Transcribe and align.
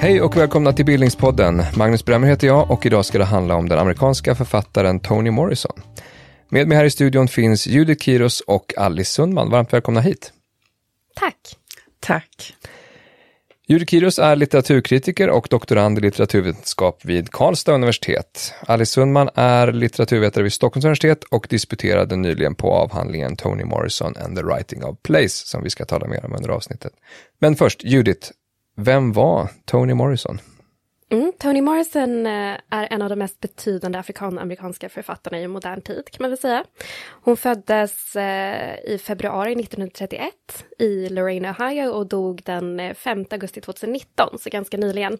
Hej 0.00 0.20
och 0.20 0.36
välkomna 0.36 0.72
till 0.72 0.84
Bildningspodden. 0.84 1.62
Magnus 1.76 2.04
Bremmer 2.04 2.28
heter 2.28 2.46
jag 2.46 2.70
och 2.70 2.86
idag 2.86 3.04
ska 3.04 3.18
det 3.18 3.24
handla 3.24 3.54
om 3.54 3.68
den 3.68 3.78
amerikanska 3.78 4.34
författaren 4.34 5.00
Toni 5.00 5.30
Morrison. 5.30 5.82
Med 6.48 6.68
mig 6.68 6.78
här 6.78 6.84
i 6.84 6.90
studion 6.90 7.28
finns 7.28 7.66
Judith 7.66 8.04
Kiros 8.04 8.40
och 8.40 8.74
Alice 8.78 9.12
Sundman. 9.12 9.50
Varmt 9.50 9.72
välkomna 9.72 10.00
hit. 10.00 10.32
Tack. 11.14 11.36
Tack. 12.00 12.54
Juri 13.70 13.86
Kiros 13.86 14.18
är 14.18 14.36
litteraturkritiker 14.36 15.30
och 15.30 15.46
doktorand 15.50 15.98
i 15.98 16.00
litteraturvetenskap 16.00 17.04
vid 17.04 17.30
Karlstad 17.30 17.72
universitet. 17.72 18.54
Alice 18.66 18.92
Sundman 18.92 19.28
är 19.34 19.72
litteraturvetare 19.72 20.42
vid 20.42 20.52
Stockholms 20.52 20.84
universitet 20.84 21.24
och 21.24 21.46
disputerade 21.50 22.16
nyligen 22.16 22.54
på 22.54 22.72
avhandlingen 22.72 23.36
Toni 23.36 23.64
Morrison 23.64 24.14
and 24.24 24.36
the 24.36 24.42
Writing 24.42 24.84
of 24.84 24.96
Place, 25.02 25.46
som 25.46 25.62
vi 25.62 25.70
ska 25.70 25.84
tala 25.84 26.06
mer 26.06 26.24
om 26.24 26.32
under 26.32 26.48
avsnittet. 26.48 26.92
Men 27.38 27.56
först, 27.56 27.84
Judith, 27.84 28.30
vem 28.76 29.12
var 29.12 29.48
Toni 29.64 29.94
Morrison? 29.94 30.40
Mm, 31.12 31.32
Toni 31.38 31.60
Morrison 31.60 32.26
eh, 32.26 32.56
är 32.70 32.88
en 32.90 33.02
av 33.02 33.08
de 33.08 33.16
mest 33.16 33.40
betydande 33.40 33.98
afrikanamerikanska 33.98 34.88
författarna 34.88 35.40
i 35.40 35.48
modern 35.48 35.80
tid, 35.80 36.10
kan 36.10 36.22
man 36.22 36.30
väl 36.30 36.38
säga. 36.38 36.64
Hon 37.22 37.36
föddes 37.36 38.16
eh, 38.16 38.78
i 38.84 38.98
februari 38.98 39.52
1931 39.52 40.32
i 40.78 41.08
Lorraine, 41.08 41.50
Ohio 41.50 41.88
och 41.88 42.06
dog 42.06 42.42
den 42.44 42.80
eh, 42.80 42.94
5 42.94 43.24
augusti 43.30 43.60
2019, 43.60 44.38
så 44.38 44.50
ganska 44.50 44.76
nyligen. 44.76 45.18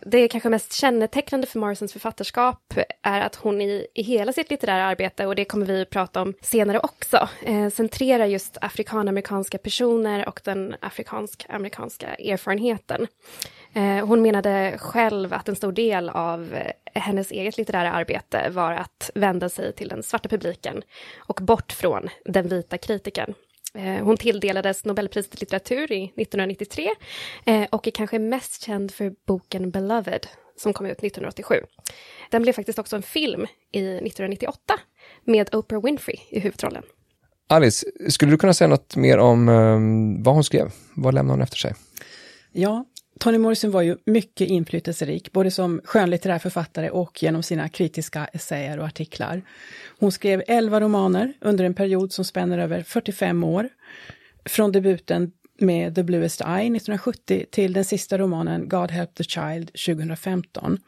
Det 0.00 0.28
kanske 0.28 0.48
mest 0.48 0.72
kännetecknande 0.72 1.46
för 1.46 1.58
Morrisons 1.58 1.92
författarskap 1.92 2.74
är 3.02 3.20
att 3.20 3.36
hon 3.36 3.60
i, 3.60 3.86
i 3.94 4.02
hela 4.02 4.32
sitt 4.32 4.50
litterära 4.50 4.84
arbete, 4.84 5.26
och 5.26 5.34
det 5.34 5.44
kommer 5.44 5.66
vi 5.66 5.84
prata 5.84 6.22
om 6.22 6.34
senare 6.40 6.78
också, 6.78 7.28
centrerar 7.72 8.26
just 8.26 8.58
afrikanamerikanska 8.60 9.58
personer 9.58 10.28
och 10.28 10.40
den 10.44 10.76
afrikansk-amerikanska 10.80 12.14
erfarenheten. 12.14 13.06
Eh, 13.74 14.06
hon 14.06 14.22
menade 14.22 14.78
själv 14.78 15.32
att 15.32 15.48
en 15.48 15.56
stor 15.56 15.72
del 15.72 16.08
av 16.08 16.54
eh, 16.54 17.02
hennes 17.02 17.30
eget 17.30 17.56
litterära 17.56 17.92
arbete 17.92 18.50
var 18.50 18.72
att 18.72 19.10
vända 19.14 19.48
sig 19.48 19.72
till 19.72 19.88
den 19.88 20.02
svarta 20.02 20.28
publiken 20.28 20.82
och 21.16 21.40
bort 21.42 21.72
från 21.72 22.08
den 22.24 22.48
vita 22.48 22.78
kritiken. 22.78 23.34
Eh, 23.74 24.04
hon 24.04 24.16
tilldelades 24.16 24.84
Nobelpriset 24.84 25.34
i 25.34 25.38
litteratur 25.38 25.92
i 25.92 26.04
1993 26.04 26.90
och 27.70 27.86
är 27.86 27.90
kanske 27.90 28.18
mest 28.18 28.62
känd 28.62 28.90
för 28.90 29.12
boken 29.26 29.70
Beloved 29.70 30.26
som 30.56 30.72
kom 30.72 30.86
ut 30.86 30.98
1987. 30.98 31.54
Den 32.30 32.42
blev 32.42 32.52
faktiskt 32.52 32.78
också 32.78 32.96
en 32.96 33.02
film 33.02 33.46
i 33.72 33.96
1998 33.96 34.74
med 35.24 35.54
Oprah 35.54 35.82
Winfrey 35.82 36.16
i 36.28 36.40
huvudrollen. 36.40 36.82
Alice, 37.48 37.86
skulle 38.08 38.30
du 38.30 38.38
kunna 38.38 38.54
säga 38.54 38.68
något 38.68 38.96
mer 38.96 39.18
om 39.18 39.46
vad 40.24 40.34
hon 40.34 40.44
skrev? 40.44 40.72
Vad 40.96 41.14
lämnade 41.14 41.32
hon 41.32 41.42
efter 41.42 41.56
sig? 41.56 41.74
Ja, 42.52 42.84
Toni 43.18 43.38
Morrison 43.38 43.70
var 43.70 43.82
ju 43.82 43.96
mycket 44.06 44.48
inflytelserik, 44.48 45.32
både 45.32 45.50
som 45.50 45.80
skönlitterär 45.84 46.38
författare 46.38 46.90
och 46.90 47.22
genom 47.22 47.42
sina 47.42 47.68
kritiska 47.68 48.28
essäer 48.32 48.78
och 48.78 48.86
artiklar. 48.86 49.42
Hon 49.98 50.12
skrev 50.12 50.42
elva 50.46 50.80
romaner 50.80 51.32
under 51.40 51.64
en 51.64 51.74
period 51.74 52.12
som 52.12 52.24
spänner 52.24 52.58
över 52.58 52.82
45 52.82 53.44
år. 53.44 53.68
Från 54.44 54.72
debuten 54.72 55.32
med 55.58 55.94
The 55.94 56.02
Bluest 56.02 56.40
Eye 56.40 56.76
1970 56.76 57.46
till 57.50 57.72
den 57.72 57.84
sista 57.84 58.18
romanen 58.18 58.68
God 58.68 58.90
Help 58.90 59.14
the 59.14 59.24
Child 59.24 59.70
2015. 59.86 60.78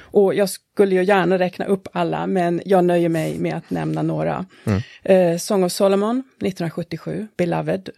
Och 0.00 0.34
jag 0.34 0.48
skulle 0.48 0.94
ju 0.94 1.04
gärna 1.04 1.38
räkna 1.38 1.64
upp 1.64 1.88
alla, 1.92 2.26
men 2.26 2.62
jag 2.64 2.84
nöjer 2.84 3.08
mig 3.08 3.38
med 3.38 3.56
att 3.56 3.70
nämna 3.70 4.02
några. 4.02 4.46
Mm. 4.64 4.82
Eh, 5.02 5.38
Song 5.38 5.64
of 5.64 5.72
Solomon 5.72 6.18
1977, 6.18 7.28
Beloved, 7.36 7.90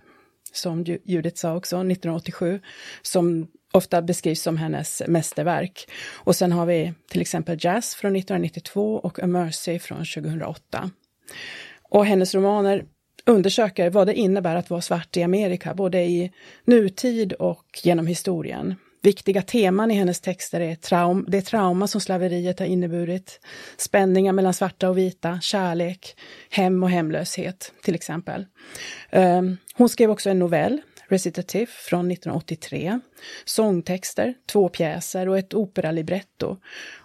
som 0.52 0.84
Judith 0.84 1.36
sa 1.36 1.56
också, 1.56 1.76
1987, 1.76 2.60
som 3.02 3.46
ofta 3.74 4.02
beskrivs 4.02 4.42
som 4.42 4.56
hennes 4.56 5.02
mästerverk. 5.08 5.88
Och 6.12 6.36
sen 6.36 6.52
har 6.52 6.66
vi 6.66 6.92
till 7.10 7.20
exempel 7.20 7.58
Jazz 7.60 7.94
från 7.94 8.16
1992 8.16 8.94
och 8.94 9.22
A 9.22 9.26
Mercy 9.26 9.78
från 9.78 9.98
2008. 9.98 10.90
Och 11.82 12.06
hennes 12.06 12.34
romaner 12.34 12.84
undersöker 13.26 13.90
vad 13.90 14.06
det 14.06 14.14
innebär 14.14 14.56
att 14.56 14.70
vara 14.70 14.80
svart 14.80 15.16
i 15.16 15.22
Amerika, 15.22 15.74
både 15.74 16.02
i 16.02 16.32
nutid 16.64 17.32
och 17.32 17.80
genom 17.82 18.06
historien. 18.06 18.74
Viktiga 19.02 19.42
teman 19.42 19.90
i 19.90 19.94
hennes 19.94 20.20
texter 20.20 20.60
är 20.60 20.74
traum, 20.74 21.24
det 21.28 21.42
trauma 21.42 21.86
som 21.86 22.00
slaveriet 22.00 22.58
har 22.58 22.66
inneburit, 22.66 23.40
spänningar 23.76 24.32
mellan 24.32 24.54
svarta 24.54 24.88
och 24.88 24.98
vita, 24.98 25.40
kärlek, 25.40 26.16
hem 26.50 26.82
och 26.82 26.90
hemlöshet 26.90 27.72
till 27.82 27.94
exempel. 27.94 28.46
Ehm, 29.10 29.56
hon 29.74 29.88
skrev 29.88 30.10
också 30.10 30.30
en 30.30 30.38
novell 30.38 30.80
Recitative 31.08 31.66
från 31.66 32.10
1983, 32.10 33.00
sångtexter, 33.44 34.34
två 34.46 34.68
pjäser 34.68 35.28
och 35.28 35.38
ett 35.38 35.54
operalibretto. 35.54 36.56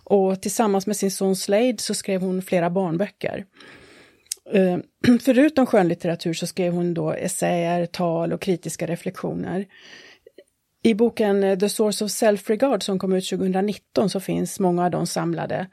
Och 0.03 0.41
tillsammans 0.41 0.87
med 0.87 0.97
sin 0.97 1.11
son 1.11 1.35
Slade 1.35 1.77
så 1.77 1.93
skrev 1.93 2.21
hon 2.21 2.41
flera 2.41 2.69
barnböcker. 2.69 3.45
Eh, 4.53 4.77
förutom 5.21 5.65
skönlitteratur 5.65 6.33
så 6.33 6.47
skrev 6.47 6.73
hon 6.73 6.93
då 6.93 7.11
essäer, 7.11 7.85
tal 7.85 8.33
och 8.33 8.41
kritiska 8.41 8.87
reflektioner. 8.87 9.65
I 10.83 10.93
boken 10.93 11.43
eh, 11.43 11.57
The 11.57 11.69
Source 11.69 12.05
of 12.05 12.11
Self-Regard 12.11 12.83
som 12.83 12.99
kom 12.99 13.13
ut 13.13 13.29
2019 13.29 14.09
så 14.09 14.19
finns 14.19 14.59
många 14.59 14.85
av 14.85 14.91
dem 14.91 15.07
samlade. 15.07 15.67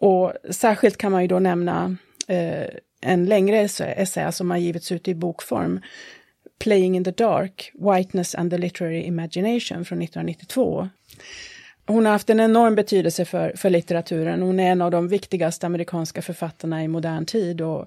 Och 0.00 0.32
särskilt 0.50 0.96
kan 0.96 1.12
man 1.12 1.22
ju 1.22 1.28
då 1.28 1.38
nämna 1.38 1.96
eh, 2.28 2.66
en 3.00 3.26
längre 3.26 3.58
essä 3.96 4.32
som 4.32 4.50
har 4.50 4.58
givits 4.58 4.92
ut 4.92 5.08
i 5.08 5.14
bokform 5.14 5.80
Playing 6.58 6.96
in 6.96 7.04
the 7.04 7.10
Dark, 7.10 7.70
Whiteness 7.74 8.34
and 8.34 8.50
the 8.50 8.58
Literary 8.58 9.02
Imagination 9.02 9.84
från 9.84 10.02
1992. 10.02 10.88
Hon 11.86 12.04
har 12.04 12.12
haft 12.12 12.30
en 12.30 12.40
enorm 12.40 12.74
betydelse 12.74 13.24
för, 13.24 13.52
för 13.56 13.70
litteraturen. 13.70 14.42
Hon 14.42 14.60
är 14.60 14.72
en 14.72 14.82
av 14.82 14.90
de 14.90 15.08
viktigaste 15.08 15.66
amerikanska 15.66 16.22
författarna 16.22 16.84
i 16.84 16.88
modern 16.88 17.26
tid 17.26 17.60
och 17.60 17.86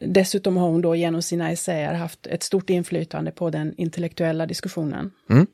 Dessutom 0.00 0.56
har 0.56 0.68
hon 0.68 0.80
då 0.80 0.96
genom 0.96 1.22
sina 1.22 1.50
essäer 1.50 1.94
haft 1.94 2.26
ett 2.26 2.42
stort 2.42 2.70
inflytande 2.70 3.30
på 3.30 3.50
den 3.50 3.74
intellektuella 3.76 4.46
diskussionen. 4.46 5.10
Mm. 5.30 5.46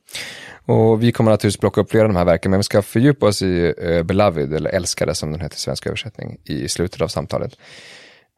Och 0.65 1.03
vi 1.03 1.13
kommer 1.13 1.31
naturligtvis 1.31 1.61
plocka 1.61 1.81
upp 1.81 1.91
flera 1.91 2.05
av 2.05 2.09
de 2.09 2.17
här 2.17 2.25
verken, 2.25 2.51
men 2.51 2.61
vi 2.61 2.65
ska 2.65 2.83
fördjupa 2.83 3.27
oss 3.27 3.43
i 3.43 3.75
uh, 3.85 4.03
Beloved, 4.03 4.53
eller 4.53 4.71
Älskade 4.71 5.15
som 5.15 5.33
den 5.33 5.41
heter 5.41 5.57
i 5.57 5.59
svensk 5.59 5.87
översättning, 5.87 6.39
i 6.45 6.69
slutet 6.69 7.01
av 7.01 7.09
samtalet. 7.09 7.59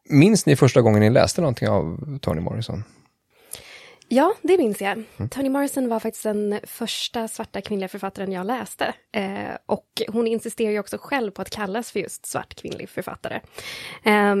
Minns 0.09 0.45
ni 0.45 0.55
första 0.55 0.81
gången 0.81 0.99
ni 0.99 1.09
läste 1.09 1.41
någonting 1.41 1.69
av 1.69 2.17
Toni 2.21 2.41
Morrison? 2.41 2.83
Ja, 4.11 4.35
det 4.41 4.57
minns 4.57 4.81
jag. 4.81 4.91
Mm. 4.91 5.29
Toni 5.29 5.49
Morrison 5.49 5.89
var 5.89 5.99
faktiskt 5.99 6.23
den 6.23 6.59
första 6.63 7.27
svarta 7.27 7.61
kvinnliga 7.61 7.87
författaren 7.87 8.31
jag 8.31 8.45
läste. 8.45 8.93
Eh, 9.11 9.57
och 9.65 10.01
hon 10.07 10.27
insisterar 10.27 10.71
ju 10.71 10.79
också 10.79 10.97
själv 10.97 11.31
på 11.31 11.41
att 11.41 11.49
kallas 11.49 11.91
för 11.91 11.99
just 11.99 12.25
svart 12.25 12.55
kvinnlig 12.55 12.89
författare. 12.89 13.39
Eh, 14.03 14.35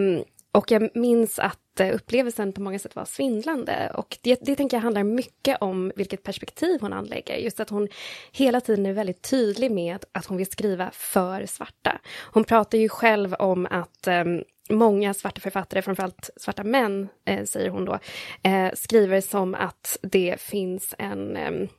och 0.51 0.71
jag 0.71 0.89
minns 0.95 1.39
att 1.39 1.79
eh, 1.79 1.95
upplevelsen 1.95 2.53
på 2.53 2.61
många 2.61 2.79
sätt 2.79 2.95
var 2.95 3.05
svindlande. 3.05 3.91
Och 3.95 4.17
det, 4.21 4.39
det 4.41 4.55
tänker 4.55 4.77
jag 4.77 4.81
handlar 4.81 5.03
mycket 5.03 5.57
om 5.61 5.91
vilket 5.95 6.23
perspektiv 6.23 6.81
hon 6.81 6.93
anlägger. 6.93 7.35
Just 7.35 7.59
att 7.59 7.69
hon 7.69 7.87
hela 8.31 8.61
tiden 8.61 8.85
är 8.85 8.93
väldigt 8.93 9.29
tydlig 9.29 9.71
med 9.71 10.05
att 10.11 10.25
hon 10.25 10.37
vill 10.37 10.51
skriva 10.51 10.89
för 10.93 11.45
svarta. 11.45 11.99
Hon 12.33 12.43
pratar 12.43 12.77
ju 12.77 12.89
själv 12.89 13.33
om 13.33 13.67
att 13.71 14.07
um, 14.07 14.43
många 14.69 15.13
svarta 15.13 15.41
författare, 15.41 15.81
framförallt 15.81 16.29
svarta 16.35 16.63
män, 16.63 17.09
eh, 17.25 17.45
säger 17.45 17.69
hon 17.69 17.85
då, 17.85 17.99
eh, 18.43 18.73
skriver 18.73 19.21
som 19.21 19.55
att 19.55 19.97
det 20.01 20.41
finns 20.41 20.95
en 20.97 21.37
eh, 21.37 21.69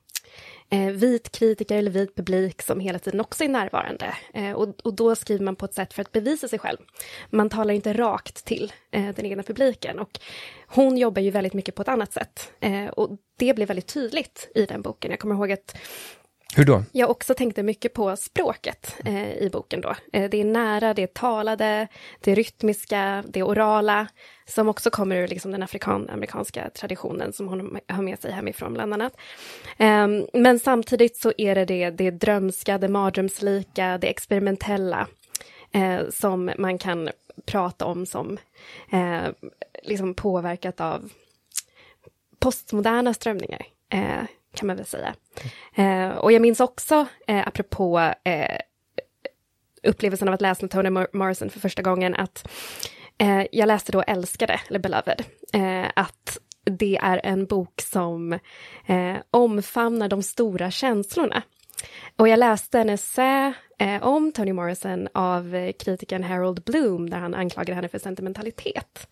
eh, 0.70 0.90
vit 0.90 1.32
kritiker 1.32 1.76
eller 1.76 1.90
vit 1.90 2.14
publik 2.14 2.62
som 2.62 2.80
hela 2.80 2.98
tiden 2.98 3.20
också 3.20 3.44
är 3.44 3.48
närvarande. 3.48 4.14
Eh, 4.34 4.52
och, 4.52 4.68
och, 4.84 4.94
då 4.94 5.14
skriver 5.16 5.44
man 5.44 5.56
på 5.56 5.64
ett 5.64 5.74
sätt 5.74 5.92
för 5.92 6.02
att 6.02 6.12
bevisa 6.12 6.48
sig 6.48 6.58
själv. 6.58 6.78
Man 7.30 7.48
talar 7.48 7.74
inte 7.74 7.92
rakt 7.92 8.44
till 8.44 8.72
eh, 8.90 9.14
den 9.14 9.26
egna 9.26 9.42
publiken. 9.42 9.98
Och 9.98 10.20
hon 10.66 10.98
jobbar 10.98 11.22
ju 11.22 11.30
väldigt 11.30 11.54
mycket 11.54 11.74
på 11.74 11.82
ett 11.82 11.88
annat 11.88 12.12
sätt. 12.12 12.52
Eh, 12.60 12.86
och 12.86 13.10
det 13.36 13.54
blir 13.54 13.66
väldigt 13.66 13.94
tydligt 13.94 14.48
i 14.54 14.66
den 14.66 14.82
boken. 14.82 15.10
Jag 15.10 15.20
kommer 15.20 15.34
ihåg 15.34 15.52
att 15.52 15.76
hur 16.56 16.64
då? 16.64 16.82
Jag 16.92 17.10
också 17.10 17.34
tänkte 17.34 17.62
mycket 17.62 17.94
på 17.94 18.16
språket 18.16 18.96
eh, 19.04 19.32
i 19.32 19.50
boken 19.52 19.80
då. 19.80 19.94
Eh, 20.12 20.30
det 20.30 20.40
är 20.40 20.44
nära, 20.44 20.94
det 20.94 21.02
är 21.02 21.06
talade, 21.06 21.88
det 22.20 22.32
är 22.32 22.36
rytmiska, 22.36 23.24
det 23.28 23.40
är 23.40 23.44
orala, 23.44 24.06
som 24.46 24.68
också 24.68 24.90
kommer 24.90 25.16
ur 25.16 25.28
liksom, 25.28 25.50
den 25.50 25.62
afrikan-amerikanska 25.62 26.70
traditionen 26.74 27.32
som 27.32 27.48
hon 27.48 27.78
har 27.88 28.02
med 28.02 28.20
sig 28.20 28.32
hemifrån 28.32 28.74
bland 28.74 28.92
annat. 28.92 29.16
Eh, 29.78 30.08
men 30.32 30.58
samtidigt 30.58 31.16
så 31.16 31.32
är 31.38 31.54
det 31.54 31.64
det, 31.64 31.90
det 31.90 32.10
drömska, 32.10 32.78
det 32.78 32.88
mardrömslika, 32.88 33.98
det 33.98 34.10
experimentella 34.10 35.06
eh, 35.72 36.00
som 36.10 36.50
man 36.58 36.78
kan 36.78 37.10
prata 37.44 37.84
om 37.84 38.06
som 38.06 38.38
eh, 38.92 39.48
liksom 39.82 40.14
påverkat 40.14 40.80
av 40.80 41.10
postmoderna 42.38 43.14
strömningar. 43.14 43.66
Eh, 43.88 44.22
kan 44.54 44.66
man 44.66 44.76
väl 44.76 44.86
säga. 44.86 45.14
Eh, 45.74 46.08
och 46.08 46.32
jag 46.32 46.42
minns 46.42 46.60
också, 46.60 47.06
eh, 47.26 47.48
apropå 47.48 48.12
eh, 48.24 48.58
upplevelsen 49.82 50.28
av 50.28 50.34
att 50.34 50.40
läsa 50.40 50.68
Toni 50.68 50.90
Morrison 50.90 51.50
för 51.50 51.60
första 51.60 51.82
gången 51.82 52.14
att 52.14 52.48
eh, 53.18 53.42
jag 53.52 53.66
läste 53.66 53.92
då 53.92 54.02
Älskade, 54.02 54.60
eller 54.68 54.78
Beloved, 54.78 55.24
eh, 55.52 55.90
att 55.96 56.38
det 56.64 56.96
är 57.02 57.20
en 57.24 57.46
bok 57.46 57.80
som 57.80 58.32
eh, 58.86 59.16
omfamnar 59.30 60.08
de 60.08 60.22
stora 60.22 60.70
känslorna. 60.70 61.42
Och 62.16 62.28
jag 62.28 62.38
läste 62.38 62.78
en 62.80 62.90
essä 62.90 63.54
eh, 63.78 64.02
om 64.02 64.32
Toni 64.32 64.52
Morrison 64.52 65.08
av 65.14 65.54
eh, 65.54 65.72
kritikern 65.72 66.24
Harold 66.24 66.64
Bloom 66.64 67.10
där 67.10 67.18
han 67.18 67.34
anklagade 67.34 67.74
henne 67.74 67.88
för 67.88 67.98
sentimentalitet. 67.98 69.08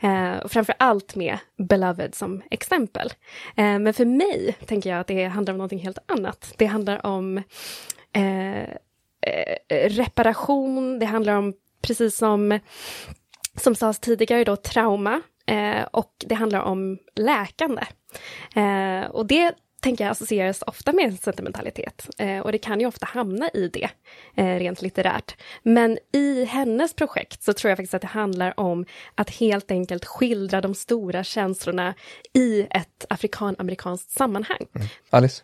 Eh, 0.00 0.48
framför 0.48 0.74
allt 0.78 1.14
med 1.14 1.38
Beloved 1.56 2.14
som 2.14 2.42
exempel. 2.50 3.08
Eh, 3.56 3.78
men 3.78 3.94
för 3.94 4.04
mig 4.04 4.56
tänker 4.66 4.90
jag 4.90 5.00
att 5.00 5.06
det 5.06 5.24
handlar 5.24 5.52
om 5.52 5.58
någonting 5.58 5.78
helt 5.78 5.98
annat. 6.06 6.54
Det 6.56 6.66
handlar 6.66 7.06
om 7.06 7.38
eh, 8.12 8.62
eh 8.62 9.88
reparation, 9.88 10.98
det 10.98 11.06
handlar 11.06 11.36
om, 11.36 11.54
precis 11.82 12.16
som, 12.16 12.58
som 13.56 13.74
sades 13.74 13.98
tidigare, 13.98 14.44
då, 14.44 14.56
trauma. 14.56 15.20
Eh, 15.46 15.82
och 15.82 16.14
det 16.26 16.34
handlar 16.34 16.60
om 16.60 16.98
läkande. 17.16 17.82
Eh, 18.54 19.10
och 19.10 19.26
det 19.26 19.54
tänker 19.80 20.04
jag 20.04 20.10
associeras 20.10 20.62
ofta 20.66 20.92
med 20.92 21.20
sentimentalitet. 21.20 22.08
Eh, 22.18 22.38
och 22.38 22.52
det 22.52 22.58
kan 22.58 22.80
ju 22.80 22.86
ofta 22.86 23.06
hamna 23.06 23.50
i 23.54 23.68
det, 23.68 23.90
eh, 24.34 24.58
rent 24.58 24.82
litterärt. 24.82 25.36
Men 25.62 25.98
i 26.12 26.44
hennes 26.44 26.94
projekt 26.94 27.42
så 27.42 27.52
tror 27.52 27.68
jag 27.68 27.78
faktiskt 27.78 27.94
att 27.94 28.02
det 28.02 28.08
handlar 28.08 28.60
om 28.60 28.86
att 29.14 29.30
helt 29.30 29.70
enkelt 29.70 30.04
skildra 30.04 30.60
de 30.60 30.74
stora 30.74 31.24
känslorna 31.24 31.94
i 32.32 32.66
ett 32.70 33.06
afrikan-amerikanskt 33.08 34.10
sammanhang. 34.10 34.66
Mm. 34.74 34.88
Alice? 35.10 35.42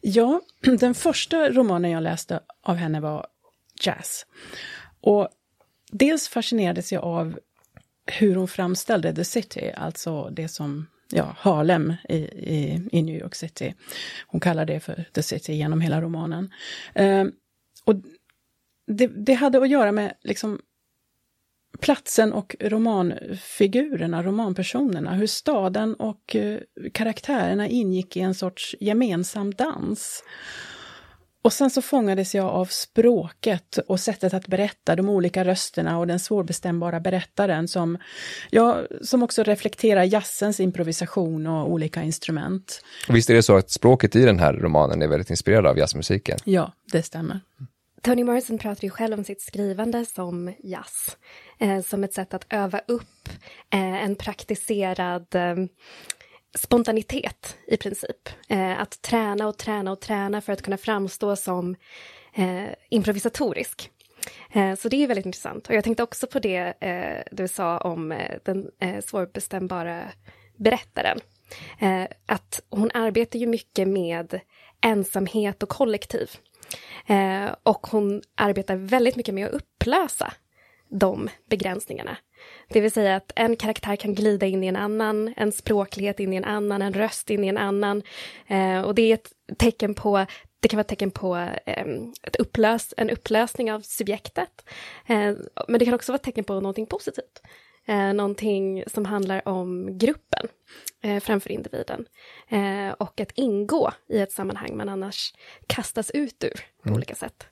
Ja, 0.00 0.40
den 0.78 0.94
första 0.94 1.50
romanen 1.50 1.90
jag 1.90 2.02
läste 2.02 2.40
av 2.62 2.76
henne 2.76 3.00
var 3.00 3.26
Jazz. 3.80 4.26
Och 5.00 5.28
dels 5.90 6.28
fascinerades 6.28 6.92
jag 6.92 7.04
av 7.04 7.38
hur 8.06 8.34
hon 8.34 8.48
framställde 8.48 9.14
The 9.14 9.24
City, 9.24 9.72
alltså 9.76 10.30
det 10.30 10.48
som 10.48 10.86
ja, 11.12 11.36
Harlem 11.38 11.94
i, 12.08 12.16
i, 12.16 12.88
i, 12.92 13.02
New 13.02 13.16
York 13.16 13.34
City. 13.34 13.74
Hon 14.26 14.40
kallar 14.40 14.66
det 14.66 14.80
för 14.80 15.04
The 15.12 15.22
City 15.22 15.52
genom 15.52 15.80
hela 15.80 16.00
romanen. 16.00 16.52
Eh, 16.94 17.24
och 17.84 17.94
det, 18.86 19.06
det, 19.06 19.34
hade 19.34 19.58
att 19.58 19.68
göra 19.68 19.92
med 19.92 20.14
liksom 20.22 20.60
platsen 21.80 22.32
och 22.32 22.56
romanfigurerna, 22.60 24.22
romanpersonerna, 24.22 25.14
hur 25.14 25.26
staden 25.26 25.94
och 25.94 26.36
eh, 26.36 26.60
karaktärerna 26.92 27.68
ingick 27.68 28.16
i 28.16 28.20
en 28.20 28.34
sorts 28.34 28.76
gemensam 28.80 29.54
dans. 29.54 30.24
Och 31.42 31.52
sen 31.52 31.70
så 31.70 31.82
fångades 31.82 32.34
jag 32.34 32.46
av 32.46 32.64
språket 32.64 33.78
och 33.78 34.00
sättet 34.00 34.34
att 34.34 34.46
berätta, 34.46 34.96
de 34.96 35.08
olika 35.08 35.44
rösterna 35.44 35.98
och 35.98 36.06
den 36.06 36.18
svårbestämbara 36.18 37.00
berättaren 37.00 37.68
som, 37.68 37.98
ja, 38.50 38.82
som 39.02 39.22
också 39.22 39.42
reflekterar 39.42 40.04
jazzens 40.04 40.60
improvisation 40.60 41.46
och 41.46 41.70
olika 41.70 42.02
instrument. 42.02 42.84
Och 43.08 43.16
visst 43.16 43.30
är 43.30 43.34
det 43.34 43.42
så 43.42 43.56
att 43.56 43.70
språket 43.70 44.16
i 44.16 44.24
den 44.24 44.38
här 44.38 44.52
romanen 44.52 45.02
är 45.02 45.08
väldigt 45.08 45.30
inspirerad 45.30 45.66
av 45.66 45.78
jazzmusiken? 45.78 46.38
Ja, 46.44 46.72
det 46.92 47.02
stämmer. 47.02 47.40
Toni 48.02 48.24
Morrison 48.24 48.58
pratar 48.58 48.84
ju 48.84 48.90
själv 48.90 49.18
om 49.18 49.24
sitt 49.24 49.42
skrivande 49.42 50.04
som 50.04 50.54
jazz, 50.58 51.16
eh, 51.58 51.80
som 51.80 52.04
ett 52.04 52.14
sätt 52.14 52.34
att 52.34 52.46
öva 52.50 52.80
upp 52.88 53.28
eh, 53.70 54.04
en 54.04 54.16
praktiserad 54.16 55.34
eh, 55.34 55.56
spontanitet 56.58 57.56
i 57.66 57.76
princip. 57.76 58.28
Eh, 58.48 58.80
att 58.80 59.02
träna 59.02 59.48
och 59.48 59.58
träna 59.58 59.92
och 59.92 60.00
träna 60.00 60.40
för 60.40 60.52
att 60.52 60.62
kunna 60.62 60.76
framstå 60.76 61.36
som 61.36 61.76
eh, 62.34 62.68
improvisatorisk. 62.90 63.90
Eh, 64.52 64.74
så 64.74 64.88
det 64.88 65.02
är 65.02 65.06
väldigt 65.06 65.26
intressant. 65.26 65.68
Och 65.68 65.74
jag 65.74 65.84
tänkte 65.84 66.02
också 66.02 66.26
på 66.26 66.38
det 66.38 66.74
eh, 66.80 67.22
du 67.32 67.48
sa 67.48 67.78
om 67.78 68.12
eh, 68.12 68.38
den 68.44 68.70
eh, 68.80 69.00
svårbestämbara 69.00 70.02
berättaren. 70.56 71.18
Eh, 71.78 72.04
att 72.26 72.62
hon 72.70 72.90
arbetar 72.94 73.38
ju 73.38 73.46
mycket 73.46 73.88
med 73.88 74.40
ensamhet 74.80 75.62
och 75.62 75.68
kollektiv. 75.68 76.30
Eh, 77.06 77.54
och 77.62 77.86
hon 77.86 78.22
arbetar 78.34 78.76
väldigt 78.76 79.16
mycket 79.16 79.34
med 79.34 79.46
att 79.46 79.54
upplösa 79.54 80.32
de 80.88 81.28
begränsningarna. 81.50 82.16
Det 82.68 82.80
vill 82.80 82.92
säga 82.92 83.16
att 83.16 83.32
en 83.36 83.56
karaktär 83.56 83.96
kan 83.96 84.14
glida 84.14 84.46
in 84.46 84.64
i 84.64 84.66
en 84.66 84.76
annan, 84.76 85.34
en 85.36 85.52
språklighet 85.52 86.20
in 86.20 86.32
i 86.32 86.36
en 86.36 86.44
annan, 86.44 86.82
en 86.82 86.92
röst 86.92 87.30
in 87.30 87.44
i 87.44 87.48
en 87.48 87.58
annan. 87.58 88.02
Eh, 88.46 88.80
och 88.80 88.94
det 88.94 89.02
är 89.02 89.14
ett 89.14 89.32
tecken 89.58 89.94
på 89.94 90.26
det 90.60 90.68
kan 90.68 90.76
vara 90.76 90.82
ett 90.82 90.88
tecken 90.88 91.10
på 91.10 91.36
eh, 91.66 91.86
ett 92.22 92.36
upplös, 92.36 92.94
en 92.96 93.10
upplösning 93.10 93.72
av 93.72 93.80
subjektet. 93.80 94.64
Eh, 95.06 95.32
men 95.68 95.78
det 95.78 95.84
kan 95.84 95.94
också 95.94 96.12
vara 96.12 96.18
ett 96.18 96.22
tecken 96.22 96.44
på 96.44 96.54
någonting 96.54 96.86
positivt. 96.86 97.42
Eh, 97.88 98.12
någonting 98.12 98.84
som 98.86 99.04
handlar 99.04 99.48
om 99.48 99.98
gruppen 99.98 100.48
eh, 101.02 101.20
framför 101.20 101.52
individen. 101.52 102.06
Eh, 102.48 102.90
och 102.90 103.20
att 103.20 103.32
ingå 103.34 103.92
i 104.08 104.18
ett 104.18 104.32
sammanhang 104.32 104.76
man 104.76 104.88
annars 104.88 105.34
kastas 105.66 106.10
ut 106.10 106.44
ur 106.44 106.60
på 106.82 106.88
mm. 106.88 106.96
olika 106.96 107.14
sätt. 107.14 107.46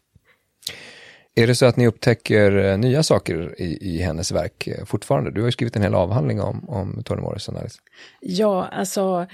Är 1.39 1.47
det 1.47 1.55
så 1.55 1.67
att 1.67 1.77
ni 1.77 1.87
upptäcker 1.87 2.57
eh, 2.57 2.79
nya 2.79 3.03
saker 3.03 3.61
i, 3.61 3.79
i 3.81 3.99
hennes 3.99 4.33
verk 4.33 4.67
eh, 4.67 4.85
fortfarande? 4.85 5.31
Du 5.31 5.41
har 5.41 5.49
ju 5.49 5.53
skrivit 5.53 5.77
en 5.77 5.83
hel 5.83 5.95
avhandling 5.95 6.41
om, 6.41 6.69
om 6.69 7.03
Toni 7.05 7.23
Morrison, 7.23 7.57
Alice. 7.57 7.79
Ja, 8.21 8.67
alltså 8.73 9.27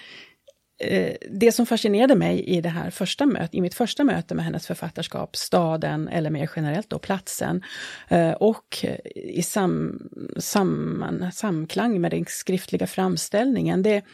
eh, 0.81 1.13
det 1.31 1.53
som 1.53 1.67
fascinerade 1.67 2.15
mig 2.15 2.45
i, 2.45 2.61
det 2.61 2.69
här 2.69 2.91
första 2.91 3.27
mötet, 3.27 3.55
i 3.55 3.61
mitt 3.61 3.75
första 3.75 4.05
möte 4.05 4.35
med 4.35 4.45
hennes 4.45 4.67
författarskap, 4.67 5.37
staden 5.37 6.09
eller 6.09 6.31
mer 6.31 6.51
generellt 6.57 6.91
då 6.91 6.99
platsen, 6.99 7.63
och 8.39 8.85
i 9.15 9.43
sam, 9.43 10.03
sam, 10.37 11.05
samklang 11.33 12.01
med 12.01 12.11
den 12.11 12.25
skriftliga 12.29 12.87
framställningen, 12.87 13.83
det, 13.83 14.05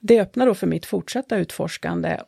det 0.00 0.20
öppnar 0.20 0.46
då 0.46 0.54
för 0.54 0.66
mitt 0.66 0.86
fortsatta 0.86 1.36
utforskande 1.36 2.18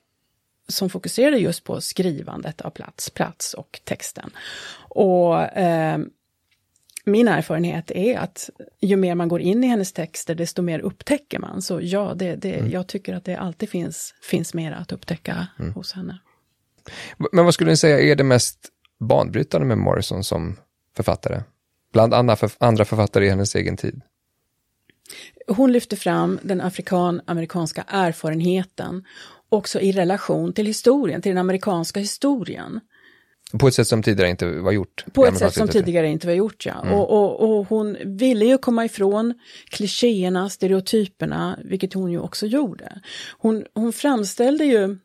som 0.71 0.91
fokuserade 0.91 1.37
just 1.37 1.65
på 1.65 1.81
skrivandet 1.81 2.61
av 2.61 2.71
plats, 2.71 3.11
plats 3.11 3.55
och 3.55 3.81
texten. 3.85 4.31
Och 4.79 5.43
eh, 5.43 5.99
min 7.05 7.29
erfarenhet 7.29 7.91
är 7.91 8.19
att 8.19 8.51
ju 8.81 8.97
mer 8.97 9.15
man 9.15 9.29
går 9.29 9.41
in 9.41 9.65
i 9.65 9.67
hennes 9.67 9.93
texter, 9.93 10.35
desto 10.35 10.63
mer 10.63 10.79
upptäcker 10.79 11.39
man. 11.39 11.63
Så 11.63 11.81
ja, 11.83 12.15
det, 12.17 12.37
det, 12.37 12.55
mm. 12.55 12.71
jag 12.71 12.87
tycker 12.87 13.15
att 13.15 13.25
det 13.25 13.37
alltid 13.37 13.71
finns, 13.71 14.15
finns 14.23 14.55
mer 14.55 14.73
att 14.73 14.93
upptäcka 14.93 15.47
mm. 15.59 15.73
hos 15.73 15.93
henne. 15.93 16.19
Men 17.33 17.45
vad 17.45 17.55
skulle 17.55 17.71
ni 17.71 17.77
säga 17.77 18.01
är 18.01 18.17
det 18.17 18.25
mest 18.25 18.69
banbrytande 18.99 19.67
med 19.67 19.79
Morrison 19.79 20.25
som 20.25 20.57
författare? 20.97 21.43
Bland 21.93 22.15
andra 22.15 22.85
författare 22.85 23.27
i 23.27 23.29
hennes 23.29 23.55
egen 23.55 23.77
tid? 23.77 24.01
Hon 25.49 25.73
lyfter 25.73 25.97
fram 25.97 26.39
den 26.43 26.61
afrikan-amerikanska 26.61 27.85
erfarenheten 27.89 29.05
också 29.51 29.81
i 29.81 29.93
relation 29.93 30.53
till 30.53 30.67
historien, 30.67 31.23
till 31.23 31.31
den 31.31 31.39
amerikanska 31.39 32.01
historien. 32.01 32.81
På 33.59 33.69
ett 33.69 33.75
sätt 33.75 33.89
som 33.89 34.03
tidigare 34.03 34.31
inte 34.31 34.47
var 34.47 34.73
gjort? 34.73 35.05
På 35.13 35.27
ett 35.27 35.39
sätt 35.39 35.55
som 35.55 35.69
tidigare 35.69 36.09
inte 36.09 36.27
var 36.27 36.35
gjort, 36.35 36.67
ja. 36.67 36.83
Mm. 36.83 36.95
Och, 36.95 37.11
och, 37.11 37.59
och, 37.59 37.69
hon 37.69 37.97
ville 38.05 38.45
ju 38.45 38.59
komma 38.59 38.85
ifrån 38.85 39.35
klichéerna, 39.71 40.49
stereotyperna, 40.49 41.59
vilket 41.65 41.95
hon 41.95 42.13
ju 42.13 42.19
också 42.19 42.47
gjorde. 42.47 43.01
Hon, 43.39 43.65
hon 43.75 43.93
framställde 43.93 44.65
ju 44.65 44.99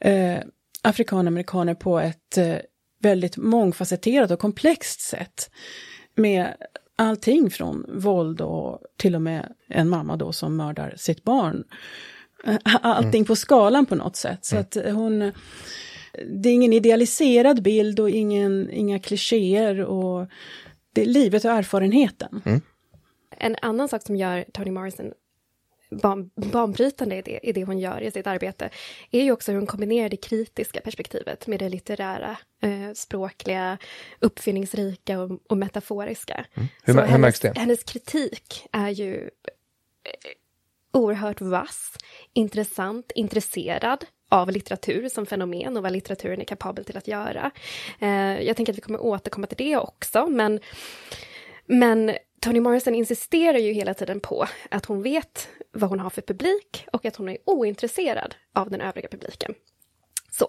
eh, 0.00 0.38
afrikanamerikaner 0.82 1.74
på 1.74 2.00
ett 2.00 2.38
eh, 2.38 2.56
väldigt 3.02 3.36
mångfacetterat 3.36 4.30
och 4.30 4.38
komplext 4.38 5.00
sätt. 5.00 5.50
Med 6.14 6.56
allting 6.96 7.50
från 7.50 7.86
våld 7.88 8.40
och 8.40 8.80
till 8.96 9.14
och 9.14 9.22
med 9.22 9.52
en 9.68 9.88
mamma 9.88 10.16
då 10.16 10.32
som 10.32 10.56
mördar 10.56 10.94
sitt 10.96 11.24
barn. 11.24 11.64
Allting 12.64 13.20
mm. 13.20 13.24
på 13.24 13.36
skalan 13.36 13.86
på 13.86 13.94
något 13.94 14.16
sätt. 14.16 14.44
Så 14.44 14.56
mm. 14.56 14.62
att 14.64 14.94
hon 14.94 15.32
det 16.24 16.48
är 16.48 16.54
ingen 16.54 16.72
idealiserad 16.72 17.62
bild 17.62 18.00
och 18.00 18.10
ingen, 18.10 18.70
inga 18.70 18.98
klichéer 18.98 19.80
och 19.80 20.26
det 20.92 21.02
är 21.02 21.06
livet 21.06 21.44
och 21.44 21.50
erfarenheten. 21.50 22.42
Mm. 22.44 22.60
En 23.30 23.56
annan 23.62 23.88
sak 23.88 24.02
som 24.02 24.16
gör 24.16 24.44
Toni 24.52 24.70
Morrison 24.70 25.12
ban, 25.90 26.30
banbrytande 26.34 27.16
i 27.16 27.22
det, 27.22 27.40
i 27.42 27.52
det 27.52 27.64
hon 27.64 27.78
gör 27.78 28.00
i 28.00 28.10
sitt 28.10 28.26
arbete 28.26 28.70
är 29.10 29.22
ju 29.22 29.32
också 29.32 29.52
hur 29.52 29.58
hon 29.58 29.66
kombinerar 29.66 30.08
det 30.08 30.16
kritiska 30.16 30.80
perspektivet 30.80 31.46
med 31.46 31.58
det 31.58 31.68
litterära, 31.68 32.36
eh, 32.62 32.92
språkliga, 32.94 33.78
uppfinningsrika 34.20 35.20
och, 35.20 35.40
och 35.48 35.58
metaforiska. 35.58 36.46
Mm. 36.54 36.68
Hur, 36.82 36.94
hur 36.94 37.00
hennes, 37.00 37.20
märks 37.20 37.40
det? 37.40 37.58
Hennes 37.58 37.84
kritik 37.84 38.66
är 38.72 38.90
ju 38.90 39.14
eh, 39.14 40.30
oerhört 40.96 41.40
vass, 41.40 41.96
intressant, 42.32 43.12
intresserad 43.14 44.04
av 44.28 44.50
litteratur 44.50 45.08
som 45.08 45.26
fenomen 45.26 45.76
och 45.76 45.82
vad 45.82 45.92
litteraturen 45.92 46.40
är 46.40 46.44
kapabel 46.44 46.84
till 46.84 46.96
att 46.96 47.08
göra. 47.08 47.50
Eh, 48.00 48.42
jag 48.42 48.56
tänker 48.56 48.72
att 48.72 48.76
vi 48.76 48.82
kommer 48.82 49.02
återkomma 49.02 49.46
till 49.46 49.66
det 49.66 49.76
också, 49.76 50.26
men, 50.26 50.60
men 51.66 52.16
Toni 52.40 52.60
Morrison 52.60 52.94
insisterar 52.94 53.58
ju 53.58 53.72
hela 53.72 53.94
tiden 53.94 54.20
på 54.20 54.46
att 54.70 54.84
hon 54.84 55.02
vet 55.02 55.48
vad 55.72 55.90
hon 55.90 56.00
har 56.00 56.10
för 56.10 56.22
publik 56.22 56.86
och 56.92 57.04
att 57.04 57.16
hon 57.16 57.28
är 57.28 57.38
ointresserad 57.46 58.34
av 58.54 58.70
den 58.70 58.80
övriga 58.80 59.08
publiken. 59.08 59.54
Så. 60.30 60.48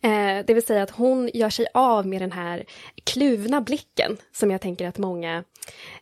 Eh, 0.00 0.44
det 0.46 0.54
vill 0.54 0.66
säga 0.66 0.82
att 0.82 0.90
hon 0.90 1.30
gör 1.34 1.50
sig 1.50 1.66
av 1.74 2.06
med 2.06 2.22
den 2.22 2.32
här 2.32 2.64
kluvna 3.04 3.60
blicken 3.60 4.16
som 4.32 4.50
jag 4.50 4.60
tänker 4.60 4.88
att 4.88 4.98
många 4.98 5.44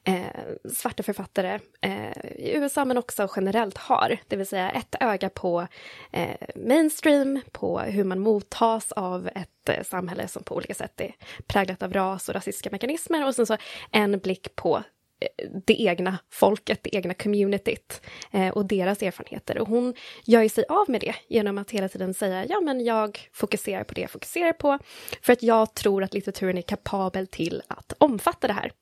eh, 0.05 0.23
svarta 0.73 1.03
författare 1.03 1.59
eh, 1.81 2.25
i 2.37 2.53
USA 2.55 2.85
men 2.85 2.99
också 2.99 3.29
generellt 3.37 3.79
har. 3.79 4.19
Det 4.29 4.37
vill 4.37 4.47
säga 4.47 4.71
ett 4.71 4.95
öga 5.01 5.29
på 5.29 5.67
eh, 6.11 6.49
mainstream, 6.57 7.41
på 7.53 7.79
hur 7.79 8.05
man 8.05 8.21
mottas 8.21 8.93
av 8.93 9.29
ett 9.29 9.69
eh, 9.69 9.85
samhälle 9.85 10.29
som 10.29 10.43
på 10.43 10.57
olika 10.57 10.75
sätt 10.75 11.01
är 11.01 11.15
präglat 11.47 11.83
av 11.83 11.93
ras 11.93 12.29
och 12.29 12.35
rasistiska 12.35 12.71
mekanismer 12.71 13.27
och 13.27 13.35
sen 13.35 13.47
så 13.47 13.57
en 13.91 14.19
blick 14.19 14.57
på 14.57 14.83
det 15.67 15.83
egna 15.83 16.19
folket, 16.31 16.81
det 16.83 16.97
egna 16.97 17.15
communityt 17.15 18.03
eh, 18.33 18.49
och 18.49 18.67
deras 18.67 19.03
erfarenheter. 19.03 19.59
Och 19.59 19.69
hon 19.69 19.95
gör 20.25 20.43
ju 20.43 20.49
sig 20.49 20.65
av 20.69 20.91
med 20.91 21.01
det 21.01 21.15
genom 21.29 21.59
att 21.59 21.71
hela 21.71 21.89
tiden 21.89 22.15
säga 22.15 22.47
ja, 22.47 22.61
men 22.61 22.85
jag 22.85 23.29
fokuserar 23.33 23.85
på 23.85 23.95
det 23.95 24.01
jag 24.01 24.11
fokuserar 24.11 24.53
på 24.53 24.79
för 25.23 25.33
att 25.33 25.43
jag 25.43 25.75
tror 25.75 26.03
att 26.03 26.15
litteraturen 26.15 26.59
är 26.59 26.63
kapabel 26.63 27.27
till 27.27 27.63
att 27.69 27.93
omfatta 27.99 28.47
det 28.47 28.53
här. 28.53 28.73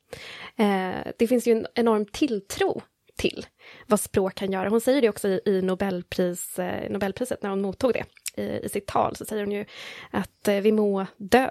Eh, 0.57 1.13
det 1.19 1.27
finns 1.27 1.47
ju 1.47 1.53
en 1.53 1.67
enorm 1.75 2.07
tilltro 2.07 2.83
till 3.17 3.47
vad 3.87 4.01
språk 4.01 4.35
kan 4.35 4.53
göra. 4.53 4.69
Hon 4.69 4.81
säger 4.81 5.03
det 5.03 5.09
också 5.09 5.29
i 5.29 5.63
Nobelpris, 5.63 6.59
eh, 6.59 6.91
Nobelpriset 6.91 7.43
när 7.43 7.51
hon 7.51 7.63
mottog 7.63 7.93
det 7.93 8.05
i, 8.41 8.69
sitt 8.69 8.87
tal, 8.87 9.17
så 9.17 9.25
säger 9.25 9.45
hon 9.45 9.53
ju 9.53 9.65
att 10.11 10.49
vi 10.63 10.73
må 10.73 11.07
dö 11.17 11.51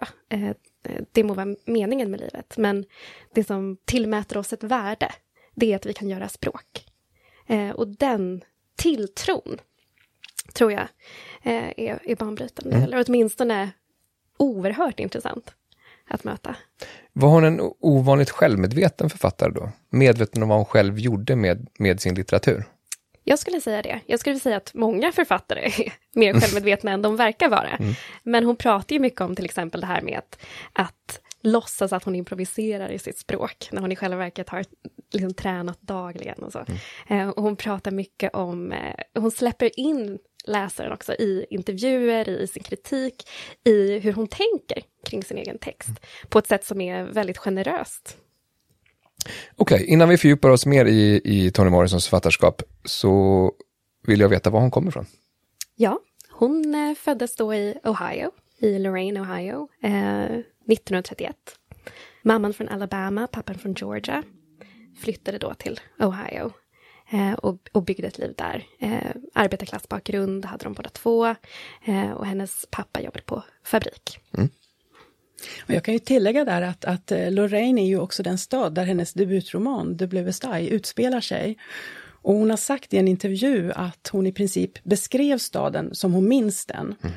Eh, 0.84 1.01
det 1.12 1.24
må 1.24 1.34
vara 1.34 1.55
meningen 1.65 2.12
med 2.12 2.19
livet, 2.19 2.58
men 2.58 2.86
det 3.34 3.43
som 3.43 3.77
tillmäter 3.86 4.38
oss 4.38 4.53
ett 4.53 4.63
värde, 4.63 5.12
det 5.55 5.72
är 5.72 5.75
att 5.75 5.86
vi 5.86 5.93
kan 5.93 6.10
göra 6.10 6.29
språk. 6.29 6.86
Eh, 7.48 7.69
och 7.69 7.88
den 7.88 8.41
tilltron, 8.75 9.58
tror 10.53 10.72
jag, 10.72 10.88
eh, 11.43 11.69
är, 11.77 12.00
är 12.03 12.15
banbrytande, 12.15 12.75
mm. 12.75 12.84
eller 12.84 13.05
åtminstone 13.08 13.72
oerhört 14.38 15.00
intressant 15.00 15.53
att 16.08 16.24
möta. 16.24 16.55
Var 17.13 17.29
hon 17.29 17.43
en 17.43 17.60
ovanligt 17.79 18.29
självmedveten 18.29 19.10
författare 19.10 19.51
då? 19.51 19.72
Medveten 19.89 20.43
om 20.43 20.50
vad 20.50 20.58
hon 20.58 20.65
själv 20.65 21.00
gjorde 21.00 21.36
med, 21.36 21.67
med 21.79 22.01
sin 22.01 22.15
litteratur? 22.15 22.63
Jag 23.29 23.39
skulle 23.39 23.62
säga 23.62 23.81
det. 23.81 24.00
Jag 24.05 24.19
skulle 24.19 24.39
säga 24.39 24.57
att 24.57 24.74
många 24.74 25.12
författare 25.12 25.65
är 25.65 25.93
mer 26.15 26.33
självmedvetna 26.33 26.91
än 26.91 27.01
de 27.01 27.15
verkar 27.15 27.50
vara. 27.50 27.69
Mm. 27.69 27.93
Men 28.24 28.45
hon 28.45 28.55
pratar 28.55 28.93
ju 28.93 29.00
mycket 29.00 29.21
om 29.21 29.36
till 29.36 29.45
exempel 29.45 29.81
det 29.81 29.88
här 29.88 30.01
med 30.01 30.17
att, 30.17 30.39
att 30.74 31.21
låtsas 31.41 31.93
att 31.93 32.03
hon 32.03 32.15
improviserar 32.15 32.89
i 32.89 33.00
sitt 33.00 33.17
språk, 33.17 33.69
när 33.71 33.81
hon 33.81 33.91
i 33.91 33.95
själva 33.95 34.17
verket 34.17 34.50
har 34.50 34.65
liksom 35.12 35.33
tränat 35.33 35.81
dagligen 35.81 36.43
och 36.43 36.51
så. 36.51 36.65
Mm. 37.07 37.27
Eh, 37.27 37.29
och 37.29 37.43
hon 37.43 37.55
pratar 37.55 37.91
mycket 37.91 38.33
om, 38.33 38.71
eh, 38.71 38.95
hon 39.21 39.31
släpper 39.31 39.79
in 39.79 40.19
läsaren 40.45 40.91
också 40.91 41.13
i 41.13 41.45
intervjuer, 41.50 42.29
i 42.29 42.48
sin 42.48 42.63
kritik, 42.63 43.29
i 43.65 44.00
hur 44.00 44.13
hon 44.13 44.27
tänker 44.27 44.83
kring 45.05 45.24
sin 45.24 45.38
egen 45.38 45.57
text, 45.57 45.89
mm. 45.89 46.01
på 46.29 46.39
ett 46.39 46.48
sätt 46.48 46.65
som 46.65 46.81
är 46.81 47.03
väldigt 47.03 47.38
generöst. 47.38 48.17
Okej, 49.55 49.75
okay, 49.75 49.88
innan 49.88 50.09
vi 50.09 50.17
fördjupar 50.17 50.49
oss 50.49 50.65
mer 50.65 50.85
i, 50.85 51.21
i 51.23 51.51
Toni 51.51 51.69
Morrisons 51.69 52.05
författarskap 52.05 52.61
så 52.85 53.51
vill 54.07 54.19
jag 54.19 54.29
veta 54.29 54.49
var 54.49 54.59
hon 54.59 54.71
kommer 54.71 54.89
ifrån. 54.89 55.05
Ja, 55.75 55.99
hon 56.31 56.75
eh, 56.75 56.95
föddes 56.95 57.35
då 57.35 57.53
i 57.53 57.75
Ohio, 57.83 58.31
i 58.57 58.79
Lorain, 58.79 59.17
Ohio, 59.17 59.67
eh, 59.83 60.23
1931. 60.23 61.35
Mamman 62.21 62.53
från 62.53 62.69
Alabama, 62.69 63.27
pappan 63.27 63.57
från 63.57 63.73
Georgia. 63.73 64.23
Flyttade 65.01 65.38
då 65.38 65.53
till 65.53 65.79
Ohio 65.99 66.51
eh, 67.11 67.33
och, 67.33 67.69
och, 67.71 67.83
byggde 67.83 68.07
ett 68.07 68.17
liv 68.17 68.33
där. 68.38 68.65
Eh, 68.79 69.11
arbetarklassbakgrund 69.33 70.45
hade 70.45 70.63
de 70.63 70.73
båda 70.73 70.89
två 70.89 71.27
eh, 71.85 72.11
och 72.11 72.25
hennes 72.25 72.65
pappa 72.71 73.01
jobbade 73.01 73.23
på 73.23 73.43
fabrik. 73.63 74.19
Mm. 74.38 74.49
Och 75.63 75.74
jag 75.74 75.84
kan 75.84 75.93
ju 75.93 76.00
tillägga 76.00 76.46
där 76.46 76.62
att, 76.62 76.86
att 76.86 77.12
eh, 77.12 77.31
Lorraine 77.31 77.77
är 77.77 77.88
ju 77.88 78.00
också 78.00 78.24
den 78.24 78.38
stad 78.38 78.74
där 78.74 78.86
hennes 78.86 79.13
debutroman 79.13 79.98
The 79.98 80.08
Blue 80.08 80.34
Sty 80.34 80.67
utspelar 80.69 81.22
sig. 81.22 81.58
Och 82.22 82.34
hon 82.34 82.50
har 82.50 82.58
sagt 82.58 82.93
i 82.93 82.98
en 82.98 83.08
intervju 83.08 83.72
att 83.75 84.10
hon 84.12 84.27
i 84.27 84.31
princip 84.31 84.84
beskrev 84.84 85.38
staden 85.38 85.96
som 85.96 86.13
hon 86.13 86.27
minns 86.27 86.65
den. 86.65 86.96
Mm. 87.01 87.13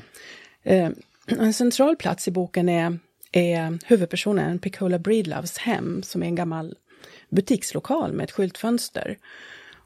Eh, 0.63 0.91
en 1.39 1.53
central 1.53 1.97
plats 1.97 2.29
i 2.29 2.31
boken 2.31 2.69
är, 2.69 2.99
är 3.33 3.79
huvudpersonen 3.85 4.59
Piccola 4.59 4.99
Breedloves 4.99 5.59
hem, 5.59 6.03
som 6.03 6.23
är 6.23 6.27
en 6.27 6.35
gammal 6.35 6.75
butikslokal 7.31 8.13
med 8.13 8.25
ett 8.25 8.31
skyltfönster. 8.31 9.19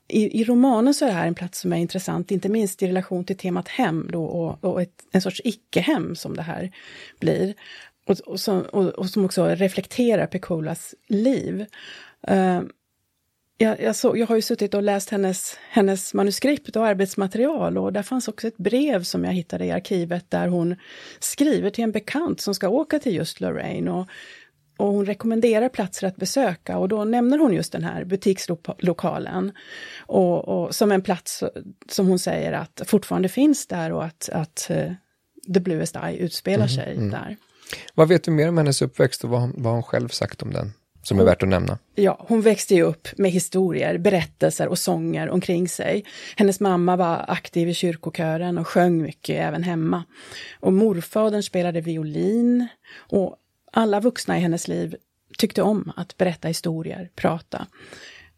I, 0.08 0.40
I, 0.40 0.44
romanen 0.44 0.94
så 0.94 1.04
är 1.04 1.08
det 1.08 1.14
här 1.14 1.26
en 1.26 1.34
plats 1.34 1.60
som 1.60 1.72
är 1.72 1.76
intressant, 1.76 2.30
inte 2.30 2.48
minst 2.48 2.82
i 2.82 2.88
relation 2.88 3.24
till 3.24 3.36
temat 3.36 3.68
hem 3.68 4.08
då, 4.12 4.24
och, 4.24 4.64
och 4.64 4.82
ett, 4.82 5.04
en 5.12 5.22
sorts 5.22 5.40
icke-hem 5.44 6.16
som 6.16 6.36
det 6.36 6.42
här 6.42 6.72
blir. 7.20 7.54
Och, 8.06 8.20
och, 8.20 8.40
som, 8.40 8.62
och, 8.62 8.88
och 8.88 9.10
som 9.10 9.24
också 9.24 9.46
reflekterar 9.46 10.26
Pecolas 10.26 10.94
liv. 11.08 11.66
Uh, 12.30 12.62
jag, 13.58 13.80
jag, 13.80 13.96
så, 13.96 14.16
jag 14.16 14.26
har 14.26 14.36
ju 14.36 14.42
suttit 14.42 14.74
och 14.74 14.82
läst 14.82 15.10
hennes, 15.10 15.58
hennes 15.70 16.14
manuskript 16.14 16.76
och 16.76 16.86
arbetsmaterial 16.86 17.78
och 17.78 17.92
där 17.92 18.02
fanns 18.02 18.28
också 18.28 18.48
ett 18.48 18.56
brev 18.56 19.02
som 19.02 19.24
jag 19.24 19.32
hittade 19.32 19.64
i 19.64 19.70
arkivet 19.70 20.30
där 20.30 20.48
hon 20.48 20.76
skriver 21.18 21.70
till 21.70 21.84
en 21.84 21.92
bekant 21.92 22.40
som 22.40 22.54
ska 22.54 22.68
åka 22.68 22.98
till 22.98 23.14
just 23.14 23.40
Lorraine 23.40 23.88
och, 23.88 24.06
och 24.76 24.88
hon 24.88 25.06
rekommenderar 25.06 25.68
platser 25.68 26.06
att 26.06 26.16
besöka 26.16 26.78
och 26.78 26.88
då 26.88 27.04
nämner 27.04 27.38
hon 27.38 27.54
just 27.54 27.72
den 27.72 27.84
här 27.84 28.04
butikslokalen. 28.04 29.52
Och, 30.06 30.48
och 30.48 30.74
som 30.74 30.92
en 30.92 31.02
plats 31.02 31.44
som 31.88 32.06
hon 32.06 32.18
säger 32.18 32.52
att 32.52 32.82
fortfarande 32.86 33.28
finns 33.28 33.66
där 33.66 33.92
och 33.92 34.04
att, 34.04 34.28
att 34.32 34.70
uh, 34.70 34.92
The 35.54 35.60
Bluest 35.60 35.96
Eye 35.96 36.16
utspelar 36.16 36.64
mm, 36.64 36.68
sig 36.68 36.96
mm. 36.96 37.10
där. 37.10 37.36
Vad 37.94 38.08
vet 38.08 38.24
du 38.24 38.30
mer 38.30 38.48
om 38.48 38.58
hennes 38.58 38.82
uppväxt 38.82 39.24
och 39.24 39.30
vad, 39.30 39.40
hon, 39.40 39.54
vad 39.56 39.72
hon 39.72 39.82
själv 39.82 40.08
sagt 40.08 40.42
om 40.42 40.52
den? 40.52 40.72
Som 41.02 41.20
är 41.20 41.24
värt 41.24 41.42
att 41.42 41.48
nämna. 41.48 41.78
Ja, 41.94 42.24
hon 42.28 42.40
växte 42.40 42.74
ju 42.74 42.82
upp 42.82 43.08
med 43.18 43.30
historier, 43.30 43.98
berättelser 43.98 44.68
och 44.68 44.78
sånger 44.78 45.30
omkring 45.30 45.68
sig. 45.68 46.04
Hennes 46.36 46.60
mamma 46.60 46.96
var 46.96 47.24
aktiv 47.28 47.68
i 47.68 47.74
kyrkokören 47.74 48.58
och 48.58 48.68
sjöng 48.68 49.02
mycket 49.02 49.36
även 49.36 49.62
hemma. 49.62 50.04
Och 50.60 50.72
morfadern 50.72 51.42
spelade 51.42 51.80
violin 51.80 52.68
och 52.96 53.36
alla 53.72 54.00
vuxna 54.00 54.38
i 54.38 54.40
hennes 54.40 54.68
liv 54.68 54.96
tyckte 55.38 55.62
om 55.62 55.92
att 55.96 56.16
berätta 56.16 56.48
historier, 56.48 57.10
prata. 57.14 57.66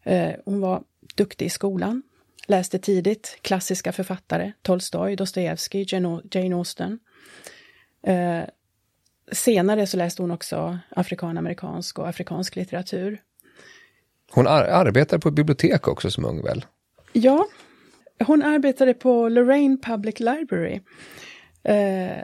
Eh, 0.03 0.31
hon 0.45 0.59
var 0.59 0.83
duktig 1.15 1.45
i 1.45 1.49
skolan, 1.49 2.03
läste 2.47 2.79
tidigt 2.79 3.39
klassiska 3.41 3.91
författare, 3.91 4.51
Tolstoj, 4.61 5.15
Dostojevskij, 5.15 5.87
Jane 6.31 6.55
Austen. 6.55 6.99
Senare 9.31 9.87
så 9.87 9.97
läste 9.97 10.21
hon 10.21 10.31
också 10.31 10.79
afrikanamerikansk 10.89 11.99
och 11.99 12.09
afrikansk 12.09 12.55
litteratur. 12.55 13.21
Hon 14.31 14.47
ar 14.47 14.63
arbetar 14.63 15.17
på 15.17 15.29
ett 15.29 15.35
bibliotek 15.35 15.87
också 15.87 16.11
som 16.11 16.25
ung 16.25 16.43
väl? 16.43 16.65
Ja, 17.13 17.47
hon 18.25 18.43
arbetade 18.43 18.93
på 18.93 19.29
Lorraine 19.29 19.77
Public 19.81 20.19
Library. 20.19 20.81
Eh, 21.63 22.23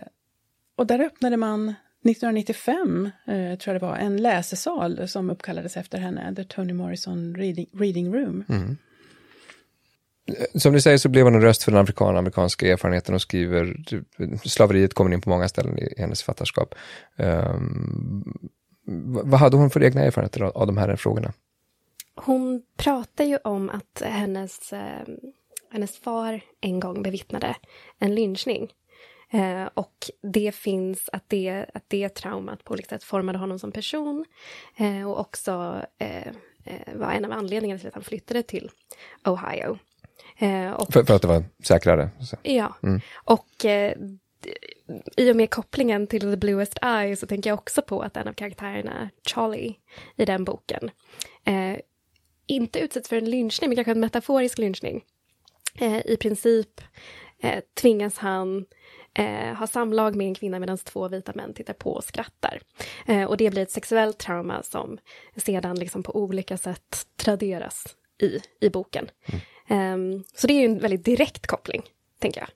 och 0.76 0.88
där 0.88 1.00
öppnade 1.00 1.38
man 1.38 1.74
1995, 2.06 3.10
eh, 3.28 3.58
tror 3.58 3.74
jag 3.74 3.76
det 3.82 3.86
var, 3.86 3.98
en 3.98 4.18
läsesal 4.18 5.08
som 5.08 5.30
uppkallades 5.30 5.78
efter 5.78 5.98
henne, 5.98 6.36
The 6.36 6.44
Toni 6.44 6.74
Morrison 6.74 7.36
Reading, 7.36 7.68
Reading 7.74 8.14
Room. 8.16 8.44
Mm. 8.50 8.78
Eh, 10.28 10.60
som 10.60 10.74
du 10.74 10.82
säger 10.82 10.98
så 10.98 11.10
blev 11.10 11.26
hon 11.26 11.36
en 11.36 11.42
röst 11.42 11.64
för 11.64 11.72
den 11.72 11.82
afrikan-amerikanska 11.82 12.68
erfarenheten 12.68 13.16
och 13.16 13.22
skriver, 13.22 13.84
typ, 13.86 14.04
slaveriet 14.46 14.94
kommer 14.94 15.14
in 15.14 15.22
på 15.22 15.30
många 15.30 15.48
ställen 15.48 15.80
i 15.80 15.94
hennes 15.98 16.24
författarskap. 16.24 16.76
Um, 17.18 18.50
vad 19.24 19.40
hade 19.40 19.58
hon 19.58 19.70
för 19.70 19.84
egna 19.84 20.02
erfarenheter 20.02 20.42
av, 20.42 20.58
av 20.58 20.68
de 20.68 20.78
här 20.78 20.96
frågorna? 20.96 21.34
Hon 22.16 22.62
pratar 22.78 23.24
ju 23.24 23.38
om 23.38 23.70
att 23.70 24.02
hennes, 24.06 24.74
eh, 24.74 25.08
hennes 25.72 25.98
far 25.98 26.42
en 26.62 26.80
gång 26.80 27.04
bevittnade 27.04 27.56
en 28.00 28.16
lynchning. 28.16 28.72
Eh, 29.32 29.70
och 29.74 29.96
det 30.34 30.56
finns 30.56 31.10
att 31.14 31.24
det, 31.28 31.66
att 31.74 31.84
det 31.88 32.10
traumat 32.10 32.64
på 32.64 32.74
olika 32.74 32.90
sätt 32.90 33.04
formade 33.04 33.38
honom 33.38 33.60
som 33.60 33.72
person 33.72 34.26
eh, 34.78 35.10
och 35.12 35.20
också 35.20 35.82
eh, 35.98 36.28
eh 36.64 36.96
var 36.96 37.12
en 37.12 37.26
av 37.26 37.32
anledningarna 37.32 37.80
till 37.80 37.88
att 37.88 37.94
han 37.94 38.04
flyttade 38.04 38.44
till 38.44 38.70
Ohio. 39.26 39.78
Eh, 40.38 40.72
och, 40.72 40.94
för, 40.94 41.04
för, 41.04 41.16
att 41.16 41.22
det 41.22 41.28
var 41.28 41.44
säkrare? 41.64 42.10
Så. 42.22 42.38
Ja, 42.44 42.76
mm. 42.84 43.02
och 43.14 43.66
eh, 43.66 43.94
i 45.18 45.32
och 45.32 45.36
med 45.36 45.50
kopplingen 45.50 46.08
till 46.08 46.22
The 46.22 46.38
Bluest 46.38 46.78
Eye 46.82 47.16
så 47.16 47.28
tänker 47.28 47.50
jag 47.50 47.60
också 47.60 47.82
på 47.82 48.02
att 48.02 48.18
en 48.18 48.28
av 48.28 48.34
karaktärerna, 48.34 49.10
Charlie, 49.28 49.76
i 50.16 50.26
den 50.26 50.44
boken, 50.44 50.92
eh, 51.44 51.80
inte 52.48 52.80
utsätts 52.80 53.10
för 53.10 53.16
en 53.16 53.30
lynchning, 53.30 53.70
men 53.70 53.76
kanske 53.76 53.92
en 53.92 54.00
metaforisk 54.00 54.58
lynchning. 54.58 55.04
Eh, 55.80 56.06
I 56.06 56.18
princip 56.18 56.82
eh, 57.40 57.64
tvingas 57.74 58.18
han 58.18 58.66
eh, 59.14 59.54
ha 59.56 59.68
samlag 59.68 60.16
med 60.16 60.28
en 60.28 60.36
kvinna 60.36 60.60
medan 60.60 60.78
två 60.78 61.08
vita 61.08 61.32
män 61.36 61.54
tittar 61.54 61.74
på 61.74 61.92
och 61.92 62.04
skrattar. 62.04 62.62
Eh, 63.08 63.24
och 63.24 63.38
det 63.38 63.50
blir 63.50 63.62
ett 63.62 63.72
sexuellt 63.72 64.18
trauma 64.18 64.64
som 64.64 64.98
sedan 65.36 65.80
liksom 65.80 66.04
på 66.04 66.16
olika 66.16 66.58
sätt 66.58 67.08
traderas 67.16 67.96
i, 68.22 68.40
i 68.66 68.70
boken. 68.70 69.10
Um, 69.70 70.24
så 70.36 70.48
det 70.48 70.54
är 70.54 70.60
ju 70.60 70.66
en 70.66 70.80
väldigt 70.80 71.06
direkt 71.06 71.48
koppling, 71.48 71.82
tänker 72.20 72.42
jag. 72.42 72.50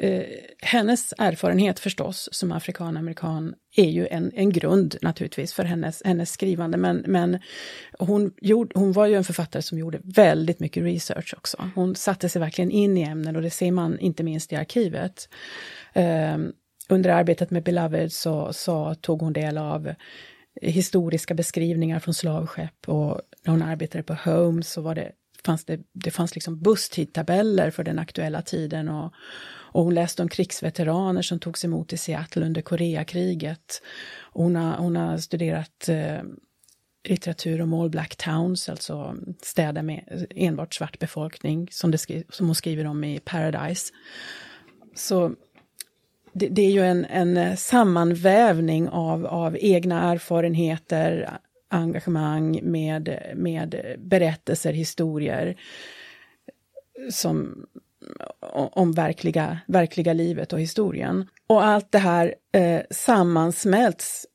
eh, 0.00 0.24
hennes 0.62 1.14
erfarenhet 1.18 1.80
förstås 1.80 2.28
som 2.32 2.52
afrikan-amerikan 2.52 3.54
är 3.76 3.90
ju 3.90 4.06
en, 4.06 4.32
en 4.34 4.50
grund 4.50 4.96
naturligtvis 5.02 5.52
för 5.54 5.64
hennes, 5.64 6.02
hennes 6.04 6.30
skrivande, 6.30 6.78
men, 6.78 7.04
men 7.06 7.38
hon, 7.98 8.32
gjorde, 8.40 8.78
hon 8.78 8.92
var 8.92 9.06
ju 9.06 9.14
en 9.14 9.24
författare 9.24 9.62
som 9.62 9.78
gjorde 9.78 10.00
väldigt 10.04 10.60
mycket 10.60 10.82
research 10.82 11.34
också. 11.36 11.70
Hon 11.74 11.94
satte 11.94 12.28
sig 12.28 12.40
verkligen 12.40 12.70
in 12.70 12.96
i 12.96 13.02
ämnen 13.02 13.36
och 13.36 13.42
det 13.42 13.50
ser 13.50 13.72
man 13.72 13.98
inte 13.98 14.22
minst 14.22 14.52
i 14.52 14.56
arkivet. 14.56 15.28
Eh, 15.92 16.38
under 16.88 17.10
arbetet 17.10 17.50
med 17.50 17.62
Beloved 17.62 18.12
så, 18.12 18.52
så 18.52 18.94
tog 18.94 19.20
hon 19.20 19.32
del 19.32 19.58
av 19.58 19.94
historiska 20.62 21.34
beskrivningar 21.34 22.00
från 22.00 22.14
slavskepp 22.14 22.88
och 22.88 23.20
när 23.44 23.50
hon 23.50 23.62
arbetade 23.62 24.04
på 24.04 24.14
Holmes 24.14 24.72
så 24.72 24.80
var 24.80 24.94
det, 24.94 25.12
fanns 25.44 25.64
det, 25.64 25.80
det 25.92 26.10
fanns 26.10 26.34
liksom 26.34 26.62
busstidtabeller 26.62 27.70
för 27.70 27.84
den 27.84 27.98
aktuella 27.98 28.42
tiden 28.42 28.88
och, 28.88 29.12
och 29.70 29.84
hon 29.84 29.94
läste 29.94 30.22
om 30.22 30.28
krigsveteraner 30.28 31.22
som 31.22 31.38
togs 31.38 31.64
emot 31.64 31.92
i 31.92 31.96
Seattle 31.96 32.46
under 32.46 32.62
Koreakriget. 32.62 33.82
hon, 34.32 34.56
har, 34.56 34.76
hon 34.76 34.96
har 34.96 35.18
studerat 35.18 35.88
eh, 35.88 36.20
litteratur 37.08 37.60
om 37.60 37.74
All 37.74 37.90
Black 37.90 38.16
Towns, 38.16 38.68
alltså 38.68 39.16
städer 39.42 39.82
med 39.82 40.26
enbart 40.30 40.74
svart 40.74 40.98
befolkning, 40.98 41.68
som, 41.70 41.90
det 41.90 41.98
skri, 41.98 42.24
som 42.30 42.46
hon 42.46 42.54
skriver 42.54 42.86
om 42.86 43.04
i 43.04 43.20
Paradise. 43.20 43.92
Så 44.94 45.34
det, 46.32 46.48
det 46.48 46.62
är 46.62 46.70
ju 46.70 46.82
en, 46.82 47.04
en 47.04 47.56
sammanvävning 47.56 48.88
av, 48.88 49.26
av 49.26 49.56
egna 49.60 50.12
erfarenheter, 50.12 51.38
engagemang 51.68 52.60
med, 52.62 53.32
med 53.36 53.96
berättelser, 53.98 54.72
historier 54.72 55.60
som, 57.10 57.66
om 58.52 58.92
verkliga, 58.92 59.58
verkliga 59.66 60.12
livet 60.12 60.52
och 60.52 60.60
historien. 60.60 61.28
Och 61.46 61.64
allt 61.64 61.92
det 61.92 61.98
här 61.98 62.34
eh, 62.52 62.80
sammansmälts 62.90 64.26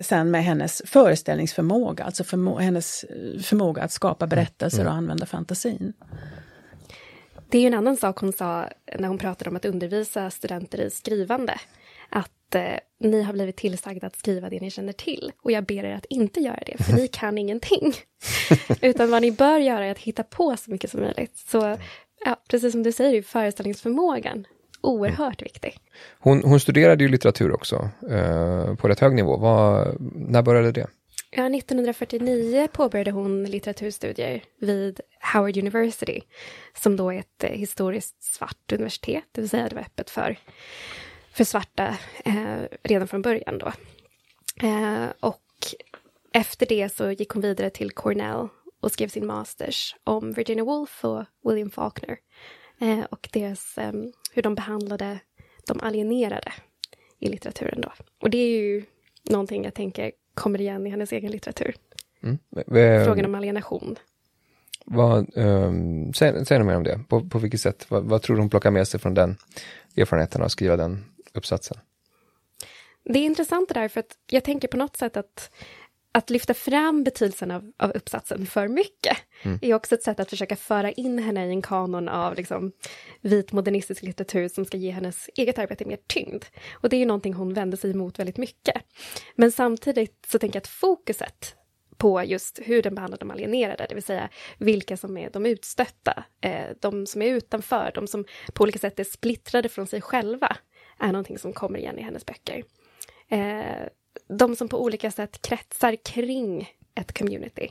sen 0.00 0.30
med 0.30 0.44
hennes 0.44 0.82
föreställningsförmåga, 0.86 2.04
alltså 2.04 2.24
förmo 2.24 2.58
hennes 2.58 3.04
förmåga 3.42 3.82
att 3.82 3.92
skapa 3.92 4.26
berättelser 4.26 4.86
och 4.86 4.92
använda 4.92 5.26
fantasin. 5.26 5.92
Det 7.48 7.58
är 7.58 7.62
ju 7.62 7.66
en 7.66 7.74
annan 7.74 7.96
sak 7.96 8.18
hon 8.18 8.32
sa 8.32 8.68
när 8.98 9.08
hon 9.08 9.18
pratade 9.18 9.50
om 9.50 9.56
att 9.56 9.64
undervisa 9.64 10.30
studenter 10.30 10.80
i 10.80 10.90
skrivande. 10.90 11.60
Att 12.10 12.32
eh, 12.54 12.78
ni 13.00 13.22
har 13.22 13.32
blivit 13.32 13.56
tillsagda 13.56 14.06
att 14.06 14.16
skriva 14.16 14.50
det 14.50 14.60
ni 14.60 14.70
känner 14.70 14.92
till 14.92 15.32
och 15.42 15.52
jag 15.52 15.64
ber 15.64 15.84
er 15.84 15.94
att 15.94 16.04
inte 16.04 16.40
göra 16.40 16.62
det, 16.66 16.84
för 16.84 16.92
ni 16.92 17.08
kan 17.12 17.38
ingenting. 17.38 17.94
Utan 18.80 19.10
vad 19.10 19.22
ni 19.22 19.32
bör 19.32 19.58
göra 19.58 19.86
är 19.86 19.90
att 19.90 19.98
hitta 19.98 20.22
på 20.22 20.56
så 20.56 20.70
mycket 20.70 20.90
som 20.90 21.00
möjligt. 21.00 21.36
Så 21.36 21.76
ja, 22.24 22.36
precis 22.48 22.72
som 22.72 22.82
du 22.82 22.92
säger, 22.92 23.22
föreställningsförmågan 23.22 24.46
oerhört 24.86 25.42
viktig. 25.42 25.78
Hon, 26.18 26.42
hon 26.44 26.60
studerade 26.60 27.04
ju 27.04 27.08
litteratur 27.08 27.52
också 27.52 27.88
eh, 28.10 28.74
på 28.74 28.88
rätt 28.88 29.00
hög 29.00 29.14
nivå. 29.14 29.36
Var, 29.36 29.96
när 30.14 30.42
började 30.42 30.72
det? 30.72 30.86
Ja, 31.30 31.46
1949 31.46 32.68
påbörjade 32.72 33.10
hon 33.10 33.44
litteraturstudier 33.44 34.42
vid 34.60 35.00
Howard 35.32 35.56
University, 35.56 36.20
som 36.82 36.96
då 36.96 37.12
är 37.12 37.18
ett 37.18 37.44
eh, 37.44 37.50
historiskt 37.50 38.22
svart 38.22 38.72
universitet, 38.72 39.24
det 39.32 39.40
vill 39.40 39.50
säga 39.50 39.68
det 39.68 39.74
var 39.74 39.82
öppet 39.82 40.10
för, 40.10 40.36
för 41.36 41.44
svarta 41.44 41.96
eh, 42.24 42.62
redan 42.82 43.08
från 43.08 43.22
början 43.22 43.58
då. 43.58 43.72
Eh, 44.66 45.06
och 45.20 45.42
efter 46.32 46.66
det 46.66 46.92
så 46.92 47.10
gick 47.10 47.30
hon 47.30 47.42
vidare 47.42 47.70
till 47.70 47.90
Cornell 47.90 48.48
och 48.80 48.92
skrev 48.92 49.08
sin 49.08 49.26
masters 49.26 49.96
om 50.04 50.32
Virginia 50.32 50.64
Woolf 50.64 51.04
och 51.04 51.24
William 51.44 51.70
Faulkner 51.70 52.18
eh, 52.80 53.04
och 53.10 53.28
deras, 53.32 53.78
eh, 53.78 53.92
hur 54.32 54.42
de 54.42 54.54
behandlade 54.54 55.18
de 55.66 55.80
alienerade 55.80 56.52
i 57.18 57.28
litteraturen 57.28 57.80
då. 57.80 57.92
Och 58.22 58.30
det 58.30 58.38
är 58.38 58.48
ju 58.48 58.84
någonting 59.30 59.64
jag 59.64 59.74
tänker 59.74 60.12
kommer 60.34 60.60
igen 60.60 60.86
i 60.86 60.90
hennes 60.90 61.12
egen 61.12 61.30
litteratur. 61.30 61.74
Mm. 62.22 62.38
Frågan 63.04 63.24
om 63.24 63.34
alienation. 63.34 63.96
Vad, 64.84 65.36
um, 65.36 66.12
säg, 66.12 66.46
säg 66.46 66.58
något 66.58 66.66
mer 66.66 66.76
om 66.76 66.84
det. 66.84 67.00
På, 67.08 67.28
på 67.28 67.38
vilket 67.38 67.60
sätt? 67.60 67.86
Vad, 67.88 68.04
vad 68.04 68.22
tror 68.22 68.36
du 68.36 68.42
hon 68.42 68.50
plockar 68.50 68.70
med 68.70 68.88
sig 68.88 69.00
från 69.00 69.14
den 69.14 69.36
erfarenheten 69.96 70.40
av 70.40 70.46
att 70.46 70.52
skriva 70.52 70.76
den 70.76 71.04
uppsatsen? 71.36 71.78
Det 73.04 73.18
är 73.18 73.24
intressant 73.24 73.68
det 73.68 73.74
där, 73.74 73.88
för 73.88 74.00
att 74.00 74.18
jag 74.26 74.44
tänker 74.44 74.68
på 74.68 74.76
något 74.76 74.96
sätt 74.96 75.16
att 75.16 75.50
att 76.16 76.30
lyfta 76.30 76.54
fram 76.54 77.04
betydelsen 77.04 77.50
av, 77.50 77.72
av 77.76 77.90
uppsatsen 77.90 78.46
för 78.46 78.68
mycket 78.68 79.16
mm. 79.42 79.58
är 79.62 79.74
också 79.74 79.94
ett 79.94 80.02
sätt 80.02 80.20
att 80.20 80.30
försöka 80.30 80.56
föra 80.56 80.92
in 80.92 81.18
henne 81.18 81.46
i 81.46 81.50
en 81.50 81.62
kanon 81.62 82.08
av 82.08 82.34
liksom, 82.34 82.72
vit 83.20 83.52
modernistisk 83.52 84.02
litteratur 84.02 84.48
som 84.48 84.64
ska 84.64 84.76
ge 84.76 84.90
hennes 84.90 85.30
eget 85.34 85.58
arbete 85.58 85.84
mer 85.84 85.98
tyngd. 86.06 86.44
Och 86.72 86.88
det 86.88 86.96
är 86.96 86.98
ju 86.98 87.06
någonting 87.06 87.32
hon 87.32 87.54
vänder 87.54 87.76
sig 87.76 87.90
emot 87.90 88.18
väldigt 88.18 88.36
mycket. 88.36 88.82
Men 89.34 89.52
samtidigt 89.52 90.26
så 90.28 90.38
tänker 90.38 90.56
jag 90.56 90.60
att 90.60 90.68
fokuset 90.68 91.54
på 91.96 92.24
just 92.24 92.60
hur 92.64 92.82
den 92.82 92.94
behandlar 92.94 93.18
de 93.18 93.30
alienerade, 93.30 93.86
det 93.88 93.94
vill 93.94 94.04
säga 94.04 94.28
vilka 94.58 94.96
som 94.96 95.16
är 95.16 95.30
de 95.30 95.46
utstötta, 95.46 96.24
eh, 96.40 96.66
de 96.80 97.06
som 97.06 97.22
är 97.22 97.28
utanför, 97.28 97.92
de 97.94 98.06
som 98.06 98.24
på 98.52 98.62
olika 98.62 98.78
sätt 98.78 99.00
är 99.00 99.04
splittrade 99.04 99.68
från 99.68 99.86
sig 99.86 100.00
själva, 100.00 100.56
är 100.98 101.06
någonting 101.06 101.38
som 101.38 101.52
kommer 101.52 101.78
igen 101.78 101.98
i 101.98 102.02
hennes 102.02 102.26
böcker. 102.26 102.64
Eh, 103.28 103.88
de 104.28 104.56
som 104.56 104.68
på 104.68 104.82
olika 104.82 105.10
sätt 105.10 105.42
kretsar 105.42 105.96
kring 106.04 106.70
ett 106.94 107.18
community, 107.18 107.68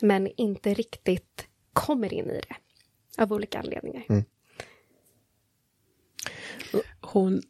men 0.00 0.28
inte 0.36 0.74
riktigt 0.74 1.46
kommer 1.72 2.14
in 2.14 2.30
i 2.30 2.40
det 2.48 2.54
av 3.22 3.32
olika 3.32 3.58
anledningar. 3.58 4.04
Mm. 4.08 4.24
Hon, 7.00 7.42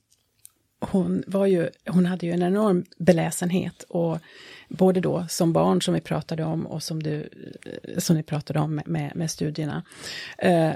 hon, 0.80 1.24
var 1.26 1.46
ju, 1.46 1.70
hon 1.86 2.06
hade 2.06 2.26
ju 2.26 2.32
en 2.32 2.42
enorm 2.42 2.84
beläsenhet 2.98 3.82
och 3.82 4.18
både 4.68 5.00
då 5.00 5.26
som 5.28 5.52
barn 5.52 5.82
som 5.82 5.94
vi 5.94 6.00
pratade 6.00 6.44
om 6.44 6.66
och 6.66 6.82
som, 6.82 7.02
du, 7.02 7.28
som 7.98 8.16
ni 8.16 8.22
pratade 8.22 8.60
om 8.60 8.80
med, 8.86 9.16
med 9.16 9.30
studierna. 9.30 9.84
Eh, 10.38 10.72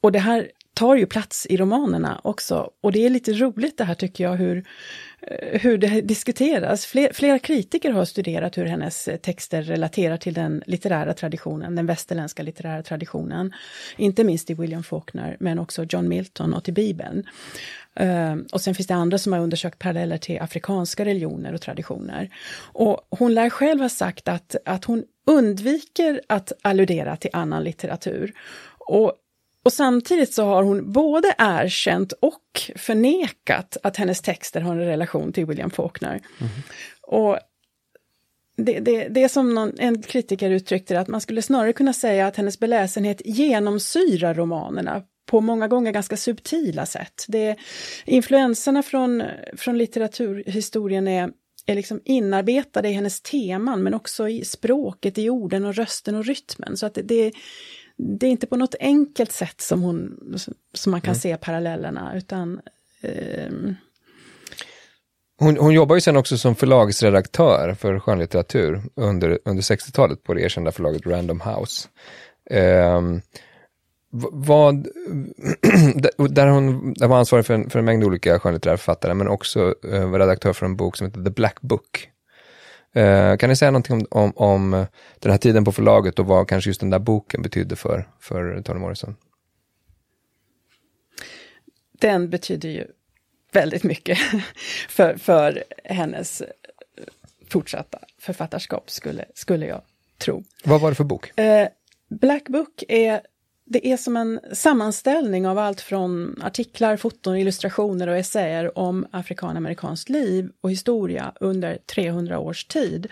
och 0.00 0.12
det 0.12 0.18
här 0.18 0.50
tar 0.80 0.96
ju 0.96 1.06
plats 1.06 1.46
i 1.46 1.56
romanerna 1.56 2.20
också. 2.24 2.70
Och 2.80 2.92
det 2.92 3.06
är 3.06 3.10
lite 3.10 3.32
roligt 3.32 3.78
det 3.78 3.84
här 3.84 3.94
tycker 3.94 4.24
jag, 4.24 4.36
hur, 4.36 4.64
eh, 5.22 5.60
hur 5.60 5.78
det 5.78 6.00
diskuteras. 6.00 6.86
Fler, 6.86 7.12
flera 7.12 7.38
kritiker 7.38 7.92
har 7.92 8.04
studerat 8.04 8.58
hur 8.58 8.64
hennes 8.64 9.08
eh, 9.08 9.16
texter 9.16 9.62
relaterar 9.62 10.16
till 10.16 10.34
den 10.34 10.62
litterära 10.66 11.14
traditionen, 11.14 11.74
den 11.74 11.86
västerländska 11.86 12.42
litterära 12.42 12.82
traditionen. 12.82 13.52
Inte 13.96 14.24
minst 14.24 14.50
i 14.50 14.54
William 14.54 14.82
Faulkner, 14.82 15.36
men 15.40 15.58
också 15.58 15.84
John 15.88 16.08
Milton 16.08 16.54
och 16.54 16.64
till 16.64 16.74
Bibeln. 16.74 17.26
Eh, 17.94 18.36
och 18.52 18.60
sen 18.60 18.74
finns 18.74 18.86
det 18.86 18.94
andra 18.94 19.18
som 19.18 19.32
har 19.32 19.40
undersökt 19.40 19.78
paralleller 19.78 20.18
till 20.18 20.40
afrikanska 20.40 21.04
religioner 21.04 21.54
och 21.54 21.60
traditioner. 21.60 22.30
Och 22.72 23.06
hon 23.10 23.34
lär 23.34 23.50
själv 23.50 23.80
ha 23.80 23.88
sagt 23.88 24.28
att, 24.28 24.56
att 24.64 24.84
hon 24.84 25.04
undviker 25.26 26.20
att 26.26 26.52
alludera 26.62 27.16
till 27.16 27.30
annan 27.32 27.64
litteratur. 27.64 28.32
Och 28.78 29.14
och 29.64 29.72
samtidigt 29.72 30.34
så 30.34 30.44
har 30.44 30.62
hon 30.62 30.92
både 30.92 31.34
erkänt 31.38 32.12
och 32.12 32.60
förnekat 32.76 33.76
att 33.82 33.96
hennes 33.96 34.20
texter 34.20 34.60
har 34.60 34.72
en 34.72 34.78
relation 34.78 35.32
till 35.32 35.46
William 35.46 35.70
Faulkner. 35.70 36.20
Mm. 36.40 36.52
Och 37.02 37.38
det, 38.56 38.80
det, 38.80 39.08
det 39.08 39.22
är 39.22 39.28
som 39.28 39.54
någon, 39.54 39.72
en 39.78 40.02
kritiker 40.02 40.50
uttryckte 40.50 40.94
det, 40.94 41.00
att 41.00 41.08
man 41.08 41.20
skulle 41.20 41.42
snarare 41.42 41.72
kunna 41.72 41.92
säga 41.92 42.26
att 42.26 42.36
hennes 42.36 42.58
beläsenhet 42.58 43.22
genomsyrar 43.24 44.34
romanerna 44.34 45.02
på 45.26 45.40
många 45.40 45.68
gånger 45.68 45.92
ganska 45.92 46.16
subtila 46.16 46.86
sätt. 46.86 47.24
Det, 47.28 47.56
influenserna 48.04 48.82
från, 48.82 49.22
från 49.56 49.78
litteraturhistorien 49.78 51.08
är, 51.08 51.30
är 51.66 51.74
liksom 51.74 52.00
inarbetade 52.04 52.88
i 52.88 52.92
hennes 52.92 53.20
teman, 53.20 53.82
men 53.82 53.94
också 53.94 54.28
i 54.28 54.44
språket, 54.44 55.18
i 55.18 55.30
orden 55.30 55.64
och 55.64 55.74
rösten 55.74 56.14
och 56.14 56.24
rytmen. 56.24 56.76
Så 56.76 56.86
att 56.86 56.94
det, 56.94 57.02
det 57.02 57.32
det 58.02 58.26
är 58.26 58.30
inte 58.30 58.46
på 58.46 58.56
något 58.56 58.74
enkelt 58.80 59.32
sätt 59.32 59.60
som, 59.60 59.82
hon, 59.82 60.18
som 60.74 60.90
man 60.90 61.00
kan 61.00 61.12
mm. 61.12 61.20
se 61.20 61.36
parallellerna, 61.36 62.12
utan 62.16 62.60
eh... 63.00 63.52
hon, 65.38 65.56
hon 65.56 65.74
jobbar 65.74 65.94
ju 65.94 66.00
sen 66.00 66.16
också 66.16 66.38
som 66.38 66.54
förlagsredaktör 66.54 67.74
för 67.74 67.98
skönlitteratur 67.98 68.82
under, 68.94 69.38
under 69.44 69.62
60-talet 69.62 70.22
på 70.22 70.34
det 70.34 70.42
erkända 70.42 70.72
förlaget 70.72 71.06
Random 71.06 71.40
House. 71.40 71.88
Eh, 72.50 73.00
vad, 74.32 74.74
där 76.30 76.46
hon 76.46 76.94
där 76.94 77.08
var 77.08 77.18
ansvarig 77.18 77.46
för 77.46 77.54
en, 77.54 77.70
för 77.70 77.78
en 77.78 77.84
mängd 77.84 78.04
olika 78.04 78.38
skönlitterära 78.38 78.76
författare, 78.76 79.14
men 79.14 79.28
också 79.28 79.74
eh, 79.92 80.12
redaktör 80.12 80.52
för 80.52 80.66
en 80.66 80.76
bok 80.76 80.96
som 80.96 81.06
heter 81.06 81.24
The 81.24 81.30
Black 81.30 81.60
Book, 81.60 82.09
Eh, 82.92 83.36
kan 83.36 83.48
ni 83.50 83.56
säga 83.56 83.70
någonting 83.70 83.96
om, 83.96 84.06
om, 84.10 84.32
om, 84.36 84.86
den 85.18 85.30
här 85.30 85.38
tiden 85.38 85.64
på 85.64 85.72
förlaget 85.72 86.18
och 86.18 86.26
vad 86.26 86.48
kanske 86.48 86.70
just 86.70 86.80
den 86.80 86.90
där 86.90 86.98
boken 86.98 87.42
betydde 87.42 87.76
för, 87.76 88.08
för 88.20 88.62
Toni 88.62 88.80
Morrison? 88.80 89.16
Den 91.92 92.30
betyder 92.30 92.68
ju 92.68 92.86
väldigt 93.52 93.82
mycket 93.82 94.18
för, 94.88 95.16
för 95.16 95.64
hennes 95.84 96.42
fortsatta 97.48 97.98
författarskap, 98.18 98.90
skulle, 98.90 99.24
skulle 99.34 99.66
jag 99.66 99.82
tro. 100.18 100.44
Vad 100.64 100.80
var 100.80 100.90
det 100.90 100.94
för 100.94 101.04
bok? 101.04 101.38
Eh, 101.38 101.68
Black 102.08 102.48
Book 102.48 102.84
är 102.88 103.20
det 103.72 103.88
är 103.88 103.96
som 103.96 104.16
en 104.16 104.40
sammanställning 104.52 105.46
av 105.46 105.58
allt 105.58 105.80
från 105.80 106.42
artiklar, 106.42 106.96
foton, 106.96 107.36
illustrationer 107.36 108.08
och 108.08 108.16
essäer 108.16 108.78
om 108.78 109.06
afrikanamerikanskt 109.10 110.08
liv 110.08 110.50
och 110.60 110.70
historia 110.70 111.32
under 111.40 111.78
300 111.94 112.38
års 112.38 112.64
tid. 112.64 113.08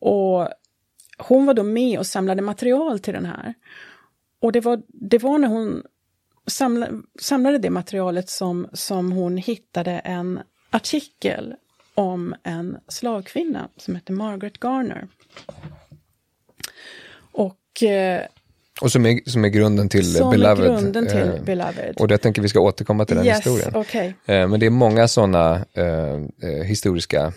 Och 0.00 0.48
hon 1.18 1.46
var 1.46 1.54
då 1.54 1.62
med 1.62 1.98
och 1.98 2.06
samlade 2.06 2.42
material 2.42 2.98
till 2.98 3.14
den 3.14 3.26
här. 3.26 3.54
Och 4.40 4.52
det 4.52 4.60
var, 4.60 4.82
det 4.88 5.18
var 5.18 5.38
när 5.38 5.48
hon 5.48 5.82
samlade, 6.46 7.02
samlade 7.20 7.58
det 7.58 7.70
materialet 7.70 8.28
som, 8.28 8.68
som 8.72 9.12
hon 9.12 9.36
hittade 9.36 9.92
en 9.92 10.40
artikel 10.70 11.54
om 11.94 12.34
en 12.42 12.78
slavkvinna 12.88 13.68
som 13.76 13.94
hette 13.94 14.12
Margaret 14.12 14.64
Garner. 14.64 15.08
Och 17.32 17.82
eh, 17.82 18.26
och 18.80 18.92
som 18.92 19.06
är, 19.06 19.30
som 19.30 19.44
är 19.44 19.48
grunden 19.48 19.88
till 19.88 20.14
som 20.14 20.30
Beloved. 20.30 20.64
Är 20.64 20.68
grunden 20.68 21.06
till 21.06 21.28
eh, 21.28 21.42
Beloved. 21.44 21.96
Och 21.96 22.08
det 22.08 22.18
tänker 22.18 22.42
vi 22.42 22.48
ska 22.48 22.60
återkomma 22.60 23.04
till 23.04 23.16
den 23.16 23.26
yes, 23.26 23.38
historien. 23.38 23.76
Okay. 23.76 24.06
Eh, 24.06 24.48
men 24.48 24.60
det 24.60 24.66
är 24.66 24.70
många 24.70 25.08
sådana 25.08 25.64
eh, 25.74 26.18
historiska 26.64 27.32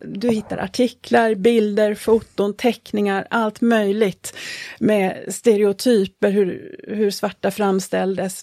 du 0.00 0.30
hittar 0.30 0.58
artiklar, 0.58 1.34
bilder, 1.34 1.94
foton, 1.94 2.54
teckningar, 2.54 3.26
allt 3.30 3.60
möjligt 3.60 4.34
med 4.78 5.24
stereotyper, 5.28 6.30
hur, 6.30 6.76
hur 6.88 7.10
svarta 7.10 7.50
framställdes. 7.50 8.42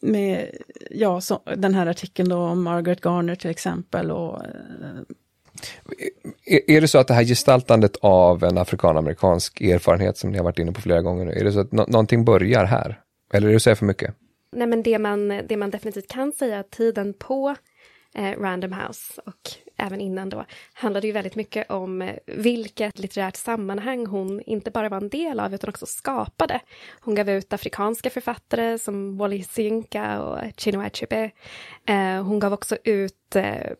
Med, 0.00 0.50
ja, 0.90 1.20
så, 1.20 1.42
den 1.56 1.74
här 1.74 1.86
artikeln 1.86 2.28
då 2.28 2.36
om 2.36 2.62
Margaret 2.62 3.04
Garner 3.04 3.34
till 3.34 3.50
exempel. 3.50 4.10
Och, 4.10 4.42
är 6.66 6.80
det 6.80 6.88
så 6.88 6.98
att 6.98 7.08
det 7.08 7.14
här 7.14 7.24
gestaltandet 7.24 7.96
av 8.00 8.44
en 8.44 8.58
afrikanamerikansk 8.58 9.60
erfarenhet 9.60 10.18
som 10.18 10.30
ni 10.30 10.38
har 10.38 10.44
varit 10.44 10.58
inne 10.58 10.72
på 10.72 10.80
flera 10.80 11.02
gånger 11.02 11.24
nu, 11.24 11.32
är 11.32 11.44
det 11.44 11.52
så 11.52 11.60
att 11.60 11.72
no 11.72 11.84
någonting 11.88 12.24
börjar 12.24 12.64
här? 12.64 13.00
Eller 13.32 13.46
är 13.46 13.50
det 13.50 13.56
att 13.56 13.62
säga 13.62 13.76
för 13.76 13.86
mycket? 13.86 14.14
Nej, 14.52 14.66
men 14.66 14.82
det 14.82 14.98
man, 14.98 15.28
det 15.28 15.56
man 15.56 15.70
definitivt 15.70 16.08
kan 16.08 16.32
säga, 16.32 16.58
att 16.58 16.70
tiden 16.70 17.14
på 17.18 17.56
eh, 18.14 18.40
Random 18.40 18.72
House 18.72 19.20
och 19.26 19.50
även 19.78 20.00
innan 20.00 20.28
då, 20.28 20.44
handlade 20.72 21.06
ju 21.06 21.12
väldigt 21.12 21.34
mycket 21.34 21.70
om 21.70 22.10
vilket 22.26 22.98
litterärt 22.98 23.36
sammanhang 23.36 24.06
hon 24.06 24.42
inte 24.42 24.70
bara 24.70 24.88
var 24.88 24.96
en 24.96 25.08
del 25.08 25.40
av 25.40 25.54
utan 25.54 25.70
också 25.70 25.86
skapade. 25.86 26.60
Hon 27.00 27.14
gav 27.14 27.30
ut 27.30 27.52
afrikanska 27.52 28.10
författare 28.10 28.78
som 28.78 29.16
Wally 29.16 29.42
Sinka 29.42 30.22
och 30.22 30.38
Chinua 30.56 30.84
Achebe. 30.84 31.30
Eh, 31.86 32.22
hon 32.22 32.38
gav 32.38 32.52
också 32.52 32.76
ut 32.84 33.36
eh, 33.36 33.72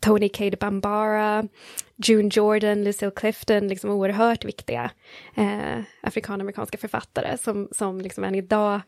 Tony 0.00 0.28
Cade 0.28 0.56
Bambara, 0.56 1.48
June 1.96 2.30
Jordan, 2.32 2.84
Lucille 2.84 3.10
Clifton, 3.10 3.68
liksom 3.68 3.90
oerhört 3.90 4.44
viktiga 4.44 4.90
eh, 5.36 5.82
afrikanamerikanska 6.02 6.78
författare 6.78 7.38
som, 7.38 7.68
som 7.72 8.00
liksom 8.00 8.24
än 8.24 8.34
idag 8.34 8.80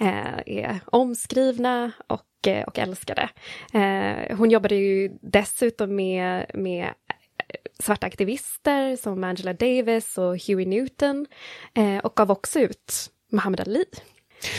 eh, 0.00 0.38
är 0.46 0.80
omskrivna 0.86 1.92
och, 2.06 2.48
eh, 2.48 2.64
och 2.64 2.78
älskade. 2.78 3.28
Eh, 3.72 4.36
hon 4.36 4.50
jobbade 4.50 4.74
ju 4.74 5.10
dessutom 5.22 5.96
med, 5.96 6.46
med 6.54 6.84
eh, 6.84 6.92
svarta 7.78 8.06
aktivister 8.06 8.96
som 8.96 9.24
Angela 9.24 9.52
Davis 9.52 10.18
och 10.18 10.46
Huey 10.46 10.66
Newton 10.66 11.26
eh, 11.74 11.98
och 11.98 12.14
gav 12.16 12.30
också 12.30 12.60
ut 12.60 13.10
Muhammad 13.32 13.60
Ali. 13.60 13.84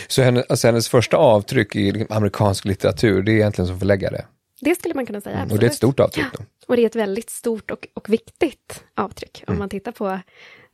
Så 0.08 0.22
hennes, 0.22 0.46
alltså 0.50 0.68
hennes 0.68 0.90
första 0.90 1.18
avtryck 1.18 1.76
i 1.76 2.06
amerikansk 2.10 2.66
litteratur, 2.66 3.22
det 3.22 3.32
är 3.32 3.36
egentligen 3.36 3.68
som 3.68 3.80
förläggare? 3.80 4.26
Det 4.62 4.76
skulle 4.76 4.94
man 4.94 5.06
kunna 5.06 5.22
säga. 5.22 5.38
Mm, 5.38 5.52
och 5.52 5.60
det 5.60 5.66
är 5.66 5.70
ett 5.70 5.76
stort 5.76 6.00
avtryck 6.00 6.26
då? 6.38 6.44
Och 6.68 6.76
det 6.76 6.82
är 6.82 6.86
ett 6.86 6.96
väldigt 6.96 7.30
stort 7.30 7.72
och, 7.72 7.88
och 7.94 8.10
viktigt 8.10 8.84
avtryck 8.96 9.44
mm. 9.48 9.56
om 9.56 9.60
man 9.60 9.70
tittar 9.70 9.92
på 9.92 10.20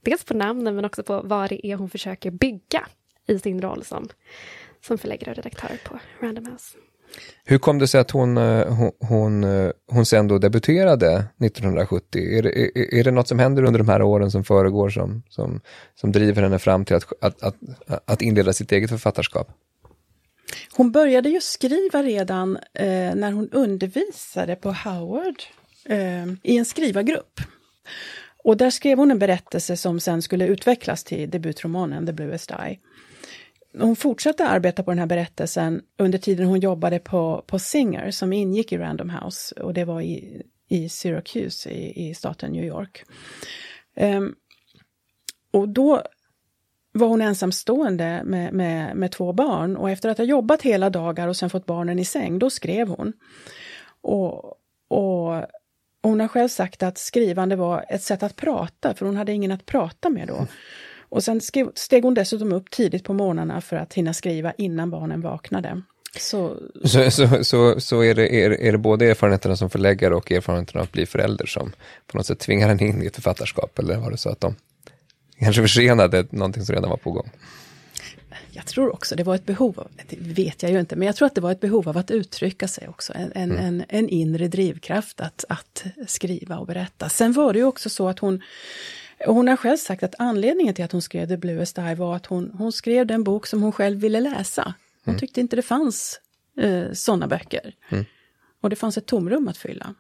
dels 0.01 0.23
på 0.23 0.33
namnen 0.33 0.75
men 0.75 0.85
också 0.85 1.03
på 1.03 1.21
vad 1.25 1.49
det 1.49 1.67
är 1.67 1.75
hon 1.75 1.89
försöker 1.89 2.31
bygga 2.31 2.87
i 3.27 3.39
sin 3.39 3.61
roll 3.61 3.83
som, 3.83 4.09
som 4.87 4.97
förläggare 4.97 5.31
och 5.31 5.35
redaktör 5.35 5.79
på 5.85 5.99
Random 6.19 6.45
House. 6.45 6.77
Hur 7.45 7.57
kom 7.57 7.79
det 7.79 7.87
sig 7.87 8.01
att 8.01 8.11
hon, 8.11 8.37
eh, 8.37 8.73
hon, 8.73 8.91
hon, 8.99 9.43
eh, 9.43 9.71
hon 9.87 10.05
sen 10.05 10.27
då 10.27 10.37
debuterade 10.37 11.25
1970? 11.39 12.37
Är 12.37 12.43
det, 12.43 12.61
är, 12.61 12.93
är 12.93 13.03
det 13.03 13.11
något 13.11 13.27
som 13.27 13.39
händer 13.39 13.63
under 13.63 13.79
de 13.79 13.89
här 13.89 14.01
åren 14.01 14.31
som 14.31 14.43
föregår 14.43 14.89
som, 14.89 15.23
som, 15.29 15.61
som 15.95 16.11
driver 16.11 16.41
henne 16.41 16.59
fram 16.59 16.85
till 16.85 16.95
att, 16.95 17.13
att, 17.21 17.43
att, 17.43 17.55
att 18.05 18.21
inleda 18.21 18.53
sitt 18.53 18.71
eget 18.71 18.89
författarskap? 18.89 19.47
Hon 20.77 20.91
började 20.91 21.29
ju 21.29 21.41
skriva 21.41 22.03
redan 22.03 22.57
eh, 22.73 23.15
när 23.15 23.31
hon 23.31 23.49
undervisade 23.49 24.55
på 24.55 24.71
Howard 24.71 25.43
eh, 25.85 26.25
i 26.43 26.57
en 26.57 26.65
skrivargrupp. 26.65 27.39
Och 28.43 28.57
där 28.57 28.69
skrev 28.69 28.97
hon 28.97 29.11
en 29.11 29.19
berättelse 29.19 29.77
som 29.77 29.99
sen 29.99 30.21
skulle 30.21 30.47
utvecklas 30.47 31.03
till 31.03 31.29
debutromanen 31.29 32.05
The 32.05 32.13
Bluest 32.13 32.51
Eye. 32.51 32.79
Hon 33.79 33.95
fortsatte 33.95 34.47
arbeta 34.47 34.83
på 34.83 34.91
den 34.91 34.99
här 34.99 35.05
berättelsen 35.05 35.81
under 35.97 36.17
tiden 36.17 36.47
hon 36.47 36.59
jobbade 36.59 36.99
på, 36.99 37.43
på 37.47 37.59
Singer 37.59 38.11
som 38.11 38.33
ingick 38.33 38.71
i 38.71 38.77
Random 38.77 39.09
House 39.09 39.55
och 39.55 39.73
det 39.73 39.85
var 39.85 40.01
i, 40.01 40.41
i 40.69 40.89
Syracuse 40.89 41.69
i, 41.69 42.09
i 42.09 42.13
staten 42.13 42.51
New 42.51 42.65
York. 42.65 43.03
Um, 43.95 44.35
och 45.51 45.69
då 45.69 46.03
var 46.95 47.07
hon 47.07 47.21
ensamstående 47.21 48.21
med, 48.25 48.53
med, 48.53 48.95
med 48.95 49.11
två 49.11 49.33
barn 49.33 49.75
och 49.75 49.89
efter 49.89 50.09
att 50.09 50.17
ha 50.17 50.25
jobbat 50.25 50.61
hela 50.61 50.89
dagar 50.89 51.27
och 51.27 51.35
sen 51.35 51.49
fått 51.49 51.65
barnen 51.65 51.99
i 51.99 52.05
säng, 52.05 52.39
då 52.39 52.49
skrev 52.49 52.87
hon. 52.87 53.13
Och, 54.01 54.45
och 54.87 55.45
hon 56.03 56.19
har 56.19 56.27
själv 56.27 56.47
sagt 56.47 56.83
att 56.83 56.97
skrivande 56.97 57.55
var 57.55 57.85
ett 57.89 58.03
sätt 58.03 58.23
att 58.23 58.35
prata, 58.35 58.93
för 58.93 59.05
hon 59.05 59.15
hade 59.15 59.33
ingen 59.33 59.51
att 59.51 59.65
prata 59.65 60.09
med 60.09 60.27
då. 60.27 60.47
Och 61.09 61.23
sen 61.23 61.41
skrev, 61.41 61.71
steg 61.75 62.03
hon 62.03 62.13
dessutom 62.13 62.53
upp 62.53 62.71
tidigt 62.71 63.03
på 63.03 63.13
morgnarna 63.13 63.61
för 63.61 63.75
att 63.75 63.93
hinna 63.93 64.13
skriva 64.13 64.53
innan 64.57 64.89
barnen 64.89 65.21
vaknade. 65.21 65.81
Så, 66.19 66.57
så, 66.83 67.11
så, 67.11 67.43
så, 67.43 67.79
så 67.79 68.03
är, 68.03 68.15
det, 68.15 68.43
är, 68.43 68.51
är 68.51 68.71
det 68.71 68.77
både 68.77 69.05
erfarenheterna 69.09 69.55
som 69.55 69.69
förläggare 69.69 70.15
och 70.15 70.31
erfarenheterna 70.31 70.79
av 70.79 70.83
att 70.83 70.91
bli 70.91 71.05
förälder 71.05 71.45
som 71.45 71.71
på 72.07 72.17
något 72.17 72.25
sätt 72.25 72.39
tvingar 72.39 72.67
henne 72.67 72.87
in 72.87 73.03
i 73.03 73.05
ett 73.05 73.15
författarskap, 73.15 73.79
eller 73.79 73.97
var 73.97 74.11
det 74.11 74.17
så 74.17 74.29
att 74.29 74.41
de 74.41 74.55
kanske 75.39 75.61
försenade 75.61 76.27
någonting 76.29 76.65
som 76.65 76.75
redan 76.75 76.89
var 76.89 76.97
på 76.97 77.11
gång. 77.11 77.29
Jag 78.51 78.65
tror 78.65 78.93
också 78.93 79.15
det 79.15 79.23
var 79.23 79.35
ett 79.35 79.45
behov, 79.45 79.79
av, 79.79 79.91
det 80.09 80.17
vet 80.19 80.63
jag 80.63 80.71
ju 80.71 80.79
inte, 80.79 80.95
men 80.95 81.05
jag 81.05 81.15
tror 81.15 81.25
att 81.25 81.35
det 81.35 81.41
var 81.41 81.51
ett 81.51 81.59
behov 81.59 81.89
av 81.89 81.97
att 81.97 82.11
uttrycka 82.11 82.67
sig 82.67 82.87
också. 82.87 83.13
En, 83.13 83.31
en, 83.35 83.51
mm. 83.51 83.65
en, 83.65 83.85
en 83.89 84.09
inre 84.09 84.47
drivkraft 84.47 85.21
att, 85.21 85.45
att 85.49 85.85
skriva 86.07 86.57
och 86.57 86.67
berätta. 86.67 87.09
Sen 87.09 87.33
var 87.33 87.53
det 87.53 87.59
ju 87.59 87.65
också 87.65 87.89
så 87.89 88.07
att 88.09 88.19
hon 88.19 88.41
hon 89.25 89.47
har 89.47 89.55
själv 89.55 89.77
sagt 89.77 90.03
att 90.03 90.15
anledningen 90.19 90.73
till 90.73 90.85
att 90.85 90.91
hon 90.91 91.01
skrev 91.01 91.27
The 91.27 91.37
Bluest 91.37 91.77
Eye 91.77 91.95
var 91.95 92.15
att 92.15 92.25
hon, 92.25 92.51
hon 92.57 92.71
skrev 92.71 93.07
den 93.07 93.23
bok 93.23 93.47
som 93.47 93.61
hon 93.61 93.71
själv 93.71 93.99
ville 93.99 94.19
läsa. 94.19 94.73
Hon 95.05 95.11
mm. 95.11 95.19
tyckte 95.19 95.41
inte 95.41 95.55
det 95.55 95.61
fanns 95.61 96.19
eh, 96.57 96.91
sådana 96.93 97.27
böcker. 97.27 97.75
Mm. 97.89 98.05
Och 98.61 98.69
det 98.69 98.75
fanns 98.75 98.97
ett 98.97 99.05
tomrum 99.05 99.47
att 99.47 99.57
fylla. 99.57 99.95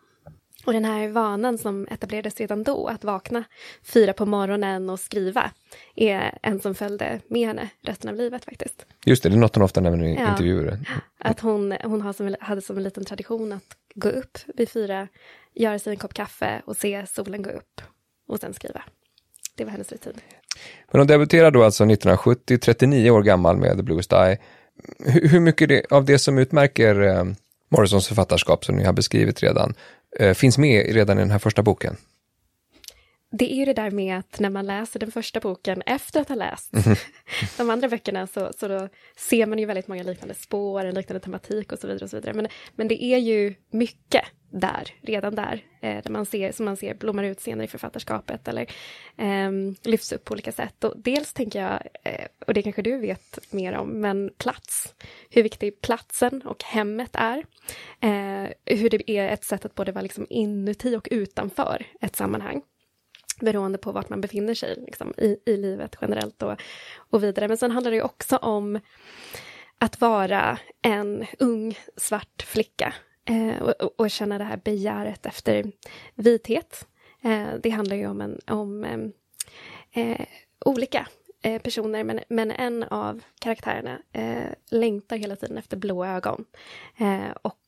Och 0.65 0.73
den 0.73 0.85
här 0.85 1.07
vanan 1.07 1.57
som 1.57 1.87
etablerades 1.91 2.39
redan 2.39 2.63
då, 2.63 2.87
att 2.87 3.03
vakna 3.03 3.43
fyra 3.83 4.13
på 4.13 4.25
morgonen 4.25 4.89
och 4.89 4.99
skriva, 4.99 5.51
är 5.95 6.37
en 6.41 6.59
som 6.59 6.75
följde 6.75 7.19
med 7.27 7.47
henne 7.47 7.69
resten 7.81 8.09
av 8.09 8.15
livet 8.15 8.45
faktiskt. 8.45 8.85
Just 9.05 9.23
det, 9.23 9.29
det 9.29 9.35
är 9.35 9.39
något 9.39 9.55
hon 9.55 9.63
ofta 9.63 9.81
nämner 9.81 10.05
i 10.05 10.15
ja. 10.15 10.31
intervjuer. 10.31 10.79
Att 11.19 11.39
hon, 11.39 11.75
hon 11.83 12.01
har 12.01 12.13
som, 12.13 12.35
hade 12.39 12.61
som 12.61 12.77
en 12.77 12.83
liten 12.83 13.05
tradition 13.05 13.51
att 13.51 13.77
gå 13.95 14.09
upp 14.09 14.37
vid 14.57 14.69
fyra, 14.69 15.07
göra 15.53 15.79
sig 15.79 15.91
en 15.91 15.97
kopp 15.97 16.13
kaffe 16.13 16.61
och 16.65 16.77
se 16.77 17.05
solen 17.07 17.41
gå 17.41 17.49
upp 17.49 17.81
och 18.27 18.39
sen 18.39 18.53
skriva. 18.53 18.83
Det 19.55 19.63
var 19.63 19.71
hennes 19.71 19.91
rutin. 19.91 20.13
Men 20.91 20.99
hon 20.99 21.07
debuterade 21.07 21.57
då 21.57 21.63
alltså 21.63 21.83
1970, 21.83 22.57
39 22.57 23.11
år 23.11 23.21
gammal 23.21 23.57
med 23.57 23.77
The 23.77 23.83
Bluest 23.83 24.13
Eye. 24.13 24.37
Hur, 25.05 25.39
mycket 25.39 25.91
av 25.91 26.05
det 26.05 26.19
som 26.19 26.37
utmärker 26.37 27.01
eh, 27.01 27.23
Morrisons 27.69 28.07
författarskap 28.07 28.65
som 28.65 28.75
ni 28.75 28.83
har 28.83 28.93
beskrivit 28.93 29.43
redan, 29.43 29.73
finns 30.35 30.57
med 30.57 30.93
redan 30.93 31.17
i 31.17 31.21
den 31.21 31.31
här 31.31 31.39
första 31.39 31.63
boken? 31.63 31.97
Det 33.31 33.53
är 33.53 33.55
ju 33.55 33.65
det 33.65 33.73
där 33.73 33.91
med 33.91 34.17
att 34.17 34.39
när 34.39 34.49
man 34.49 34.65
läser 34.65 34.99
den 34.99 35.11
första 35.11 35.39
boken 35.39 35.81
efter 35.85 36.21
att 36.21 36.29
ha 36.29 36.35
läst 36.35 36.73
mm. 36.73 36.97
de 37.57 37.69
andra 37.69 37.89
böckerna 37.89 38.27
så, 38.27 38.51
så 38.59 38.67
då 38.67 38.89
ser 39.17 39.45
man 39.45 39.59
ju 39.59 39.65
väldigt 39.65 39.87
många 39.87 40.03
liknande 40.03 40.33
spår, 40.33 40.85
en 40.85 40.95
liknande 40.95 41.19
tematik 41.19 41.71
och 41.71 41.79
så 41.79 41.87
vidare. 41.87 42.03
och 42.03 42.09
så 42.09 42.17
vidare. 42.17 42.33
Men, 42.33 42.47
men 42.75 42.87
det 42.87 43.03
är 43.03 43.17
ju 43.17 43.55
mycket 43.71 44.23
där, 44.59 44.93
redan 45.01 45.35
där, 45.35 45.63
eh, 45.81 46.03
där 46.03 46.11
man 46.11 46.25
ser, 46.25 46.51
som 46.51 46.65
man 46.65 46.77
ser 46.77 46.93
blommar 46.93 47.23
ut 47.23 47.39
senare 47.39 47.65
i 47.65 47.67
författarskapet 47.67 48.47
eller 48.47 48.61
eh, 49.17 49.51
lyfts 49.83 50.11
upp 50.11 50.23
på 50.23 50.31
olika 50.31 50.51
sätt. 50.51 50.83
Och 50.83 50.93
dels 50.97 51.33
tänker 51.33 51.61
jag, 51.61 51.87
eh, 52.03 52.25
och 52.47 52.53
det 52.53 52.61
kanske 52.61 52.81
du 52.81 52.97
vet 52.97 53.53
mer 53.53 53.73
om, 53.73 53.89
men 53.89 54.31
plats. 54.37 54.93
Hur 55.29 55.43
viktig 55.43 55.81
platsen 55.81 56.41
och 56.41 56.63
hemmet 56.63 57.09
är. 57.13 57.37
Eh, 57.99 58.49
hur 58.65 58.89
det 58.89 59.11
är 59.11 59.29
ett 59.29 59.43
sätt 59.43 59.65
att 59.65 59.75
både 59.75 59.91
vara 59.91 60.01
liksom 60.01 60.27
inuti 60.29 60.95
och 60.95 61.07
utanför 61.11 61.85
ett 62.01 62.15
sammanhang 62.15 62.61
beroende 63.41 63.77
på 63.77 63.91
vart 63.91 64.09
man 64.09 64.21
befinner 64.21 64.53
sig 64.53 64.83
liksom, 64.85 65.13
i, 65.17 65.37
i 65.45 65.57
livet 65.57 65.97
generellt 66.01 66.43
och, 66.43 66.61
och 66.95 67.23
vidare. 67.23 67.47
Men 67.47 67.57
sen 67.57 67.71
handlar 67.71 67.91
det 67.91 68.01
också 68.01 68.37
om 68.37 68.79
att 69.77 70.01
vara 70.01 70.59
en 70.81 71.25
ung 71.39 71.77
svart 71.97 72.41
flicka 72.41 72.93
eh, 73.25 73.61
och, 73.61 73.99
och, 73.99 74.11
känna 74.11 74.37
det 74.37 74.43
här 74.43 74.57
begäret 74.57 75.25
efter 75.25 75.71
vithet. 76.15 76.87
Eh, 77.21 77.47
det 77.63 77.69
handlar 77.69 77.95
ju 77.95 78.07
om, 78.07 78.21
en, 78.21 78.39
om 78.47 78.83
eh, 79.91 80.25
olika 80.65 81.07
eh, 81.41 81.61
personer, 81.61 82.03
men, 82.03 82.19
men 82.29 82.51
en 82.51 82.83
av 82.83 83.23
karaktärerna 83.39 83.99
eh, 84.11 84.51
längtar 84.69 85.17
hela 85.17 85.35
tiden 85.35 85.57
efter 85.57 85.77
blå 85.77 86.05
ögon. 86.05 86.45
Eh, 86.97 87.31
och 87.41 87.59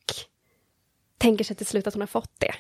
tänker 1.18 1.44
sig 1.44 1.56
till 1.56 1.66
slut 1.66 1.88
att 1.88 1.94
hon 1.94 2.02
har 2.02 2.08
fått 2.08 2.40
det. 2.40 2.54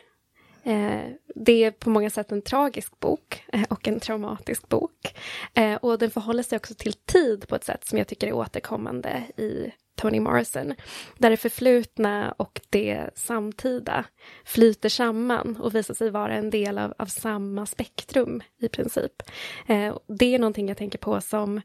Eh, 0.71 1.11
det 1.35 1.63
är 1.63 1.71
på 1.71 1.89
många 1.89 2.09
sätt 2.09 2.31
en 2.31 2.41
tragisk 2.41 2.99
bok 2.99 3.43
eh, 3.53 3.63
och 3.69 3.87
en 3.87 3.99
traumatisk 3.99 4.69
bok. 4.69 5.15
Eh, 5.53 5.75
och 5.75 5.99
den 5.99 6.11
förhåller 6.11 6.43
sig 6.43 6.55
också 6.55 6.73
till 6.73 6.93
tid 6.93 7.47
på 7.47 7.55
ett 7.55 7.63
sätt 7.63 7.87
som 7.87 7.97
jag 7.97 8.07
tycker 8.07 8.27
är 8.27 8.33
återkommande 8.33 9.23
i 9.37 9.71
Toni 9.97 10.19
Morrison, 10.19 10.73
där 11.17 11.29
det 11.29 11.37
förflutna 11.37 12.31
och 12.37 12.61
det 12.69 13.09
samtida 13.15 14.05
flyter 14.45 14.89
samman 14.89 15.57
och 15.57 15.75
visar 15.75 15.93
sig 15.93 16.09
vara 16.09 16.33
en 16.33 16.49
del 16.49 16.77
av, 16.77 16.93
av 16.97 17.05
samma 17.05 17.65
spektrum 17.65 18.41
i 18.61 18.69
princip. 18.69 19.23
Eh, 19.67 19.97
det 20.07 20.35
är 20.35 20.39
någonting 20.39 20.67
jag 20.67 20.77
tänker 20.77 20.97
på 20.97 21.21
som 21.21 21.61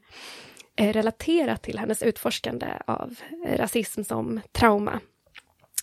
eh, 0.75 0.93
relaterat 0.93 1.61
till 1.61 1.79
hennes 1.79 2.03
utforskande 2.03 2.67
av 2.87 3.15
rasism 3.57 4.03
som 4.03 4.41
trauma. 4.51 4.99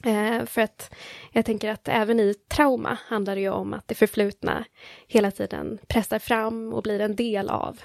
Eh, 0.04 0.44
för 0.46 0.60
att 0.62 0.94
jag 1.32 1.44
tänker 1.44 1.70
att 1.70 1.88
även 1.88 2.20
i 2.20 2.34
trauma 2.34 2.98
handlar 3.06 3.34
det 3.34 3.40
ju 3.40 3.50
om 3.50 3.74
att 3.74 3.88
det 3.88 3.94
förflutna 3.94 4.64
hela 5.06 5.30
tiden 5.30 5.78
pressar 5.88 6.18
fram 6.18 6.72
och 6.72 6.82
blir 6.82 7.00
en 7.00 7.16
del 7.16 7.48
av 7.48 7.80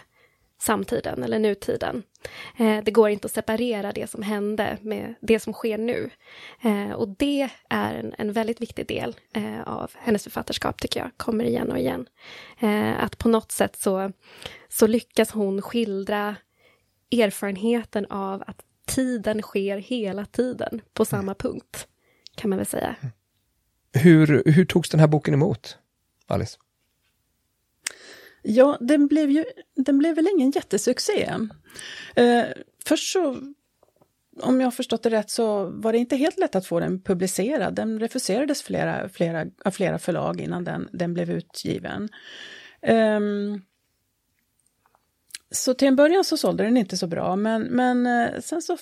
samtiden 0.57 1.23
eller 1.23 1.39
nutiden. 1.39 2.03
Eh, 2.57 2.83
det 2.83 2.91
går 2.91 3.09
inte 3.09 3.25
att 3.25 3.31
separera 3.31 3.91
det 3.91 4.09
som 4.09 4.21
hände 4.21 4.77
med 4.81 5.15
det 5.21 5.39
som 5.39 5.53
sker 5.53 5.77
nu. 5.77 6.09
Eh, 6.61 6.91
och 6.91 7.07
det 7.07 7.49
är 7.69 7.95
en, 7.95 8.13
en 8.17 8.31
väldigt 8.31 8.61
viktig 8.61 8.87
del 8.87 9.15
eh, 9.33 9.61
av 9.61 9.91
hennes 9.95 10.23
författarskap, 10.23 10.81
tycker 10.81 10.99
jag, 10.99 11.11
kommer 11.17 11.43
igen 11.43 11.71
och 11.71 11.79
igen. 11.79 12.07
Att 12.97 13.17
på 13.17 13.29
något 13.29 13.51
sätt 13.51 13.75
så, 13.75 14.11
så 14.69 14.87
lyckas 14.87 15.31
hon 15.31 15.61
skildra 15.61 16.35
erfarenheten 17.11 18.05
av 18.05 18.43
att 18.47 18.61
tiden 18.85 19.41
sker 19.41 19.77
hela 19.77 20.25
tiden 20.25 20.81
på 20.93 21.05
samma 21.05 21.35
punkt, 21.35 21.87
kan 22.35 22.49
man 22.49 22.57
väl 22.57 22.65
säga. 22.65 22.95
Hur, 23.93 24.43
hur 24.45 24.65
togs 24.65 24.89
den 24.89 24.99
här 24.99 25.07
boken 25.07 25.33
emot, 25.33 25.77
Alice? 26.27 26.57
Ja, 28.47 28.77
den 28.81 29.07
blev 29.07 29.31
ju 29.31 29.45
den 29.75 29.97
blev 29.97 30.15
väl 30.15 30.27
ingen 30.35 30.51
jättesuccé. 30.51 31.33
Eh, 32.15 32.43
först 32.85 33.13
så, 33.13 33.37
om 34.41 34.59
jag 34.61 34.67
har 34.67 34.71
förstått 34.71 35.03
det 35.03 35.09
rätt, 35.09 35.29
så 35.29 35.65
var 35.65 35.91
det 35.91 35.97
inte 35.97 36.15
helt 36.15 36.39
lätt 36.39 36.55
att 36.55 36.67
få 36.67 36.79
den 36.79 37.01
publicerad. 37.01 37.75
Den 37.75 37.99
refuserades 37.99 38.63
flera, 38.63 39.09
flera, 39.09 39.45
av 39.65 39.71
flera 39.71 39.99
förlag 39.99 40.41
innan 40.41 40.63
den, 40.63 40.89
den 40.91 41.13
blev 41.13 41.31
utgiven. 41.31 42.09
Eh, 42.81 43.19
så 45.51 45.73
till 45.73 45.87
en 45.87 45.95
början 45.95 46.23
så 46.23 46.37
sålde 46.37 46.63
den 46.63 46.77
inte 46.77 46.97
så 46.97 47.07
bra, 47.07 47.35
men, 47.35 47.61
men 47.63 48.07
eh, 48.07 48.39
sen 48.41 48.61
så 48.61 48.77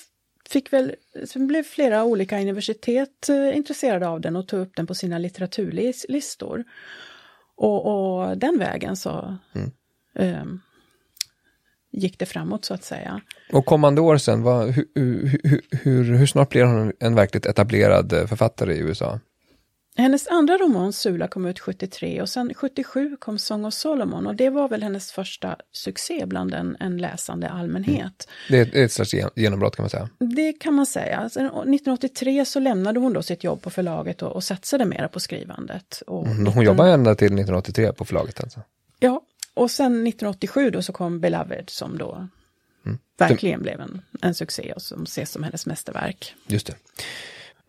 fick 0.49 0.73
väl, 0.73 0.95
sen 1.25 1.47
blev 1.47 1.63
flera 1.63 2.03
olika 2.03 2.41
universitet 2.41 3.29
eh, 3.29 3.57
intresserade 3.57 4.07
av 4.07 4.21
den 4.21 4.35
och 4.35 4.47
tog 4.47 4.59
upp 4.59 4.75
den 4.75 4.87
på 4.87 4.95
sina 4.95 5.17
litteraturlistor. 5.17 6.63
Och, 7.63 7.85
och 7.85 8.37
den 8.37 8.59
vägen 8.59 8.95
så 8.95 9.37
mm. 9.55 9.71
eh, 10.15 10.45
gick 11.91 12.19
det 12.19 12.25
framåt 12.25 12.65
så 12.65 12.73
att 12.73 12.83
säga. 12.83 13.21
Och 13.53 13.65
kommande 13.65 14.01
år 14.01 14.17
sen, 14.17 14.43
vad, 14.43 14.69
hur, 14.69 14.85
hur, 14.95 15.61
hur, 15.71 16.03
hur 16.17 16.25
snart 16.25 16.49
blir 16.49 16.63
hon 16.63 16.93
en 16.99 17.15
verkligt 17.15 17.45
etablerad 17.45 18.13
eh, 18.13 18.25
författare 18.25 18.73
i 18.73 18.79
USA? 18.79 19.19
Hennes 19.95 20.27
andra 20.27 20.57
roman 20.57 20.93
Sula 20.93 21.27
kom 21.27 21.45
ut 21.45 21.59
73 21.59 22.21
och 22.21 22.29
sen 22.29 22.53
77 22.53 23.17
kom 23.19 23.39
Song 23.39 23.65
of 23.65 23.73
Solomon 23.73 24.27
och 24.27 24.35
det 24.35 24.49
var 24.49 24.69
väl 24.69 24.83
hennes 24.83 25.11
första 25.11 25.55
succé 25.71 26.25
bland 26.25 26.53
en, 26.53 26.77
en 26.79 26.97
läsande 26.97 27.49
allmänhet. 27.49 28.27
Mm. 28.49 28.69
Det 28.71 28.79
är 28.79 28.85
ett 28.85 28.91
slags 28.91 29.13
genombrott 29.35 29.75
kan 29.75 29.83
man 29.83 29.89
säga. 29.89 30.09
Det 30.19 30.53
kan 30.53 30.73
man 30.73 30.85
säga. 30.85 31.29
Sen 31.29 31.45
1983 31.45 32.45
så 32.45 32.59
lämnade 32.59 32.99
hon 32.99 33.13
då 33.13 33.23
sitt 33.23 33.43
jobb 33.43 33.61
på 33.61 33.69
förlaget 33.69 34.21
och, 34.21 34.31
och 34.31 34.43
satsade 34.43 34.85
mera 34.85 35.07
på 35.07 35.19
skrivandet. 35.19 36.03
Och 36.07 36.25
mm, 36.25 36.37
hon 36.37 36.45
19... 36.45 36.63
jobbade 36.63 36.91
ända 36.91 37.15
till 37.15 37.27
1983 37.27 37.93
på 37.93 38.05
förlaget 38.05 38.43
alltså? 38.43 38.61
Ja, 38.99 39.21
och 39.53 39.71
sen 39.71 40.07
1987 40.07 40.69
då 40.69 40.81
så 40.81 40.93
kom 40.93 41.19
Beloved 41.19 41.69
som 41.69 41.97
då 41.97 42.27
mm. 42.85 42.97
verkligen 43.17 43.61
blev 43.61 43.81
en, 43.81 44.01
en 44.21 44.35
succé 44.35 44.73
och 44.75 44.81
som 44.81 45.03
ses 45.03 45.31
som 45.31 45.43
hennes 45.43 45.65
mästerverk. 45.65 46.35
Just 46.47 46.67
det. 46.67 46.75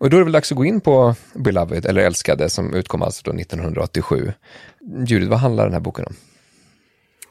Och 0.04 0.10
då 0.10 0.16
är 0.16 0.18
det 0.18 0.24
väl 0.24 0.32
dags 0.32 0.52
att 0.52 0.58
gå 0.58 0.64
in 0.64 0.80
på 0.80 1.14
Beloved, 1.34 1.86
eller 1.86 2.02
Älskade, 2.02 2.50
som 2.50 2.74
utkom 2.74 3.02
alltså 3.02 3.22
då 3.24 3.40
1987. 3.40 4.32
Judith, 5.06 5.30
vad 5.30 5.38
handlar 5.38 5.64
den 5.64 5.72
här 5.72 5.80
boken 5.80 6.04
om? 6.04 6.14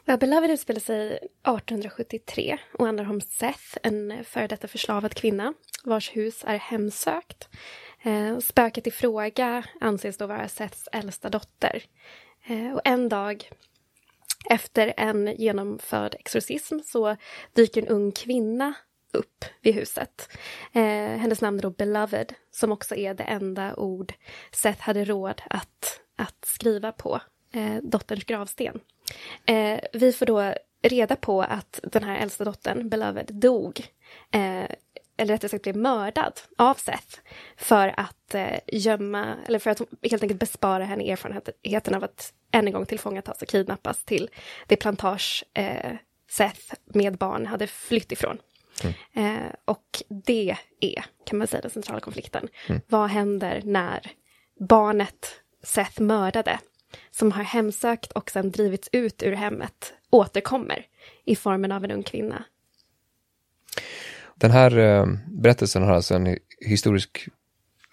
Ja, 0.04 0.16
Beloved 0.16 0.50
utspelar 0.50 0.80
sig 0.80 1.06
1873 1.06 2.58
och 2.78 2.86
handlar 2.86 3.10
om 3.10 3.20
Seth, 3.20 3.78
en 3.82 4.24
före 4.24 4.46
detta 4.46 4.68
förslavad 4.68 5.14
kvinna 5.14 5.54
vars 5.84 6.16
hus 6.16 6.44
är 6.46 6.56
hemsökt. 6.56 7.48
Eh, 8.02 8.38
spöket 8.38 8.86
i 8.86 8.90
fråga 8.90 9.64
anses 9.80 10.16
då 10.16 10.26
vara 10.26 10.48
Seths 10.48 10.88
äldsta 10.92 11.28
dotter. 11.28 11.82
Eh, 12.46 12.74
och 12.74 12.80
en 12.84 13.08
dag 13.08 13.50
efter 14.50 14.94
en 14.96 15.34
genomförd 15.38 16.16
exorcism 16.18 16.78
så 16.84 17.16
dyker 17.52 17.82
en 17.82 17.88
ung 17.88 18.12
kvinna 18.12 18.74
upp 19.14 19.44
vid 19.62 19.74
huset. 19.74 20.38
Eh, 20.72 20.82
hennes 21.18 21.40
namn 21.40 21.58
är 21.58 21.62
då 21.62 21.70
Beloved, 21.70 22.34
som 22.50 22.72
också 22.72 22.94
är 22.94 23.14
det 23.14 23.24
enda 23.24 23.74
ord 23.74 24.12
Seth 24.52 24.80
hade 24.80 25.04
råd 25.04 25.42
att, 25.50 26.00
att 26.16 26.44
skriva 26.44 26.92
på 26.92 27.20
eh, 27.52 27.76
dotterns 27.82 28.24
gravsten. 28.24 28.80
Eh, 29.46 29.80
vi 29.92 30.12
får 30.12 30.26
då 30.26 30.54
reda 30.82 31.16
på 31.16 31.42
att 31.42 31.80
den 31.82 32.04
här 32.04 32.16
äldsta 32.16 32.44
dottern, 32.44 32.88
Beloved, 32.88 33.34
dog 33.34 33.80
eh, 34.30 34.66
eller 35.16 35.34
rättare 35.34 35.48
sagt 35.48 35.62
blev 35.62 35.76
mördad 35.76 36.40
av 36.58 36.74
Seth 36.74 37.18
för 37.56 37.94
att 37.96 38.34
eh, 38.34 38.58
gömma, 38.66 39.36
eller 39.46 39.58
för 39.58 39.70
att 39.70 39.80
helt 40.10 40.22
enkelt 40.22 40.40
bespara 40.40 40.84
henne 40.84 41.10
erfarenheten 41.12 41.94
av 41.94 42.04
att 42.04 42.32
än 42.50 42.66
en 42.66 42.72
gång 42.72 42.86
tillfångatas 42.86 43.42
och 43.42 43.48
kidnappas 43.48 44.04
till 44.04 44.30
det 44.66 44.76
plantage 44.76 45.44
eh, 45.54 45.92
Seth 46.30 46.74
med 46.84 47.18
barn 47.18 47.46
hade 47.46 47.66
flytt 47.66 48.12
ifrån. 48.12 48.38
Mm. 48.82 48.94
Eh, 49.12 49.50
och 49.64 50.02
det 50.08 50.56
är, 50.80 51.04
kan 51.26 51.38
man 51.38 51.46
säga, 51.46 51.60
den 51.60 51.70
centrala 51.70 52.00
konflikten. 52.00 52.48
Mm. 52.68 52.80
Vad 52.88 53.10
händer 53.10 53.62
när 53.64 54.12
barnet 54.60 55.26
Seth 55.62 56.00
mördade, 56.00 56.58
som 57.10 57.32
har 57.32 57.42
hemsökt 57.42 58.12
och 58.12 58.30
sen 58.30 58.50
drivits 58.50 58.88
ut 58.92 59.22
ur 59.22 59.32
hemmet, 59.32 59.92
återkommer 60.10 60.86
i 61.24 61.36
formen 61.36 61.72
av 61.72 61.84
en 61.84 61.90
ung 61.90 62.02
kvinna? 62.02 62.44
Den 64.34 64.50
här 64.50 64.78
eh, 64.78 65.06
berättelsen 65.26 65.82
har 65.82 65.92
alltså 65.92 66.14
en 66.14 66.38
historisk 66.60 67.28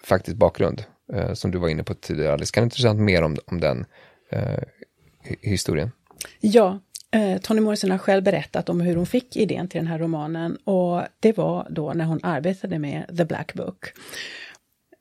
faktisk 0.04 0.36
bakgrund, 0.36 0.84
eh, 1.12 1.32
som 1.32 1.50
du 1.50 1.58
var 1.58 1.68
inne 1.68 1.84
på 1.84 1.94
tidigare 1.94 2.32
Alice. 2.32 2.52
Kan 2.52 2.68
du 2.68 2.76
säga 2.76 2.94
mer 2.94 3.22
om, 3.22 3.36
om 3.46 3.60
den 3.60 3.86
eh, 4.30 4.62
historien? 5.40 5.90
Ja, 6.40 6.80
Eh, 7.14 7.38
Toni 7.38 7.60
Morrison 7.60 7.90
har 7.90 7.98
själv 7.98 8.22
berättat 8.22 8.68
om 8.68 8.80
hur 8.80 8.96
hon 8.96 9.06
fick 9.06 9.36
idén 9.36 9.68
till 9.68 9.78
den 9.78 9.86
här 9.86 9.98
romanen 9.98 10.56
och 10.56 11.02
det 11.20 11.36
var 11.36 11.66
då 11.70 11.92
när 11.92 12.04
hon 12.04 12.20
arbetade 12.22 12.78
med 12.78 13.16
The 13.16 13.24
Black 13.24 13.54
Book. 13.54 13.92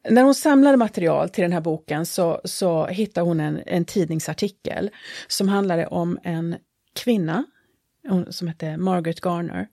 När 0.09 0.23
hon 0.23 0.35
samlade 0.35 0.77
material 0.77 1.29
till 1.29 1.41
den 1.41 1.53
här 1.53 1.61
boken 1.61 2.05
så, 2.05 2.41
så 2.45 2.87
hittade 2.87 3.27
hon 3.27 3.39
en, 3.39 3.61
en 3.65 3.85
tidningsartikel 3.85 4.89
som 5.27 5.49
handlade 5.49 5.87
om 5.87 6.19
en 6.23 6.55
kvinna 6.93 7.45
som 8.29 8.47
hette 8.47 8.77
Margaret 8.77 9.25
Garner. 9.25 9.67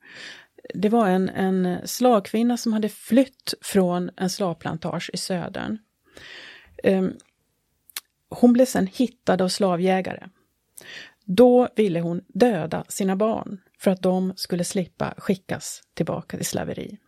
Det 0.74 0.88
var 0.88 1.08
en, 1.08 1.28
en 1.28 1.78
slavkvinna 1.84 2.56
som 2.56 2.72
hade 2.72 2.88
flytt 2.88 3.54
från 3.60 4.10
en 4.16 4.30
slavplantage 4.30 5.10
i 5.12 5.16
södern. 5.16 5.78
Um, 6.84 7.16
hon 8.28 8.52
blev 8.52 8.66
sen 8.66 8.86
hittad 8.86 9.42
av 9.42 9.48
slavjägare. 9.48 10.28
Då 11.30 11.68
ville 11.76 12.00
hon 12.00 12.20
döda 12.28 12.84
sina 12.88 13.16
barn 13.16 13.58
för 13.78 13.90
att 13.90 14.02
de 14.02 14.32
skulle 14.36 14.64
slippa 14.64 15.14
skickas 15.18 15.82
tillbaka 15.94 16.36
till 16.36 16.46
slaveri. 16.46 16.98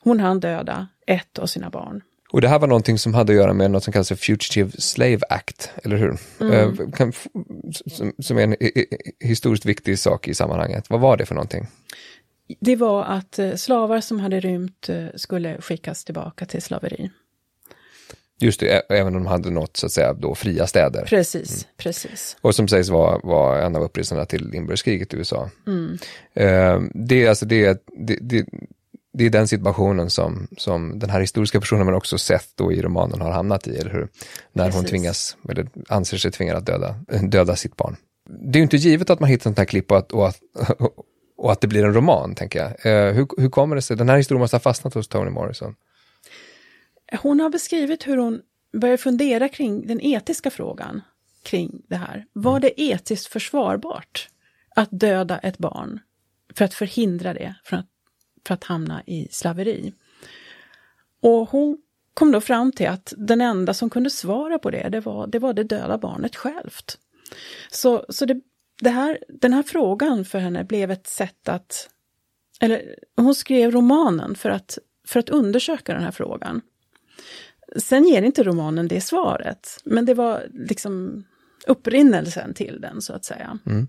Hon 0.00 0.20
hann 0.20 0.40
döda 0.40 0.88
ett 1.06 1.38
av 1.38 1.46
sina 1.46 1.70
barn. 1.70 2.02
Och 2.32 2.40
det 2.40 2.48
här 2.48 2.58
var 2.58 2.68
någonting 2.68 2.98
som 2.98 3.14
hade 3.14 3.32
att 3.32 3.36
göra 3.36 3.52
med 3.52 3.70
något 3.70 3.84
som 3.84 3.92
kallas 3.92 4.08
för 4.08 4.16
Fugitive 4.16 4.70
Slave 4.70 5.18
Act, 5.28 5.72
eller 5.84 5.96
hur? 5.96 6.18
Mm. 6.40 6.92
Kan, 6.92 7.12
som, 8.18 8.38
är 8.38 8.42
en 8.42 8.56
historiskt 9.20 9.66
viktig 9.66 9.98
sak 9.98 10.28
i 10.28 10.34
sammanhanget. 10.34 10.90
Vad 10.90 11.00
var 11.00 11.16
det 11.16 11.26
för 11.26 11.34
någonting? 11.34 11.66
Det 12.60 12.76
var 12.76 13.04
att 13.04 13.38
uh, 13.38 13.54
slavar 13.54 14.00
som 14.00 14.20
hade 14.20 14.40
rymt 14.40 14.88
uh, 14.90 15.06
skulle 15.14 15.60
skickas 15.60 16.04
tillbaka 16.04 16.46
till 16.46 16.62
slaveri. 16.62 17.10
Just 18.40 18.60
det, 18.60 18.82
även 18.88 19.06
om 19.06 19.24
de 19.24 19.26
hade 19.26 19.50
nått 19.50 19.76
så 19.76 19.86
att 19.86 19.92
säga 19.92 20.12
då 20.12 20.34
fria 20.34 20.66
städer. 20.66 21.04
Precis, 21.04 21.50
mm. 21.50 21.74
precis. 21.76 22.36
Och 22.40 22.54
som 22.54 22.68
sägs 22.68 22.88
vara 22.88 23.18
var 23.22 23.58
en 23.58 23.76
av 23.76 23.82
upprinnelserna 23.82 24.24
till 24.24 24.54
inbördeskriget 24.54 25.14
i 25.14 25.16
USA. 25.16 25.50
Mm. 25.66 25.98
Eh, 26.34 26.80
det, 26.94 27.24
är 27.24 27.28
alltså, 27.28 27.46
det, 27.46 27.84
det, 27.96 28.18
det, 28.20 28.46
det 29.12 29.26
är 29.26 29.30
den 29.30 29.48
situationen 29.48 30.10
som, 30.10 30.48
som 30.56 30.98
den 30.98 31.10
här 31.10 31.20
historiska 31.20 31.60
personen 31.60 31.86
men 31.86 31.94
också 31.94 32.18
Seth 32.18 32.46
då 32.54 32.72
i 32.72 32.82
romanen 32.82 33.20
har 33.20 33.30
hamnat 33.30 33.66
i, 33.66 33.76
eller 33.76 33.90
hur? 33.90 34.08
När 34.52 34.64
precis. 34.64 34.80
hon 34.80 34.84
tvingas, 34.84 35.36
eller 35.48 35.68
anser 35.88 36.16
sig 36.16 36.30
tvingad 36.30 36.56
att 36.56 36.66
döda, 36.66 36.94
döda 37.22 37.56
sitt 37.56 37.76
barn. 37.76 37.96
Det 38.28 38.56
är 38.56 38.60
ju 38.60 38.62
inte 38.62 38.76
givet 38.76 39.10
att 39.10 39.20
man 39.20 39.28
hittar 39.28 39.42
sånt 39.42 39.58
här 39.58 39.64
klipp 39.64 39.90
och 39.90 39.98
att, 39.98 40.12
och 40.12 40.28
att, 40.28 40.40
och 41.38 41.52
att 41.52 41.60
det 41.60 41.66
blir 41.68 41.84
en 41.84 41.94
roman, 41.94 42.34
tänker 42.34 42.58
jag. 42.58 42.68
Eh, 42.68 43.14
hur, 43.14 43.28
hur 43.40 43.50
kommer 43.50 43.76
det 43.76 43.82
sig? 43.82 43.96
Den 43.96 44.08
här 44.08 44.16
historien 44.16 44.40
måste 44.40 44.56
ha 44.56 44.60
fastnat 44.60 44.94
hos 44.94 45.08
Toni 45.08 45.30
Morrison. 45.30 45.74
Hon 47.12 47.40
har 47.40 47.50
beskrivit 47.50 48.06
hur 48.06 48.16
hon 48.16 48.42
börjar 48.72 48.96
fundera 48.96 49.48
kring 49.48 49.86
den 49.86 50.00
etiska 50.00 50.50
frågan 50.50 51.02
kring 51.42 51.82
det 51.88 51.96
här. 51.96 52.26
Var 52.32 52.60
det 52.60 52.80
etiskt 52.82 53.26
försvarbart 53.26 54.28
att 54.76 54.88
döda 54.92 55.38
ett 55.38 55.58
barn 55.58 56.00
för 56.54 56.64
att 56.64 56.74
förhindra 56.74 57.34
det 57.34 57.54
från 57.64 57.78
att, 57.78 57.86
för 58.46 58.54
att 58.54 58.64
hamna 58.64 59.02
i 59.06 59.28
slaveri? 59.30 59.92
Och 61.20 61.50
hon 61.50 61.78
kom 62.14 62.32
då 62.32 62.40
fram 62.40 62.72
till 62.72 62.88
att 62.88 63.12
den 63.16 63.40
enda 63.40 63.74
som 63.74 63.90
kunde 63.90 64.10
svara 64.10 64.58
på 64.58 64.70
det, 64.70 64.88
det 64.88 65.00
var 65.00 65.26
det, 65.26 65.38
var 65.38 65.52
det 65.52 65.64
döda 65.64 65.98
barnet 65.98 66.36
självt. 66.36 66.98
Så, 67.70 68.06
så 68.08 68.24
det, 68.24 68.40
det 68.80 68.90
här, 68.90 69.18
den 69.28 69.52
här 69.52 69.62
frågan 69.62 70.24
för 70.24 70.38
henne 70.38 70.64
blev 70.64 70.90
ett 70.90 71.06
sätt 71.06 71.48
att... 71.48 71.90
Eller 72.60 72.96
hon 73.16 73.34
skrev 73.34 73.70
romanen 73.70 74.34
för 74.34 74.50
att, 74.50 74.78
för 75.06 75.20
att 75.20 75.28
undersöka 75.28 75.92
den 75.92 76.02
här 76.02 76.10
frågan. 76.10 76.60
Sen 77.76 78.08
ger 78.08 78.22
inte 78.22 78.42
romanen 78.42 78.88
det 78.88 79.00
svaret, 79.00 79.80
men 79.84 80.06
det 80.06 80.14
var 80.14 80.46
liksom 80.52 81.24
upprinnelsen 81.66 82.54
till 82.54 82.80
den, 82.80 83.02
så 83.02 83.12
att 83.12 83.24
säga. 83.24 83.58
Mm. 83.66 83.88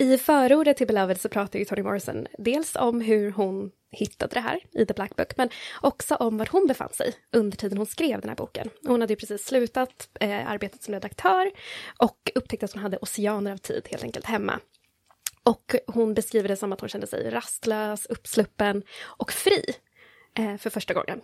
I 0.00 0.18
förordet 0.18 0.76
till 0.76 0.86
Beloved 0.86 1.20
så 1.20 1.28
pratar 1.28 1.58
ju 1.58 1.64
Toni 1.64 1.82
Morrison 1.82 2.26
dels 2.38 2.76
om 2.76 3.00
hur 3.00 3.30
hon 3.30 3.70
hittade 3.90 4.34
det 4.34 4.40
här 4.40 4.60
i 4.72 4.86
The 4.86 4.94
Black 4.94 5.16
Book, 5.16 5.36
men 5.36 5.48
också 5.80 6.14
om 6.14 6.38
var 6.38 6.48
hon 6.52 6.66
befann 6.66 6.92
sig 6.92 7.14
under 7.32 7.56
tiden 7.56 7.78
hon 7.78 7.86
skrev 7.86 8.20
den 8.20 8.28
här 8.28 8.36
boken. 8.36 8.70
Hon 8.86 9.00
hade 9.00 9.12
ju 9.12 9.16
precis 9.16 9.46
slutat 9.46 10.08
eh, 10.20 10.50
arbetet 10.50 10.82
som 10.82 10.94
redaktör 10.94 11.50
och 11.98 12.30
upptäckte 12.34 12.64
att 12.64 12.72
hon 12.72 12.82
hade 12.82 12.96
oceaner 12.96 13.52
av 13.52 13.56
tid 13.56 13.88
helt 13.90 14.02
enkelt 14.04 14.26
hemma. 14.26 14.60
Och 15.42 15.74
hon 15.86 16.14
beskriver 16.14 16.48
det 16.48 16.56
som 16.56 16.72
att 16.72 16.80
hon 16.80 16.88
kände 16.88 17.06
sig 17.06 17.30
rastlös, 17.30 18.06
uppsluppen 18.06 18.82
och 19.02 19.32
fri 19.32 19.64
eh, 20.38 20.56
för 20.56 20.70
första 20.70 20.94
gången. 20.94 21.20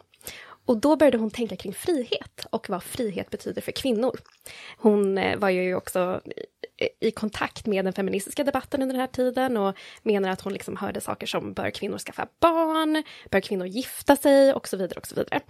Och 0.67 0.77
då 0.77 0.97
började 0.97 1.19
hon 1.19 1.31
tänka 1.31 1.57
kring 1.57 1.75
frihet 1.75 2.47
och 2.51 2.69
vad 2.69 2.83
frihet 2.83 3.31
betyder 3.31 3.63
för 3.63 3.73
kvinnor. 3.73 4.21
Hon 4.79 5.19
eh, 5.19 5.39
var 5.39 5.49
ju 5.49 5.75
också 5.75 6.21
i 7.01 7.11
kontakt 7.11 7.67
med 7.67 7.85
den 7.85 7.93
feministiska 7.93 8.45
debatten 8.45 8.83
under 8.83 8.93
den 8.93 9.01
här 9.01 9.07
tiden 9.07 9.57
och 9.57 9.77
menar 10.03 10.29
att 10.29 10.41
hon 10.41 10.53
liksom 10.53 10.77
hörde 10.77 11.01
saker 11.01 11.27
som 11.27 11.53
bör 11.53 11.71
kvinnor 11.71 11.99
skaffa 11.99 12.27
barn, 12.41 13.03
bör 13.31 13.41
kvinnor 13.41 13.67
gifta 13.67 14.17
sig 14.17 14.53
och 14.53 14.69
så 14.69 14.77
vidare 14.77 14.99
och 15.01 15.07
så 15.07 15.15
vidare. 15.15 15.41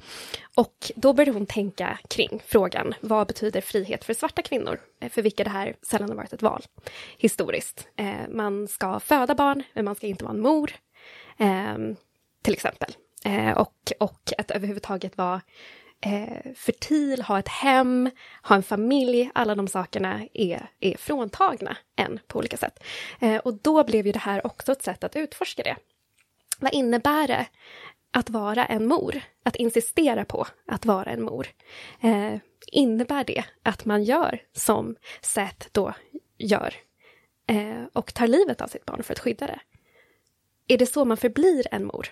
Och 0.56 0.92
då 0.96 1.12
började 1.12 1.38
hon 1.38 1.46
tänka 1.46 1.98
kring 2.08 2.42
frågan, 2.46 2.94
vad 3.00 3.26
betyder 3.26 3.60
frihet 3.60 4.04
för 4.04 4.14
svarta 4.14 4.42
kvinnor? 4.42 4.80
Eh, 5.00 5.10
för 5.10 5.22
vilka 5.22 5.44
det 5.44 5.50
här 5.50 5.76
sällan 5.82 6.08
har 6.08 6.16
varit 6.16 6.32
ett 6.32 6.42
val 6.42 6.62
historiskt. 7.18 7.88
Eh, 7.96 8.28
man 8.30 8.68
ska 8.68 9.00
föda 9.00 9.34
barn, 9.34 9.62
men 9.74 9.84
man 9.84 9.94
ska 9.94 10.06
inte 10.06 10.24
vara 10.24 10.34
en 10.34 10.40
mor, 10.40 10.72
ehm, 11.38 11.96
till 12.42 12.54
exempel. 12.54 12.94
Eh, 13.24 13.58
och, 13.58 13.92
och 14.00 14.32
att 14.38 14.50
överhuvudtaget 14.50 15.18
vara 15.18 15.40
eh, 16.00 16.52
fertil, 16.56 17.22
ha 17.22 17.38
ett 17.38 17.48
hem, 17.48 18.10
ha 18.42 18.56
en 18.56 18.62
familj, 18.62 19.30
alla 19.34 19.54
de 19.54 19.68
sakerna 19.68 20.26
är, 20.34 20.68
är 20.80 20.96
fråntagna 20.96 21.76
en 21.96 22.20
på 22.26 22.38
olika 22.38 22.56
sätt. 22.56 22.84
Eh, 23.20 23.36
och 23.36 23.54
då 23.54 23.84
blev 23.84 24.06
ju 24.06 24.12
det 24.12 24.18
här 24.18 24.46
också 24.46 24.72
ett 24.72 24.82
sätt 24.82 25.04
att 25.04 25.16
utforska 25.16 25.62
det. 25.62 25.76
Vad 26.58 26.74
innebär 26.74 27.26
det 27.26 27.46
att 28.10 28.30
vara 28.30 28.64
en 28.64 28.86
mor? 28.86 29.20
Att 29.42 29.56
insistera 29.56 30.24
på 30.24 30.46
att 30.66 30.84
vara 30.84 31.10
en 31.10 31.22
mor? 31.22 31.46
Eh, 32.00 32.34
innebär 32.72 33.24
det 33.24 33.44
att 33.62 33.84
man 33.84 34.04
gör 34.04 34.42
som 34.52 34.96
Seth 35.20 35.66
då 35.72 35.94
gör 36.38 36.74
eh, 37.46 37.84
och 37.92 38.14
tar 38.14 38.26
livet 38.26 38.60
av 38.60 38.66
sitt 38.66 38.84
barn 38.84 39.02
för 39.02 39.12
att 39.12 39.18
skydda 39.18 39.46
det? 39.46 39.60
Är 40.68 40.78
det 40.78 40.86
så 40.86 41.04
man 41.04 41.16
förblir 41.16 41.66
en 41.70 41.84
mor? 41.84 42.08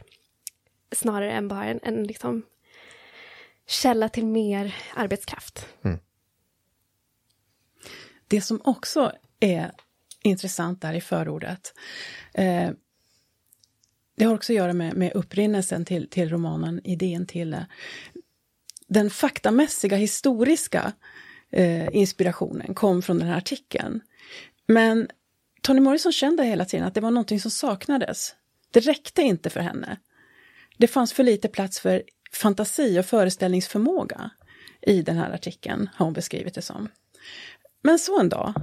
Snarare 0.93 1.33
än 1.33 1.49
bara 1.49 1.65
en, 1.65 1.81
en 1.83 2.05
liksom 2.05 2.43
källa 3.67 4.09
till 4.09 4.27
mer 4.27 4.75
arbetskraft. 4.95 5.67
Mm. 5.85 5.99
Det 8.29 8.41
som 8.41 8.61
också 8.65 9.13
är 9.41 9.73
intressant 10.23 10.81
där 10.81 10.95
i 10.95 11.01
förordet, 11.01 11.75
eh, 12.35 12.71
det 14.17 14.25
har 14.25 14.35
också 14.35 14.53
att 14.53 14.57
göra 14.57 14.73
med, 14.73 14.97
med 14.97 15.13
upprinnelsen 15.13 15.85
till, 15.85 16.11
till 16.11 16.29
romanen, 16.29 16.81
idén 16.85 17.27
till 17.27 17.57
den 18.87 19.11
faktamässiga, 19.11 19.97
historiska 19.97 20.93
eh, 21.51 21.97
inspirationen 21.97 22.75
kom 22.75 23.03
från 23.03 23.19
den 23.19 23.29
här 23.29 23.37
artikeln. 23.37 24.01
Men 24.67 25.09
Toni 25.63 25.81
Morrison 25.81 26.13
kände 26.13 26.45
hela 26.45 26.65
tiden 26.65 26.87
att 26.87 26.95
det 26.95 27.01
var 27.01 27.11
någonting 27.11 27.41
som 27.41 27.51
saknades. 27.51 28.35
Det 28.71 28.81
räckte 28.81 29.23
inte 29.23 29.51
för 29.51 29.61
henne. 29.61 29.97
Det 30.83 30.89
fanns 30.89 31.13
för 31.13 31.23
lite 31.23 31.49
plats 31.49 31.81
för 31.81 32.03
fantasi 32.33 33.01
och 33.01 33.07
föreställningsförmåga 33.07 34.31
i 34.81 35.03
den 35.03 35.17
här 35.17 35.31
artikeln, 35.31 35.89
har 35.95 36.07
hon 36.07 36.13
beskrivit 36.13 36.55
det 36.55 36.63
som. 36.63 36.89
Men 37.83 37.99
så 37.99 38.21
en 38.21 38.29
dag 38.29 38.55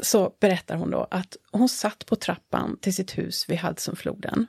så 0.00 0.36
berättar 0.40 0.76
hon 0.76 0.90
då 0.90 1.08
att 1.10 1.36
hon 1.52 1.68
satt 1.68 2.06
på 2.06 2.16
trappan 2.16 2.78
till 2.80 2.94
sitt 2.94 3.18
hus 3.18 3.48
vid 3.48 3.58
Hudsonfloden. 3.58 4.46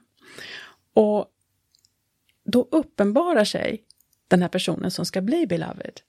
Och 0.93 1.31
då 2.43 2.67
uppenbarar 2.71 3.45
sig 3.45 3.83
den 4.27 4.41
här 4.41 4.49
personen 4.49 4.91
som 4.91 5.05
ska 5.05 5.21
bli 5.21 5.47
beloved. 5.47 6.01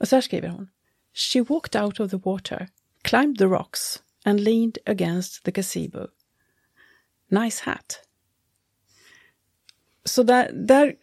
Och 0.00 0.08
så 0.08 0.16
här 0.16 0.20
skriver 0.20 0.48
hon. 0.48 0.68
She 1.14 1.42
walked 1.42 1.82
out 1.82 2.00
of 2.00 2.10
the 2.10 2.16
water, 2.16 2.68
climbed 3.02 3.38
the 3.38 3.44
rocks 3.44 4.02
and 4.24 4.40
leaned 4.40 4.78
against 4.86 5.44
the 5.44 5.50
gazebo. 5.50 6.06
Nice 7.28 7.62
hat. 7.64 8.07
Så 10.04 10.22
där, 10.22 10.50
där 10.54 10.94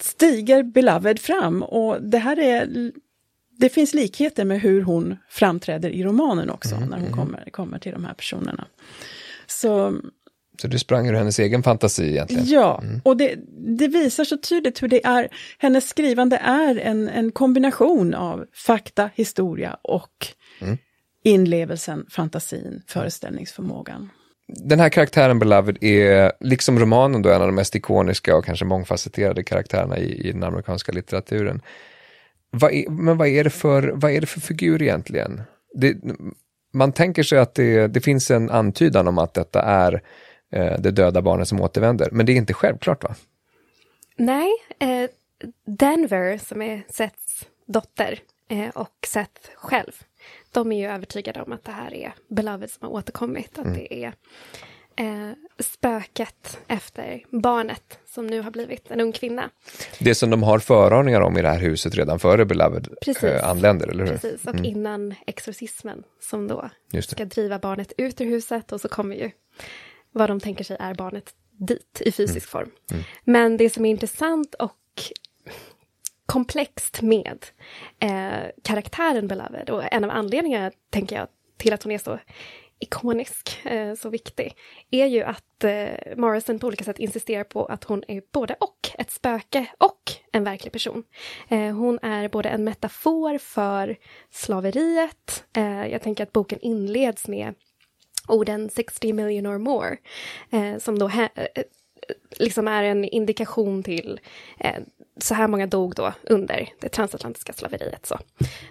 stiger 0.00 0.62
Beloved 0.62 1.18
fram 1.18 1.62
och 1.62 2.02
det 2.02 2.18
här 2.18 2.38
är 2.38 2.92
det 3.62 3.68
finns 3.68 3.94
likheter 3.94 4.44
med 4.44 4.60
hur 4.60 4.82
hon 4.82 5.16
framträder 5.28 5.90
i 5.90 6.04
romanen 6.04 6.50
också, 6.50 6.74
mm, 6.74 6.88
när 6.88 6.96
hon 6.96 7.06
mm. 7.06 7.18
kommer, 7.18 7.50
kommer 7.50 7.78
till 7.78 7.92
de 7.92 8.04
här 8.04 8.14
personerna. 8.14 8.66
Så, 9.46 10.00
så 10.62 10.68
du 10.68 10.78
sprang 10.78 11.08
ur 11.08 11.12
hennes 11.12 11.38
egen 11.38 11.62
fantasi 11.62 12.08
egentligen? 12.08 12.44
Ja, 12.46 12.80
mm. 12.82 13.00
och 13.04 13.16
det, 13.16 13.38
det, 13.78 13.88
visar 13.88 14.24
så 14.24 14.36
tydligt 14.36 14.82
hur 14.82 14.88
det 14.88 15.06
är, 15.06 15.28
hennes 15.58 15.88
skrivande 15.88 16.36
är 16.36 16.76
en, 16.78 17.08
en 17.08 17.32
kombination 17.32 18.14
av 18.14 18.46
fakta, 18.52 19.10
historia 19.14 19.76
och 19.82 20.26
mm. 20.60 20.78
inlevelsen, 21.24 22.06
fantasin, 22.10 22.82
föreställningsförmågan 22.86 24.10
den 24.46 24.80
här 24.80 24.88
karaktären 24.88 25.38
Beloved 25.38 25.84
är, 25.84 26.32
liksom 26.40 26.78
romanen, 26.78 27.22
då, 27.22 27.30
en 27.30 27.40
av 27.40 27.48
de 27.48 27.54
mest 27.54 27.76
ikoniska 27.76 28.36
och 28.36 28.44
kanske 28.44 28.64
mångfacetterade 28.64 29.42
karaktärerna 29.42 29.98
i, 29.98 30.28
i 30.28 30.32
den 30.32 30.42
amerikanska 30.44 30.92
litteraturen. 30.92 31.62
Vad 32.50 32.72
är, 32.72 32.90
men 32.90 33.16
vad 33.16 33.28
är, 33.28 33.44
det 33.44 33.50
för, 33.50 33.92
vad 33.94 34.10
är 34.10 34.20
det 34.20 34.26
för 34.26 34.40
figur 34.40 34.82
egentligen? 34.82 35.42
Det, 35.74 35.96
man 36.72 36.92
tänker 36.92 37.22
sig 37.22 37.38
att 37.38 37.54
det, 37.54 37.86
det 37.86 38.00
finns 38.00 38.30
en 38.30 38.50
antydan 38.50 39.08
om 39.08 39.18
att 39.18 39.34
detta 39.34 39.62
är 39.62 40.02
eh, 40.52 40.80
det 40.80 40.90
döda 40.90 41.22
barnet 41.22 41.48
som 41.48 41.60
återvänder, 41.60 42.08
men 42.12 42.26
det 42.26 42.32
är 42.32 42.36
inte 42.36 42.54
självklart 42.54 43.04
va? 43.04 43.14
Nej, 44.16 44.50
eh, 44.78 45.10
Denver 45.66 46.38
som 46.38 46.62
är 46.62 46.82
Seths 46.88 47.46
dotter 47.66 48.18
eh, 48.48 48.68
och 48.68 49.06
Seth 49.06 49.50
själv 49.56 49.92
de 50.52 50.72
är 50.72 50.78
ju 50.78 50.86
övertygade 50.86 51.42
om 51.42 51.52
att 51.52 51.64
det 51.64 51.72
här 51.72 51.94
är 51.94 52.14
Beloved 52.28 52.70
som 52.70 52.88
har 52.88 52.94
återkommit. 52.94 53.58
Att 53.58 53.64
mm. 53.64 53.78
det 53.78 54.04
är 54.04 54.12
eh, 54.96 55.32
spöket 55.58 56.58
efter 56.66 57.24
barnet 57.30 57.98
som 58.06 58.26
nu 58.26 58.40
har 58.40 58.50
blivit 58.50 58.90
en 58.90 59.00
ung 59.00 59.12
kvinna. 59.12 59.50
Det 59.98 60.14
som 60.14 60.30
de 60.30 60.42
har 60.42 60.58
föraningar 60.58 61.20
om 61.20 61.38
i 61.38 61.42
det 61.42 61.48
här 61.48 61.60
huset 61.60 61.94
redan 61.94 62.18
före 62.18 62.44
Beloved 62.44 62.88
Precis. 63.02 63.24
Eh, 63.24 63.48
anländer, 63.48 63.88
eller 63.88 64.04
hur? 64.04 64.12
Precis, 64.12 64.44
och 64.44 64.54
mm. 64.54 64.64
innan 64.64 65.14
exorcismen 65.26 66.02
som 66.20 66.48
då 66.48 66.70
ska 67.00 67.24
driva 67.24 67.58
barnet 67.58 67.92
ut 67.96 68.20
ur 68.20 68.26
huset 68.26 68.72
och 68.72 68.80
så 68.80 68.88
kommer 68.88 69.16
ju 69.16 69.30
vad 70.12 70.30
de 70.30 70.40
tänker 70.40 70.64
sig 70.64 70.76
är 70.80 70.94
barnet 70.94 71.34
dit 71.58 72.02
i 72.04 72.12
fysisk 72.12 72.54
mm. 72.54 72.64
form. 72.66 72.70
Mm. 72.90 73.04
Men 73.24 73.56
det 73.56 73.70
som 73.70 73.84
är 73.84 73.90
intressant 73.90 74.54
och 74.54 74.72
komplext 76.32 77.02
med 77.02 77.46
eh, 77.98 78.50
karaktären 78.62 79.28
Beloved 79.28 79.70
och 79.70 79.92
en 79.92 80.04
av 80.04 80.10
anledningarna, 80.10 80.70
tänker 80.90 81.16
jag, 81.16 81.28
till 81.56 81.72
att 81.72 81.82
hon 81.82 81.92
är 81.92 81.98
så 81.98 82.18
ikonisk, 82.78 83.66
eh, 83.66 83.94
så 83.94 84.08
viktig, 84.08 84.56
är 84.90 85.06
ju 85.06 85.22
att 85.22 85.64
eh, 85.64 86.16
Morrison 86.16 86.58
på 86.58 86.66
olika 86.66 86.84
sätt 86.84 86.98
insisterar 86.98 87.44
på 87.44 87.64
att 87.64 87.84
hon 87.84 88.04
är 88.08 88.22
både 88.32 88.54
och, 88.60 88.90
ett 88.98 89.10
spöke 89.10 89.66
och 89.78 90.12
en 90.32 90.44
verklig 90.44 90.72
person. 90.72 91.04
Eh, 91.48 91.70
hon 91.74 91.98
är 92.02 92.28
både 92.28 92.48
en 92.48 92.64
metafor 92.64 93.38
för 93.38 93.96
slaveriet, 94.30 95.44
eh, 95.56 95.86
jag 95.86 96.02
tänker 96.02 96.22
att 96.22 96.32
boken 96.32 96.58
inleds 96.60 97.28
med 97.28 97.54
orden 98.28 98.70
60 98.70 99.12
million 99.12 99.46
or 99.46 99.58
more, 99.58 99.96
eh, 100.50 100.78
som 100.78 100.98
då 100.98 101.08
eh, 101.08 101.28
liksom 102.38 102.68
är 102.68 102.82
en 102.82 103.04
indikation 103.04 103.82
till 103.82 104.20
eh, 104.60 104.80
så 105.22 105.34
här 105.34 105.48
många 105.48 105.66
dog 105.66 105.94
då 105.94 106.12
under 106.22 106.68
det 106.80 106.88
transatlantiska 106.88 107.52
slaveriet. 107.52 108.06
Så, 108.06 108.18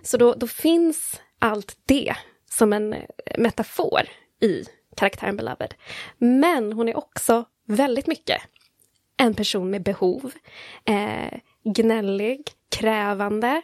så 0.03 0.17
då, 0.17 0.33
då 0.33 0.47
finns 0.47 1.21
allt 1.39 1.77
det 1.85 2.15
som 2.49 2.73
en 2.73 2.93
eh, 2.93 3.01
metafor 3.37 4.01
i 4.41 4.65
karaktären 4.95 5.37
Beloved. 5.37 5.73
Men 6.17 6.73
hon 6.73 6.89
är 6.89 6.97
också 6.97 7.45
väldigt 7.67 8.07
mycket 8.07 8.41
en 9.17 9.33
person 9.33 9.69
med 9.69 9.83
behov. 9.83 10.31
Eh, 10.85 11.39
gnällig, 11.63 12.51
krävande, 12.69 13.61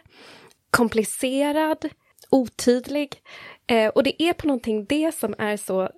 komplicerad, 0.69 1.89
otydlig. 2.29 3.21
Eh, 3.67 3.88
och 3.88 4.03
det 4.03 4.23
är 4.23 4.33
på 4.33 4.47
någonting 4.47 4.85
det 4.85 5.15
som 5.15 5.35
är 5.38 5.57
så 5.57 5.89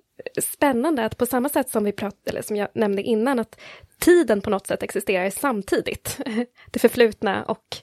spännande 0.42 1.04
att 1.04 1.18
på 1.18 1.26
samma 1.26 1.48
sätt 1.48 1.70
som 1.70 1.84
vi 1.84 1.92
pratade, 1.92 2.30
eller 2.30 2.42
som 2.42 2.56
jag 2.56 2.68
nämnde 2.74 3.02
innan, 3.02 3.38
att 3.38 3.60
tiden 3.98 4.40
på 4.40 4.50
något 4.50 4.66
sätt 4.66 4.82
existerar 4.82 5.30
samtidigt. 5.30 6.18
Det 6.70 6.78
förflutna 6.78 7.44
och 7.44 7.76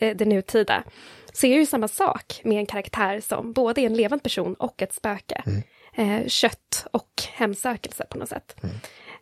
eh, 0.00 0.16
det 0.16 0.24
nutida. 0.24 0.84
Så 1.32 1.46
är 1.46 1.50
det 1.50 1.58
ju 1.58 1.66
samma 1.66 1.88
sak 1.88 2.40
med 2.44 2.58
en 2.58 2.66
karaktär 2.66 3.20
som 3.20 3.52
både 3.52 3.80
är 3.80 3.86
en 3.86 3.94
levande 3.94 4.22
person 4.22 4.54
och 4.54 4.82
ett 4.82 4.92
spöke. 4.92 5.42
Mm. 5.46 5.62
Eh, 5.96 6.28
kött 6.28 6.86
och 6.90 7.22
hemsökelse 7.32 8.06
på 8.10 8.18
något 8.18 8.28
sätt. 8.28 8.56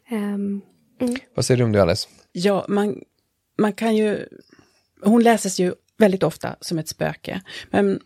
Mm. 0.08 0.34
Um, 0.34 0.62
mm. 1.00 1.16
Vad 1.34 1.44
säger 1.44 1.58
du 1.58 1.64
om 1.64 1.72
det, 1.72 1.82
Alice? 1.82 2.08
Ja, 2.32 2.64
man, 2.68 3.02
man 3.58 3.72
kan 3.72 3.96
ju... 3.96 4.28
Hon 5.02 5.22
läses 5.22 5.60
ju 5.60 5.74
väldigt 5.98 6.22
ofta 6.22 6.56
som 6.60 6.78
ett 6.78 6.88
spöke, 6.88 7.42
men 7.70 8.00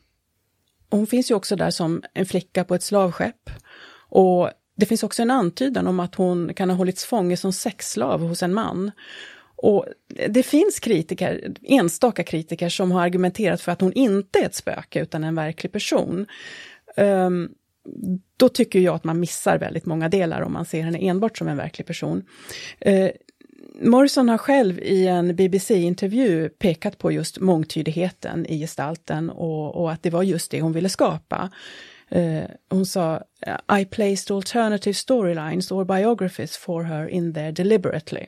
hon 0.91 1.07
finns 1.07 1.31
ju 1.31 1.35
också 1.35 1.57
där 1.57 1.71
som 1.71 2.03
en 2.15 2.27
flicka 2.27 2.65
på 2.65 2.75
ett 2.75 2.83
slavskepp. 2.83 3.51
Och 4.09 4.51
det 4.77 4.87
finns 4.87 5.03
också 5.03 5.23
en 5.23 5.31
antydan 5.31 5.87
om 5.87 6.01
att 6.01 6.15
hon 6.15 6.55
kan 6.55 6.71
ha 6.71 6.77
hållits 6.77 7.05
fånge 7.05 7.37
som 7.37 7.53
sexslav 7.53 8.21
hos 8.21 8.43
en 8.43 8.55
man. 8.55 8.91
Och 9.57 9.87
det 10.29 10.43
finns 10.43 10.81
kritiker, 10.81 11.55
enstaka 11.63 12.25
kritiker, 12.25 12.69
som 12.69 12.93
har 12.93 13.03
argumenterat 13.03 13.61
för 13.61 13.73
att 13.73 13.81
hon 13.81 13.93
inte 13.93 14.39
är 14.39 14.47
ett 14.47 14.55
spöke 14.55 15.01
utan 15.01 15.25
en 15.25 15.35
verklig 15.35 15.73
person. 15.73 16.27
Um, 16.97 17.51
då 18.37 18.49
tycker 18.49 18.79
jag 18.79 18.95
att 18.95 19.05
man 19.05 19.21
missar 19.21 19.59
väldigt 19.59 19.87
många 19.87 20.09
delar 20.09 20.41
om 20.41 20.53
man 20.53 20.65
ser 20.65 20.83
henne 20.83 20.99
enbart 20.99 21.39
som 21.39 21.49
en 21.49 21.57
verklig 21.57 21.87
person. 21.87 22.23
Uh, 22.87 23.09
Morrison 23.81 24.29
har 24.29 24.39
själv 24.39 24.79
i 24.79 25.07
en 25.07 25.37
BBC-intervju 25.37 26.49
pekat 26.49 26.99
på 26.99 27.13
just 27.13 27.41
mångtydigheten 27.41 28.47
i 28.47 28.59
gestalten 28.59 29.31
och, 29.31 29.75
och, 29.75 29.93
att 29.93 30.03
det 30.03 30.11
var 30.11 30.23
just 30.23 30.51
det 30.51 30.61
hon 30.61 30.73
ville 30.73 30.89
skapa. 30.89 31.51
Uh, 32.15 32.45
hon 32.71 32.87
sa 32.87 33.23
I 33.81 33.85
placed 33.85 34.31
alternative 34.31 34.95
storylines 34.95 35.73
or 35.73 35.85
biographies 35.85 36.57
for 36.57 36.83
her 36.83 37.09
in 37.09 37.35
there 37.35 37.53
deliberately. 37.53 38.27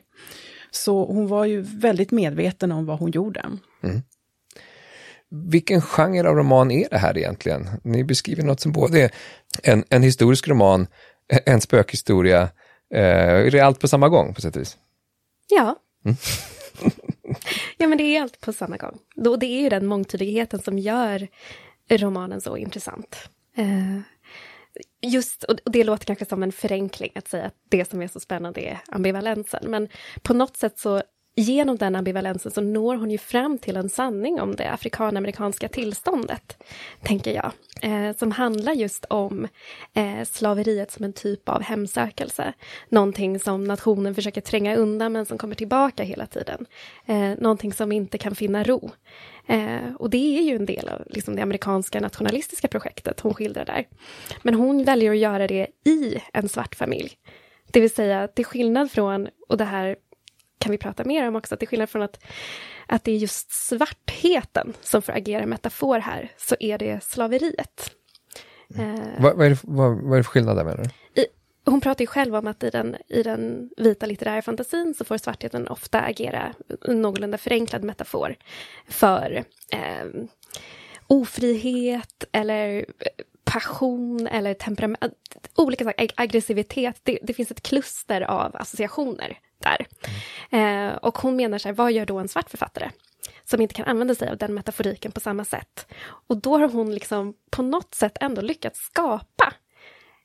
Så 0.71 1.05
hon 1.05 1.27
var 1.27 1.45
ju 1.45 1.61
väldigt 1.61 2.11
medveten 2.11 2.71
om 2.71 2.85
vad 2.85 2.99
hon 2.99 3.11
gjorde. 3.11 3.45
Mm. 3.83 4.01
Vilken 5.31 5.81
genre 5.81 6.29
av 6.29 6.35
roman 6.35 6.71
är 6.71 6.89
det 6.89 6.97
här 6.97 7.17
egentligen? 7.17 7.69
Ni 7.83 8.03
beskriver 8.03 8.43
något 8.43 8.59
som 8.59 8.71
både 8.71 9.01
är 9.01 9.11
en, 9.63 9.83
en 9.89 10.03
historisk 10.03 10.47
roman, 10.47 10.87
en 11.45 11.61
spökhistoria, 11.61 12.41
eh, 12.93 13.45
är 13.45 13.51
det 13.51 13.59
allt 13.59 13.79
på 13.79 13.87
samma 13.87 14.09
gång 14.09 14.33
på 14.33 14.41
sätt 14.41 14.55
och 14.55 14.61
vis? 14.61 14.77
Ja. 15.49 15.75
Mm. 16.05 16.17
ja, 17.77 17.87
men 17.87 17.97
det 17.97 18.03
är 18.03 18.21
allt 18.21 18.41
på 18.41 18.53
samma 18.53 18.77
gång. 18.77 18.97
det 19.39 19.45
är 19.45 19.61
ju 19.61 19.69
den 19.69 19.85
mångtydigheten 19.85 20.59
som 20.59 20.79
gör 20.79 21.27
romanen 21.89 22.41
så 22.41 22.57
intressant. 22.57 23.29
Eh, 23.55 23.99
just, 25.01 25.43
och 25.43 25.55
det 25.65 25.83
låter 25.83 26.05
kanske 26.05 26.25
som 26.25 26.43
en 26.43 26.51
förenkling 26.51 27.11
att 27.15 27.27
säga 27.27 27.45
att 27.45 27.55
det 27.69 27.89
som 27.89 28.01
är 28.01 28.07
så 28.07 28.19
spännande 28.19 28.61
är 28.61 28.79
ambivalensen, 28.87 29.71
men 29.71 29.87
på 30.21 30.33
något 30.33 30.57
sätt 30.57 30.79
så 30.79 31.01
genom 31.35 31.77
den 31.77 31.95
ambivalensen 31.95 32.51
så 32.51 32.61
når 32.61 32.95
hon 32.95 33.11
ju 33.11 33.17
fram 33.17 33.57
till 33.57 33.77
en 33.77 33.89
sanning 33.89 34.41
om 34.41 34.55
det 34.55 34.71
afrikanamerikanska 34.71 35.67
tillståndet, 35.67 36.63
tänker 37.01 37.33
jag, 37.33 37.51
eh, 37.81 38.15
som 38.15 38.31
handlar 38.31 38.73
just 38.73 39.05
om 39.05 39.47
eh, 39.93 40.23
slaveriet 40.25 40.91
som 40.91 41.05
en 41.05 41.13
typ 41.13 41.49
av 41.49 41.61
hemsökelse. 41.61 42.53
Någonting 42.89 43.39
som 43.39 43.63
nationen 43.63 44.15
försöker 44.15 44.41
tränga 44.41 44.75
undan 44.75 45.13
men 45.13 45.25
som 45.25 45.37
kommer 45.37 45.55
tillbaka 45.55 46.03
hela 46.03 46.25
tiden. 46.25 46.65
Eh, 47.05 47.31
någonting 47.37 47.73
som 47.73 47.91
inte 47.91 48.17
kan 48.17 48.35
finna 48.35 48.63
ro. 48.63 48.91
Eh, 49.47 49.95
och 49.99 50.09
det 50.09 50.39
är 50.39 50.41
ju 50.41 50.55
en 50.55 50.65
del 50.65 50.89
av 50.89 51.01
liksom, 51.05 51.35
det 51.35 51.41
amerikanska 51.41 51.99
nationalistiska 51.99 52.67
projektet 52.67 53.19
hon 53.19 53.33
skildrar 53.33 53.65
där. 53.65 53.87
Men 54.43 54.53
hon 54.53 54.83
väljer 54.83 55.11
att 55.11 55.17
göra 55.17 55.47
det 55.47 55.67
i 55.85 56.17
en 56.33 56.49
svart 56.49 56.75
familj. 56.75 57.17
Det 57.71 57.79
vill 57.79 57.93
säga, 57.93 58.27
till 58.27 58.45
skillnad 58.45 58.91
från, 58.91 59.27
och 59.49 59.57
det 59.57 59.65
här 59.65 59.95
kan 60.59 60.71
vi 60.71 60.77
prata 60.77 61.03
mer 61.03 61.27
om 61.27 61.35
också, 61.35 61.57
till 61.57 61.67
skillnad 61.67 61.89
från 61.89 62.01
att, 62.01 62.19
att 62.87 63.03
det 63.03 63.11
är 63.11 63.17
just 63.17 63.51
svartheten 63.51 64.73
som 64.81 65.01
får 65.01 65.13
agera 65.13 65.45
metafor 65.45 65.99
här, 65.99 66.31
så 66.37 66.55
är 66.59 66.77
det 66.77 67.03
slaveriet. 67.03 67.91
Mm. 68.75 68.95
Eh, 68.95 69.21
vad, 69.21 69.37
vad, 69.37 69.45
är 69.45 69.49
det, 69.49 69.59
vad, 69.63 70.03
vad 70.03 70.13
är 70.13 70.17
det 70.17 70.23
för 70.23 70.31
skillnad 70.31 70.57
där 70.57 70.63
menar 70.63 70.83
du? 70.83 71.21
I, 71.21 71.25
hon 71.65 71.81
pratar 71.81 72.01
ju 72.03 72.07
själv 72.07 72.35
om 72.35 72.47
att 72.47 72.63
i 72.63 72.69
den, 72.69 72.95
i 73.07 73.23
den 73.23 73.69
vita 73.77 74.05
litterära 74.05 74.41
fantasin 74.41 74.93
så 74.97 75.05
får 75.05 75.17
svartheten 75.17 75.67
ofta 75.67 76.01
agera 76.01 76.53
någorlunda 76.87 77.37
förenklad 77.37 77.83
metafor 77.83 78.35
för 78.87 79.43
eh, 79.71 80.23
ofrihet 81.07 82.23
eller 82.31 82.85
passion 83.49 84.27
eller 84.27 84.53
temperament, 84.53 85.13
olika 85.55 85.83
saker, 85.83 86.11
aggressivitet. 86.15 86.99
Det, 87.03 87.19
det, 87.23 87.33
finns 87.33 87.51
ett 87.51 87.61
kluster 87.61 88.21
av 88.21 88.55
associationer 88.55 89.39
där. 89.57 89.87
Mm. 90.49 90.89
Eh, 90.89 90.95
och 90.95 91.17
hon 91.17 91.35
menar 91.35 91.57
så 91.57 91.67
här, 91.67 91.75
vad 91.75 91.91
gör 91.91 92.05
då 92.05 92.19
en 92.19 92.27
svart 92.27 92.49
författare? 92.49 92.89
Som 93.43 93.61
inte 93.61 93.73
kan 93.73 93.85
använda 93.85 94.15
sig 94.15 94.29
av 94.29 94.37
den 94.37 94.53
metaforiken 94.53 95.11
på 95.11 95.19
samma 95.19 95.45
sätt. 95.45 95.87
Och 96.27 96.37
då 96.37 96.57
har 96.57 96.69
hon 96.69 96.93
liksom 96.93 97.33
på 97.49 97.61
något 97.61 97.95
sätt 97.95 98.17
ändå 98.21 98.41
lyckats 98.41 98.79
skapa 98.79 99.53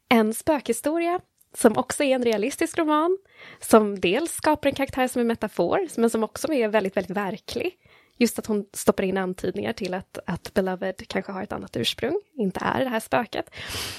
en 0.09 0.35
spökhistoria 0.35 1.20
som 1.55 1.77
också 1.77 2.05
är 2.05 2.14
en 2.14 2.25
realistisk 2.25 2.79
roman, 2.79 3.18
som 3.61 4.01
dels 4.01 4.33
skapar 4.33 4.68
en 4.68 4.75
karaktär 4.75 5.09
som 5.09 5.20
är 5.20 5.25
metafor, 5.25 5.89
men 5.97 6.11
som 6.11 6.25
också 6.25 6.53
är 6.53 6.68
väldigt, 6.68 6.97
väldigt 6.97 7.16
verklig. 7.16 7.79
Just 8.19 8.39
att 8.39 8.47
hon 8.47 8.67
stoppar 8.73 9.05
in 9.05 9.19
antydningar 9.19 9.73
till 9.73 9.95
att, 9.95 10.19
att 10.27 10.55
Beloved 10.55 11.09
kanske 11.09 11.33
har 11.33 11.43
ett 11.43 11.53
annat 11.53 11.77
ursprung, 11.77 12.21
inte 12.35 12.61
är 12.62 12.85
det 12.85 12.91
här 12.91 13.01
spöket. 13.01 13.51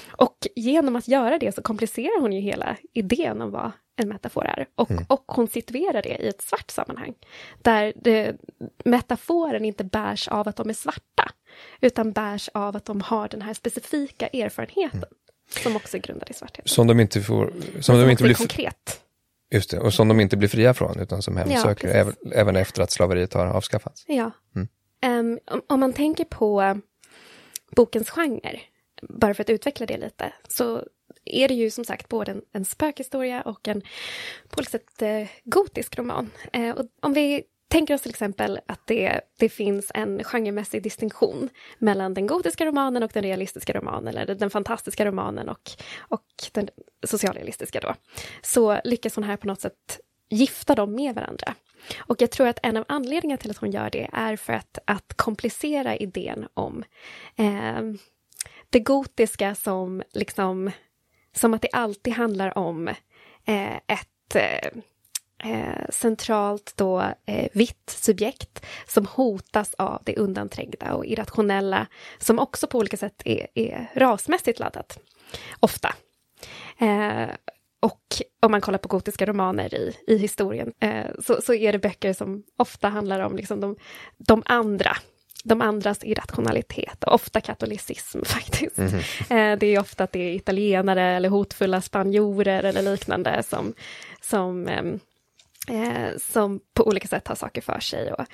Och 0.08 0.46
genom 0.56 0.96
att 0.96 1.08
göra 1.08 1.38
det 1.38 1.54
så 1.54 1.62
komplicerar 1.62 2.20
hon 2.20 2.32
ju 2.32 2.40
hela 2.40 2.76
idén 2.92 3.42
om 3.42 3.50
vad 3.50 3.72
en 3.96 4.08
metafor 4.08 4.46
är. 4.46 4.66
Och, 4.74 4.90
mm. 4.90 5.04
och 5.08 5.24
hon 5.26 5.48
situerar 5.48 6.02
det 6.02 6.22
i 6.22 6.28
ett 6.28 6.42
svart 6.42 6.70
sammanhang. 6.70 7.14
Där 7.62 7.92
det, 7.96 8.36
metaforen 8.84 9.64
inte 9.64 9.84
bärs 9.84 10.28
av 10.28 10.48
att 10.48 10.56
de 10.56 10.68
är 10.68 10.74
svarta, 10.74 11.30
utan 11.80 12.12
bärs 12.12 12.48
av 12.54 12.76
att 12.76 12.84
de 12.84 13.00
har 13.00 13.28
den 13.28 13.42
här 13.42 13.54
specifika 13.54 14.26
erfarenheten. 14.26 14.98
Mm. 14.98 15.62
Som 15.62 15.76
också 15.76 15.96
är 15.96 16.00
grundad 16.00 16.30
i 16.30 16.34
svarthet. 16.34 16.68
Som 16.68 16.86
de 16.86 17.00
inte 17.00 17.20
får... 17.20 17.52
Som, 17.72 17.82
som 17.82 18.00
de 18.00 18.10
inte 18.10 18.22
blir 18.22 18.34
konkret. 18.34 19.00
Just 19.50 19.70
det, 19.70 19.78
och 19.78 19.94
som 19.94 20.08
de 20.08 20.20
inte 20.20 20.36
blir 20.36 20.48
fria 20.48 20.74
från, 20.74 21.00
utan 21.00 21.22
som 21.22 21.36
hemsöker, 21.36 21.88
ja, 21.88 21.94
även, 21.94 22.14
även, 22.32 22.56
efter 22.56 22.82
att 22.82 22.90
slaveriet 22.90 23.34
har 23.34 23.46
avskaffats. 23.46 24.04
Ja. 24.08 24.30
Mm. 24.56 24.68
Um, 25.06 25.38
om, 25.46 25.62
om, 25.66 25.80
man 25.80 25.92
tänker 25.92 26.24
på 26.24 26.80
bokens 27.76 28.10
genre, 28.10 28.60
bara 29.02 29.34
för 29.34 29.42
att 29.42 29.50
utveckla 29.50 29.86
det 29.86 29.96
lite, 29.96 30.32
så 30.48 30.82
är 31.24 31.48
det 31.48 31.54
ju 31.54 31.70
som 31.70 31.84
sagt 31.84 32.08
både 32.08 32.32
en, 32.32 32.42
en 32.52 32.64
spökhistoria 32.64 33.42
och 33.42 33.68
en 33.68 33.82
på 34.48 34.60
ett 34.60 34.70
sätt 34.70 35.02
eh, 35.02 35.28
gotisk 35.44 35.98
roman. 35.98 36.30
Eh, 36.52 36.70
och 36.70 36.86
om 37.00 37.12
vi 37.12 37.42
tänker 37.76 37.94
oss 37.94 38.02
till 38.02 38.10
exempel 38.10 38.60
att 38.66 38.86
det, 38.86 39.20
det 39.38 39.48
finns 39.48 39.90
en 39.94 40.24
genremässig 40.24 40.82
distinktion 40.82 41.48
mellan 41.78 42.14
den 42.14 42.26
gotiska 42.26 42.66
romanen 42.66 43.02
och 43.02 43.10
den 43.14 43.22
realistiska 43.22 43.72
romanen, 43.72 44.16
eller 44.16 44.34
den 44.34 44.50
fantastiska 44.50 45.06
romanen 45.06 45.48
och, 45.48 45.70
och 45.98 46.26
den 46.52 46.68
socialrealistiska 47.06 47.80
då, 47.80 47.94
så 48.42 48.80
lyckas 48.84 49.14
hon 49.14 49.24
här 49.24 49.36
på 49.36 49.46
något 49.46 49.60
sätt 49.60 50.00
gifta 50.28 50.74
dem 50.74 50.94
med 50.94 51.14
varandra. 51.14 51.54
Och 51.98 52.22
jag 52.22 52.30
tror 52.30 52.46
att 52.48 52.58
en 52.62 52.76
av 52.76 52.84
anledningarna 52.88 53.38
till 53.38 53.50
att 53.50 53.56
hon 53.56 53.70
gör 53.70 53.90
det 53.90 54.08
är 54.12 54.36
för 54.36 54.52
att, 54.52 54.78
att 54.84 55.14
komplicera 55.16 55.96
idén 55.96 56.48
om 56.54 56.84
eh, 57.36 57.82
det 58.70 58.80
gotiska 58.80 59.54
som 59.54 60.02
liksom 60.12 60.70
som 61.32 61.54
att 61.54 61.62
det 61.62 61.70
alltid 61.72 62.12
handlar 62.12 62.58
om 62.58 62.88
eh, 63.44 63.76
ett 63.76 64.34
eh, 64.34 64.70
eh, 65.44 65.90
centralt 65.90 66.72
då 66.76 67.00
eh, 67.26 67.48
vitt 67.52 67.90
subjekt 67.90 68.66
som 68.86 69.06
hotas 69.06 69.74
av 69.78 70.02
det 70.04 70.16
undanträngda 70.16 70.94
och 70.94 71.06
irrationella 71.06 71.86
som 72.18 72.38
också 72.38 72.66
på 72.66 72.78
olika 72.78 72.96
sätt 72.96 73.22
är, 73.24 73.46
är 73.54 73.90
rasmässigt 73.94 74.58
laddat. 74.58 74.98
Ofta. 75.60 75.94
Eh, 76.78 77.28
och 77.80 78.02
om 78.42 78.50
man 78.50 78.60
kollar 78.60 78.78
på 78.78 78.88
gotiska 78.88 79.26
romaner 79.26 79.74
i, 79.74 79.96
i 80.06 80.16
historien 80.16 80.72
eh, 80.80 81.06
så, 81.24 81.42
så 81.42 81.54
är 81.54 81.72
det 81.72 81.78
böcker 81.78 82.12
som 82.12 82.42
ofta 82.56 82.88
handlar 82.88 83.20
om 83.20 83.36
liksom 83.36 83.60
de, 83.60 83.76
de 84.16 84.42
andra 84.46 84.96
de 85.44 85.62
andras 85.62 86.04
irrationalitet, 86.04 87.04
och 87.04 87.14
ofta 87.14 87.40
katolicism 87.40 88.18
faktiskt. 88.24 88.78
Mm 88.78 88.90
-hmm. 88.90 89.56
Det 89.56 89.66
är 89.66 89.80
ofta 89.80 90.04
att 90.04 90.12
det 90.12 90.18
är 90.18 90.34
italienare 90.34 91.02
eller 91.02 91.28
hotfulla 91.28 91.80
spanjorer 91.80 92.62
eller 92.62 92.82
liknande 92.82 93.42
som, 93.42 93.74
som, 94.20 94.68
ehm, 94.68 95.00
eh, 95.66 96.16
som 96.18 96.60
på 96.74 96.86
olika 96.86 97.08
sätt 97.08 97.28
har 97.28 97.34
saker 97.34 97.60
för 97.60 97.80
sig. 97.80 98.12
Och, 98.12 98.24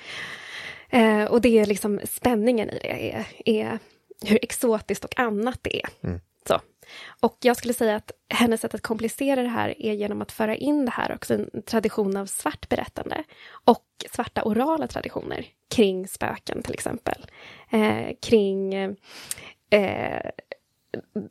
eh, 0.95 1.25
och 1.25 1.41
det 1.41 1.59
är 1.59 1.65
liksom 1.65 1.99
spänningen 2.09 2.69
i 2.69 2.79
det, 2.81 3.13
är, 3.13 3.25
är 3.45 3.79
hur 4.25 4.39
exotiskt 4.41 5.05
och 5.05 5.19
annat 5.19 5.59
det 5.61 5.83
är. 5.83 5.89
Mm. 6.03 6.19
Så. 6.47 6.59
Och 7.19 7.37
jag 7.41 7.57
skulle 7.57 7.73
säga 7.73 7.95
att 7.95 8.11
hennes 8.29 8.61
sätt 8.61 8.73
att 8.73 8.81
komplicera 8.81 9.41
det 9.41 9.49
här 9.49 9.81
är 9.81 9.93
genom 9.93 10.21
att 10.21 10.31
föra 10.31 10.55
in 10.55 10.85
det 10.85 10.91
här 10.91 11.15
också, 11.15 11.33
en 11.33 11.61
tradition 11.65 12.17
av 12.17 12.25
svart 12.25 12.69
berättande 12.69 13.23
och 13.65 13.85
svarta 14.11 14.43
orala 14.43 14.87
traditioner 14.87 15.45
kring 15.75 16.07
spöken 16.07 16.63
till 16.63 16.73
exempel. 16.73 17.25
Eh, 17.69 18.15
kring 18.21 18.73
eh, 19.69 20.29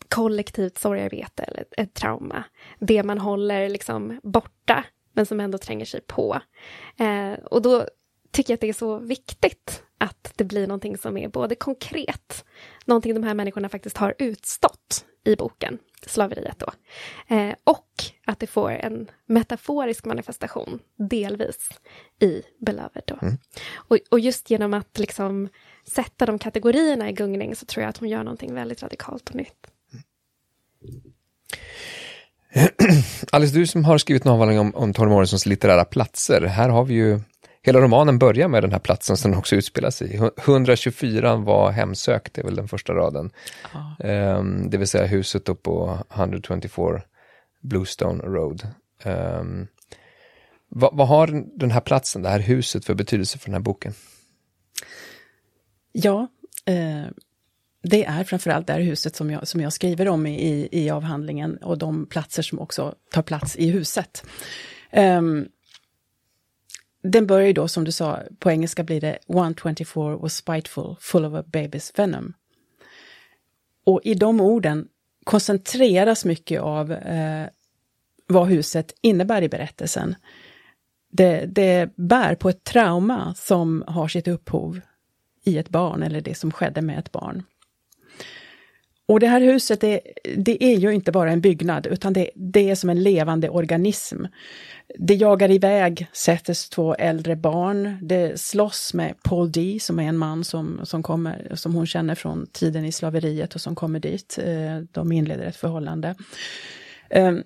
kollektivt 0.09 0.79
sorgarbete 0.79 1.43
eller 1.43 1.65
ett 1.77 1.95
trauma. 1.95 2.45
Det 2.79 3.03
man 3.03 3.19
håller 3.19 3.69
liksom 3.69 4.21
borta 4.23 4.85
men 5.13 5.27
som 5.27 5.41
ändå 5.41 5.59
tränger 5.59 5.85
sig 5.85 6.01
på. 6.01 6.41
Eh, 6.97 7.33
och 7.33 7.63
då 7.63 7.87
tycker 8.31 8.53
jag 8.53 8.57
att 8.57 8.61
det 8.61 8.69
är 8.69 8.73
så 8.73 8.99
viktigt 8.99 9.83
att 9.99 10.33
det 10.37 10.45
blir 10.45 10.67
någonting 10.67 10.99
som 10.99 11.17
är 11.17 11.29
både 11.29 11.55
konkret, 11.55 12.45
någonting 12.85 13.15
de 13.15 13.23
här 13.23 13.35
människorna 13.35 13.69
faktiskt 13.69 13.97
har 13.97 14.15
utstått 14.19 15.05
i 15.25 15.37
boken, 15.37 15.79
slaveriet 16.07 16.59
då, 16.59 16.73
eh, 17.37 17.55
och 17.65 17.89
att 18.27 18.39
det 18.39 18.47
får 18.47 18.71
en 18.71 19.11
metaforisk 19.27 20.05
manifestation, 20.05 20.79
delvis, 20.97 21.71
i 22.21 22.43
Beloved. 22.59 23.03
Då. 23.07 23.19
Mm. 23.23 23.39
Och, 23.75 23.99
och, 24.11 24.21
just 24.21 24.51
genom 24.51 24.75
att 24.75 24.99
liksom 24.99 25.49
sätta 25.85 26.27
de 26.27 26.39
kategorierna 26.39 27.11
i 27.11 27.13
gungning 27.13 27.57
så 27.57 27.67
tror 27.67 27.83
jag 27.83 27.91
att 27.91 27.99
hon 27.99 28.09
gör 28.09 28.23
någonting 28.25 28.55
väldigt 28.55 28.83
radikalt 28.83 29.29
och 29.29 29.35
nytt. 29.35 29.67
Alice, 33.33 33.55
du 33.55 33.67
som 33.67 33.85
har 33.85 33.99
skrivit 33.99 34.25
en 34.25 34.33
avhandling 34.33 34.59
om, 34.61 34.75
om 34.75 34.93
Toni 34.93 35.11
Morrisons 35.11 35.47
litterära 35.47 35.85
platser, 35.85 36.41
här 36.41 36.69
har 36.69 36.85
vi 36.85 36.95
ju 36.95 37.21
Hela 37.65 37.81
romanen 37.81 38.19
börjar 38.19 38.49
med 38.49 38.63
den 38.63 38.73
här 38.73 38.79
platsen 38.79 39.17
som 39.17 39.31
den 39.31 39.39
också 39.39 39.57
utspelar 39.57 39.91
sig 39.91 40.15
i. 40.15 40.21
124 40.39 41.37
var 41.37 41.71
hemsökt, 41.71 42.35
det 42.35 42.41
är 42.41 42.45
väl 42.45 42.57
den 42.57 42.69
första 42.69 42.95
raden. 42.95 43.31
Ah. 43.73 44.09
Um, 44.39 44.71
det 44.71 44.79
vill 44.79 44.89
säga 44.89 45.07
huset 45.07 45.49
upp 45.49 45.63
på 45.63 45.99
124 46.15 47.03
Bluestone 47.61 48.25
Road. 48.25 48.69
Um, 49.05 49.67
vad, 50.69 50.97
vad, 50.97 51.09
har 51.09 51.45
den 51.59 51.71
här 51.71 51.81
platsen, 51.81 52.23
det 52.23 52.29
här 52.29 52.39
huset 52.39 52.85
för 52.85 52.95
betydelse 52.95 53.39
för 53.39 53.47
den 53.47 53.55
här 53.55 53.61
boken? 53.61 53.93
Ja, 55.93 56.29
eh, 56.65 57.07
det 57.83 58.05
är 58.05 58.25
framförallt 58.25 58.67
det 58.67 58.73
här 58.73 58.81
huset 58.81 59.17
som 59.17 59.31
jag, 59.31 59.49
som 59.49 59.61
jag 59.61 59.73
skriver 59.73 60.09
om 60.09 60.27
i, 60.27 60.69
i 60.73 60.91
avhandlingen 60.91 61.57
och 61.57 61.79
de 61.79 62.07
platser 62.07 62.43
som 62.43 62.59
också 62.59 62.95
tar 63.11 63.23
plats 63.23 63.57
i 63.57 63.71
huset. 63.71 64.25
Um, 64.93 65.49
den 67.03 67.27
börjar 67.27 67.47
ju 67.47 67.53
då, 67.53 67.69
som 67.69 67.85
du 67.85 67.93
sa, 67.93 68.21
på 68.39 68.51
engelska 68.51 68.85
blir 68.85 69.01
det 69.01 69.19
124 69.29 70.17
was 70.17 70.37
spiteful, 70.37 70.97
full 71.01 71.25
of 71.25 71.35
a 71.35 71.45
baby's 71.47 71.93
venom. 71.97 72.33
Och 73.85 74.01
i 74.05 74.15
de 74.15 74.41
orden 74.41 74.89
koncentreras 75.25 76.25
mycket 76.25 76.61
av 76.61 76.93
eh, 76.93 77.47
vad 78.27 78.49
huset 78.49 78.95
innebär 79.01 79.43
i 79.43 79.49
berättelsen. 79.49 80.15
Det, 81.11 81.47
det 81.47 81.97
bär 81.97 82.35
på 82.35 82.49
ett 82.49 82.65
trauma 82.65 83.35
som 83.35 83.85
har 83.87 84.09
sitt 84.09 84.29
upphov 84.29 84.81
i 85.45 85.59
ett 85.59 85.69
barn 85.69 86.03
eller 86.03 86.21
det 86.21 86.35
som 86.35 86.53
skedde 86.53 86.83
med 86.83 86.99
ett 86.99 87.13
barn. 87.13 87.43
Och 89.13 89.21
det 89.21 89.27
här 89.27 89.41
huset, 89.41 89.81
det, 89.81 90.01
det, 90.37 90.65
är 90.65 90.79
ju 90.79 90.95
inte 90.95 91.13
bara 91.13 91.33
en 91.33 91.41
byggnad, 91.41 91.87
utan 91.87 92.13
det, 92.13 92.31
det, 92.35 92.71
är 92.71 92.75
som 92.75 92.91
en 92.91 93.03
levande 93.03 93.49
organism. 93.49 94.25
Det 94.99 95.15
jagar 95.15 95.51
iväg 95.51 96.07
Sethers 96.13 96.69
två 96.69 96.95
äldre 96.95 97.37
barn. 97.37 97.99
Det 98.03 98.41
slåss 98.41 98.95
med 98.95 99.15
Paul 99.23 99.53
D, 99.53 99.79
som 99.81 99.99
är 99.99 100.09
en 100.09 100.19
man 100.19 100.45
som, 100.45 100.81
som, 100.83 101.03
kommer, 101.03 101.53
som 101.55 101.75
hon 101.75 101.87
känner 101.87 102.15
från 102.15 102.47
tiden 102.47 102.85
i 102.85 102.93
slaveriet 102.93 103.55
och 103.55 103.61
som 103.61 103.75
kommer 103.75 104.01
dit. 104.01 104.39
Eh, 104.45 104.79
de 104.93 105.13
inleder 105.13 105.47
ett 105.47 105.57
förhållande. 105.57 106.15
Ehm, 107.11 107.43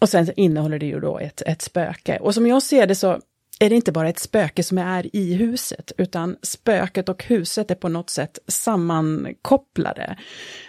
och 0.00 0.08
sen 0.08 0.28
innehåller 0.36 0.78
det 0.78 0.86
ju 0.86 1.00
då 1.00 1.18
ett, 1.18 1.42
ett 1.46 1.62
spöke. 1.62 2.18
Och 2.18 2.34
som 2.34 2.46
jag 2.46 2.62
ser 2.62 2.86
det 2.86 2.94
så 2.94 3.20
är 3.62 3.70
det 3.70 3.76
inte 3.76 3.92
bara 3.92 4.08
ett 4.08 4.18
spöke 4.18 4.62
som 4.62 4.78
är 4.78 5.16
i 5.16 5.34
huset, 5.34 5.92
utan 5.98 6.36
spöket 6.42 7.08
och 7.08 7.24
huset 7.24 7.70
är 7.70 7.74
på 7.74 7.88
något 7.88 8.10
sätt 8.10 8.38
sammankopplade. 8.46 10.16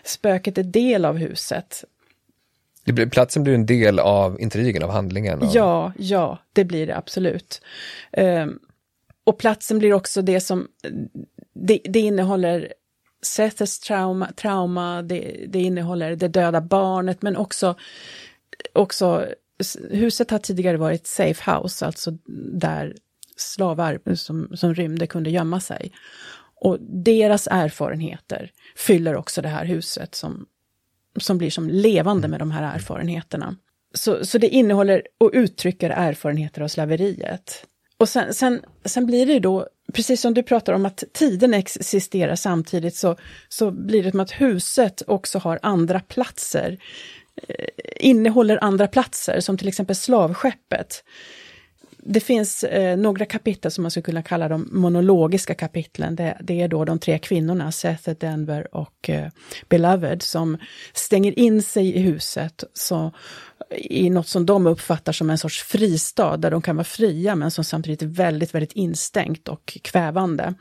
Spöket 0.04 0.58
är 0.58 0.64
del 0.64 1.06
av 1.06 1.18
huset. 1.18 1.84
Det 2.84 2.94
blir, 2.94 3.06
platsen 3.06 3.44
blir 3.44 3.54
en 3.54 3.66
del 3.66 4.00
av 4.00 4.42
intrigen, 4.42 4.84
av 4.84 4.90
handlingen? 4.90 5.42
Av... 5.42 5.50
Ja, 5.54 5.94
ja, 5.98 6.40
det 6.54 6.66
blir 6.66 6.88
det 6.88 6.98
absolut. 6.98 7.62
Um, 8.18 8.60
och 9.24 9.40
platsen 9.40 9.80
blir 9.80 9.94
också 9.94 10.22
det 10.22 10.40
som, 10.40 10.68
det, 11.54 11.82
det 11.84 12.00
innehåller 12.00 12.74
Sethers 13.22 13.80
trauma, 13.80 14.32
trauma 14.36 15.02
det, 15.02 15.46
det, 15.48 15.60
innehåller 15.60 16.16
det 16.16 16.28
döda 16.28 16.62
barnet, 16.62 17.22
men 17.22 17.38
också, 17.38 17.76
också 18.74 19.28
huset 19.92 20.32
har 20.32 20.40
tidigare 20.40 20.78
varit 20.78 21.08
safe 21.08 21.52
house, 21.52 21.86
alltså 21.86 22.12
där 22.54 22.96
slavar 23.38 24.16
som, 24.16 24.52
som 24.56 24.76
rymde 24.76 25.08
kunde 25.08 25.30
gömma 25.30 25.60
sig. 25.60 25.92
Och 26.56 26.78
deras 26.82 27.48
erfarenheter 27.52 28.52
fyller 28.76 29.16
också 29.16 29.42
det 29.42 29.50
här 29.50 29.66
huset 29.66 30.16
som, 30.16 30.46
som 31.18 31.38
blir 31.38 31.50
som 31.50 31.70
levande 31.70 32.28
med 32.28 32.40
de 32.40 32.52
här 32.52 32.76
erfarenheterna. 32.76 33.56
Så, 33.94 34.26
så 34.26 34.38
det 34.38 34.48
innehåller 34.48 35.02
och 35.18 35.30
uttrycker 35.34 35.90
erfarenheter 35.90 36.62
av 36.62 36.68
slaveriet. 36.68 37.66
Och 37.98 38.10
sen, 38.10 38.34
sen, 38.34 38.62
sen 38.86 39.06
blir 39.06 39.26
det 39.26 39.40
då, 39.40 39.68
precis 39.94 40.22
som 40.22 40.34
du 40.34 40.44
pratar 40.44 40.74
om 40.74 40.86
att 40.86 41.04
tiden 41.14 41.54
existerar 41.54 42.36
samtidigt, 42.36 42.96
så, 42.96 43.16
så 43.50 43.72
blir 43.72 44.04
det 44.04 44.12
som 44.12 44.20
att 44.20 44.32
huset 44.32 45.02
också 45.08 45.40
har 45.40 45.60
andra 45.62 46.00
platser. 46.00 46.78
Eh, 47.36 47.66
innehåller 48.00 48.64
andra 48.64 48.88
platser, 48.88 49.40
som 49.40 49.58
till 49.58 49.68
exempel 49.68 49.96
slavskeppet. 49.96 51.04
Det 52.04 52.20
finns 52.20 52.64
eh, 52.64 52.98
några 52.98 53.26
kapitel 53.26 53.72
som 53.72 53.82
man 53.82 53.92
skulle 53.92 54.04
kunna 54.04 54.24
kalla 54.24 54.48
de 54.48 54.70
monologiska 54.72 55.54
kapitlen. 55.54 56.16
Det, 56.16 56.38
det 56.42 56.62
är 56.62 56.68
då 56.68 56.86
de 56.86 57.00
tre 57.00 57.20
kvinnorna, 57.20 57.72
Seth, 57.72 58.10
Denver 58.10 58.76
och 58.76 59.10
eh, 59.10 59.28
Beloved, 59.70 60.22
som 60.22 60.58
stänger 60.94 61.40
in 61.40 61.62
sig 61.62 61.96
i 61.96 62.00
huset 62.00 62.64
så, 62.74 63.12
i 63.76 64.10
något 64.10 64.28
som 64.28 64.46
de 64.46 64.68
uppfattar 64.68 65.12
som 65.12 65.30
en 65.30 65.38
sorts 65.38 65.64
fristad, 65.64 66.38
där 66.38 66.52
de 66.52 66.62
kan 66.62 66.76
vara 66.76 66.84
fria, 66.84 67.36
men 67.36 67.52
som 67.52 67.64
samtidigt 67.64 68.02
är 68.02 68.08
väldigt, 68.08 68.56
väldigt 68.56 68.74
instängt 68.74 69.48
och 69.48 69.78
kvävande. 69.82 70.54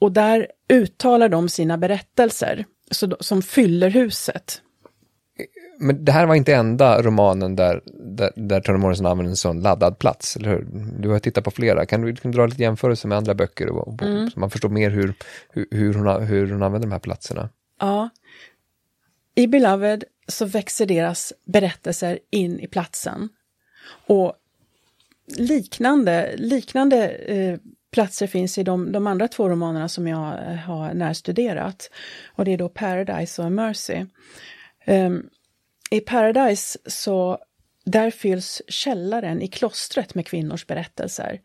Och 0.00 0.12
där 0.12 0.46
uttalar 0.68 1.28
de 1.28 1.48
sina 1.48 1.78
berättelser, 1.78 2.64
så, 2.90 3.16
som 3.20 3.42
fyller 3.42 3.90
huset 3.90 4.62
men 5.78 6.04
det 6.04 6.12
här 6.12 6.26
var 6.26 6.34
inte 6.34 6.54
enda 6.54 7.02
romanen 7.02 7.56
där, 7.56 7.82
där, 7.86 8.32
där 8.36 8.60
Toni 8.60 8.78
Morrison 8.78 9.06
använder 9.06 9.30
en 9.30 9.36
sån 9.36 9.60
laddad 9.60 9.98
plats, 9.98 10.36
eller 10.36 10.48
hur? 10.48 10.66
Du 10.98 11.08
har 11.08 11.18
tittat 11.18 11.44
på 11.44 11.50
flera, 11.50 11.86
kan 11.86 12.00
du, 12.00 12.16
kan 12.16 12.30
du 12.30 12.38
dra 12.38 12.46
lite 12.46 12.62
jämförelse 12.62 13.08
med 13.08 13.18
andra 13.18 13.34
böcker, 13.34 13.68
och, 13.68 13.88
och, 13.88 14.02
mm. 14.02 14.30
så 14.30 14.40
man 14.40 14.50
förstår 14.50 14.68
mer 14.68 14.90
hur, 14.90 15.14
hur, 15.50 15.66
hur, 15.70 15.94
hon, 15.94 16.22
hur 16.22 16.52
hon 16.52 16.62
använder 16.62 16.88
de 16.88 16.92
här 16.92 16.98
platserna? 16.98 17.48
Ja. 17.80 18.08
I 19.34 19.46
Beloved 19.46 20.04
så 20.28 20.44
växer 20.44 20.86
deras 20.86 21.32
berättelser 21.44 22.18
in 22.30 22.60
i 22.60 22.66
platsen. 22.66 23.28
Och 24.06 24.32
liknande, 25.26 26.34
liknande 26.36 27.08
eh, 27.08 27.58
platser 27.92 28.26
finns 28.26 28.58
i 28.58 28.62
de, 28.62 28.92
de 28.92 29.06
andra 29.06 29.28
två 29.28 29.48
romanerna 29.48 29.88
som 29.88 30.08
jag 30.08 30.18
har 30.66 30.94
närstuderat. 30.94 31.90
Och 32.26 32.44
det 32.44 32.52
är 32.52 32.58
då 32.58 32.68
Paradise 32.68 33.42
och 33.42 33.52
Mercy. 33.52 34.06
Um, 34.86 35.28
i 35.90 36.00
Paradise 36.00 36.78
så 36.86 37.38
där 37.84 38.10
fylls 38.10 38.62
källaren 38.68 39.42
i 39.42 39.48
klostret 39.48 40.14
med 40.14 40.26
kvinnors 40.26 40.66
berättelser. 40.66 41.40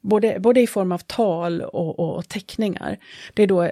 Både, 0.00 0.40
både 0.40 0.60
i 0.60 0.66
form 0.66 0.92
av 0.92 0.98
tal 0.98 1.62
och, 1.62 1.98
och, 1.98 2.28
teckningar. 2.28 2.98
Det 3.34 3.42
är 3.42 3.46
då 3.46 3.70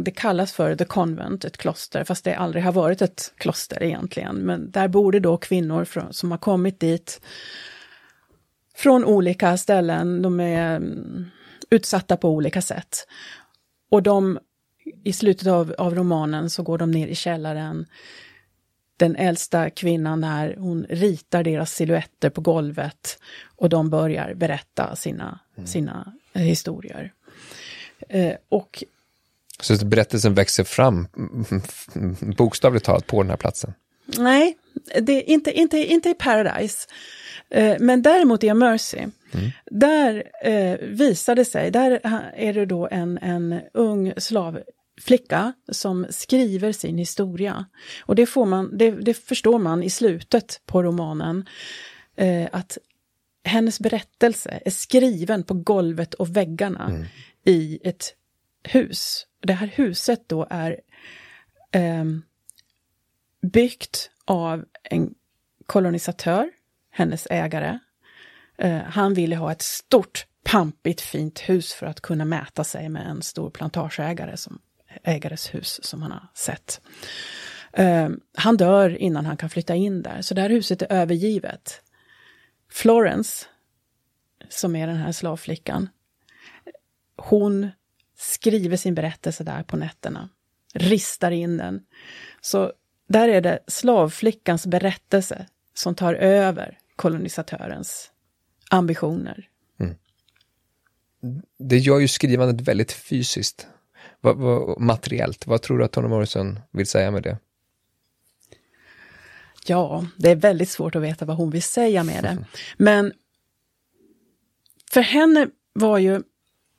det 0.00 0.10
kallas 0.10 0.52
för 0.52 0.76
The 0.76 0.84
Convent, 0.84 1.44
ett 1.44 1.56
kloster, 1.56 2.04
fast 2.04 2.24
det 2.24 2.34
aldrig 2.34 2.64
har 2.64 2.72
varit 2.72 3.02
ett 3.02 3.32
kloster 3.36 3.82
egentligen. 3.82 4.36
Men 4.36 4.70
där 4.70 4.88
bor 4.88 5.12
det 5.12 5.20
då 5.20 5.36
kvinnor 5.36 5.84
från, 5.84 6.12
som 6.12 6.30
har 6.30 6.38
kommit 6.38 6.80
dit 6.80 7.20
från 8.74 9.04
olika 9.04 9.56
ställen. 9.56 10.22
De 10.22 10.40
är 10.40 10.76
mm, 10.76 11.30
utsatta 11.70 12.16
på 12.16 12.28
olika 12.28 12.62
sätt. 12.62 13.06
Och 13.90 14.02
de, 14.02 14.38
i 15.04 15.12
slutet 15.12 15.46
av, 15.46 15.74
av 15.78 15.94
romanen 15.94 16.50
så 16.50 16.62
går 16.62 16.78
de 16.78 16.90
ner 16.90 17.08
i 17.08 17.14
källaren 17.14 17.86
den 19.00 19.16
äldsta 19.16 19.70
kvinnan 19.70 20.24
här, 20.24 20.56
hon 20.58 20.86
ritar 20.88 21.44
deras 21.44 21.74
silhuetter 21.74 22.30
på 22.30 22.40
golvet 22.40 23.18
och 23.56 23.68
de 23.68 23.90
börjar 23.90 24.34
berätta 24.34 24.96
sina, 24.96 25.40
mm. 25.56 25.66
sina 25.66 26.12
eh, 26.32 26.42
historier. 26.42 27.12
Eh, 28.08 28.32
och 28.48 28.84
så 29.60 29.86
berättelsen 29.86 30.34
växer 30.34 30.64
fram 30.64 31.06
bokstavligt 32.36 32.84
talat 32.84 33.06
på 33.06 33.22
den 33.22 33.30
här 33.30 33.36
platsen? 33.36 33.74
Nej, 34.18 34.56
det 35.00 35.22
inte, 35.22 35.52
inte, 35.52 35.78
inte 35.78 36.08
i 36.10 36.14
Paradise. 36.14 36.88
Eh, 37.50 37.76
men 37.80 38.02
däremot 38.02 38.44
i 38.44 38.48
A 38.48 38.54
Mercy, 38.54 38.98
mm. 38.98 39.50
där 39.70 40.24
eh, 40.42 40.78
visar 40.80 41.34
det 41.34 41.44
sig, 41.44 41.70
där 41.70 42.00
är 42.34 42.52
det 42.52 42.66
då 42.66 42.88
en, 42.90 43.18
en 43.18 43.60
ung 43.74 44.12
slav 44.16 44.60
flicka 45.00 45.52
som 45.68 46.06
skriver 46.10 46.72
sin 46.72 46.98
historia. 46.98 47.66
Och 48.00 48.14
det, 48.14 48.26
får 48.26 48.46
man, 48.46 48.78
det, 48.78 48.90
det 48.90 49.14
förstår 49.14 49.58
man 49.58 49.82
i 49.82 49.90
slutet 49.90 50.60
på 50.66 50.82
romanen, 50.82 51.48
eh, 52.16 52.48
att 52.52 52.78
hennes 53.44 53.80
berättelse 53.80 54.60
är 54.64 54.70
skriven 54.70 55.42
på 55.42 55.54
golvet 55.54 56.14
och 56.14 56.36
väggarna 56.36 56.88
mm. 56.88 57.04
i 57.44 57.78
ett 57.84 58.14
hus. 58.62 59.26
Det 59.42 59.52
här 59.52 59.66
huset 59.66 60.24
då 60.26 60.46
är 60.50 60.80
eh, 61.72 62.04
byggt 63.42 64.10
av 64.30 64.64
en 64.82 65.14
kolonisatör, 65.66 66.50
hennes 66.90 67.26
ägare. 67.30 67.78
Eh, 68.58 68.78
han 68.78 69.14
ville 69.14 69.36
ha 69.36 69.52
ett 69.52 69.62
stort, 69.62 70.26
pampigt, 70.44 71.00
fint 71.00 71.40
hus 71.40 71.72
för 71.72 71.86
att 71.86 72.00
kunna 72.00 72.24
mäta 72.24 72.64
sig 72.64 72.88
med 72.88 73.06
en 73.06 73.22
stor 73.22 73.50
plantageägare 73.50 74.36
som 74.36 74.60
ägares 75.04 75.54
hus 75.54 75.80
som 75.82 76.02
han 76.02 76.10
har 76.12 76.28
sett. 76.34 76.80
Eh, 77.72 78.08
han 78.34 78.56
dör 78.56 78.96
innan 78.96 79.26
han 79.26 79.36
kan 79.36 79.50
flytta 79.50 79.74
in 79.74 80.02
där, 80.02 80.22
så 80.22 80.34
det 80.34 80.40
här 80.40 80.50
huset 80.50 80.82
är 80.82 80.92
övergivet. 80.92 81.82
Florence, 82.70 83.46
som 84.48 84.76
är 84.76 84.86
den 84.86 84.96
här 84.96 85.12
slavflickan, 85.12 85.88
hon 87.16 87.70
skriver 88.16 88.76
sin 88.76 88.94
berättelse 88.94 89.44
där 89.44 89.62
på 89.62 89.76
nätterna, 89.76 90.28
ristar 90.74 91.30
in 91.30 91.56
den. 91.56 91.80
Så 92.40 92.72
där 93.10 93.28
är 93.28 93.40
det 93.40 93.58
slavflickans 93.66 94.66
berättelse 94.66 95.46
som 95.74 95.94
tar 95.94 96.14
över 96.14 96.78
kolonisatörens 96.96 98.10
ambitioner. 98.70 99.48
Mm. 99.80 99.94
Det 101.58 101.78
gör 101.78 101.98
ju 101.98 102.08
skrivandet 102.08 102.68
väldigt 102.68 102.92
fysiskt, 102.92 103.66
vad, 104.20 104.36
vad, 104.36 104.80
materiellt. 104.80 105.46
Vad 105.46 105.62
tror 105.62 105.78
du 105.78 105.84
att 105.84 105.92
Toni 105.92 106.08
Morrison 106.08 106.60
vill 106.70 106.86
säga 106.86 107.10
med 107.10 107.22
det? 107.22 107.38
Ja, 109.66 110.06
det 110.16 110.30
är 110.30 110.36
väldigt 110.36 110.70
svårt 110.70 110.96
att 110.96 111.02
veta 111.02 111.24
vad 111.24 111.36
hon 111.36 111.50
vill 111.50 111.62
säga 111.62 112.04
med 112.04 112.24
det. 112.24 112.44
Men 112.76 113.12
för 114.92 115.00
henne 115.00 115.48
var 115.72 115.98
ju 115.98 116.22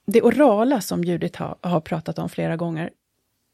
det 0.05 0.21
orala 0.21 0.82
som 0.82 1.03
Judith 1.03 1.39
har, 1.39 1.57
har 1.61 1.82
pratat 1.82 2.19
om 2.19 2.29
flera 2.29 2.57
gånger, 2.57 2.89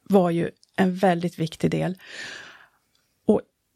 var 0.03 0.29
ju 0.29 0.51
en 0.75 0.95
väldigt 0.95 1.39
viktig 1.39 1.71
del. 1.71 1.97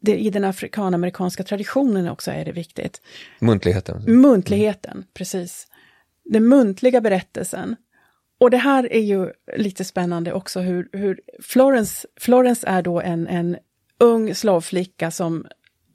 Det, 0.04 0.18
i 0.18 0.30
den 0.30 0.44
afrikanamerikanska 0.44 1.44
traditionen 1.44 2.08
också 2.08 2.30
är 2.30 2.44
det 2.44 2.52
viktigt. 2.52 3.02
Muntligheten. 3.38 4.20
Muntligheten, 4.20 4.92
mm. 4.92 5.04
precis. 5.14 5.66
Den 6.24 6.48
muntliga 6.48 7.00
berättelsen. 7.00 7.76
Och 8.40 8.50
det 8.50 8.56
här 8.56 8.92
är 8.92 9.00
ju 9.00 9.30
lite 9.56 9.84
spännande 9.84 10.32
också 10.32 10.60
hur, 10.60 10.88
hur 10.92 11.20
Florence, 11.42 12.08
Florence 12.20 12.66
är 12.66 12.82
då 12.82 13.00
en, 13.00 13.26
en 13.26 13.56
ung 13.98 14.34
slavflicka 14.34 15.10
som 15.10 15.46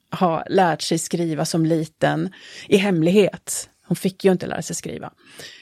har 0.09 0.47
lärt 0.49 0.81
sig 0.81 0.97
skriva 0.97 1.45
som 1.45 1.65
liten 1.65 2.33
i 2.67 2.77
hemlighet. 2.77 3.69
Hon 3.87 3.95
fick 3.95 4.25
ju 4.25 4.31
inte 4.31 4.47
lära 4.47 4.61
sig 4.61 4.75
skriva 4.75 5.13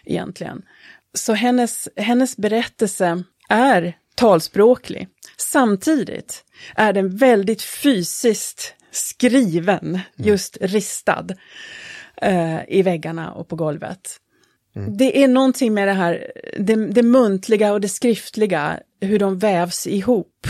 egentligen. 0.04 0.62
Så 1.14 1.34
hennes, 1.34 1.90
hennes 1.96 2.38
berättelse 2.38 3.24
är 3.50 3.98
talspråklig. 4.16 5.08
Samtidigt 5.38 6.44
är 6.76 6.94
den 6.94 7.18
väldigt 7.18 7.62
fysiskt 7.62 8.74
skriven, 8.92 9.80
mm. 9.80 10.00
just 10.16 10.58
ristad 10.62 11.28
eh, 12.22 12.60
i 12.68 12.82
väggarna 12.82 13.32
och 13.32 13.48
på 13.48 13.56
golvet. 13.56 14.20
Mm. 14.76 14.98
Det 14.98 15.24
är 15.24 15.28
någonting 15.28 15.74
med 15.74 15.88
det 15.88 15.94
här, 15.94 16.32
det, 16.60 16.76
det 16.76 17.04
muntliga 17.04 17.74
och 17.74 17.82
det 17.82 17.90
skriftliga, 17.90 18.80
hur 19.02 19.20
de 19.20 19.40
vävs 19.40 19.88
ihop. 19.88 20.48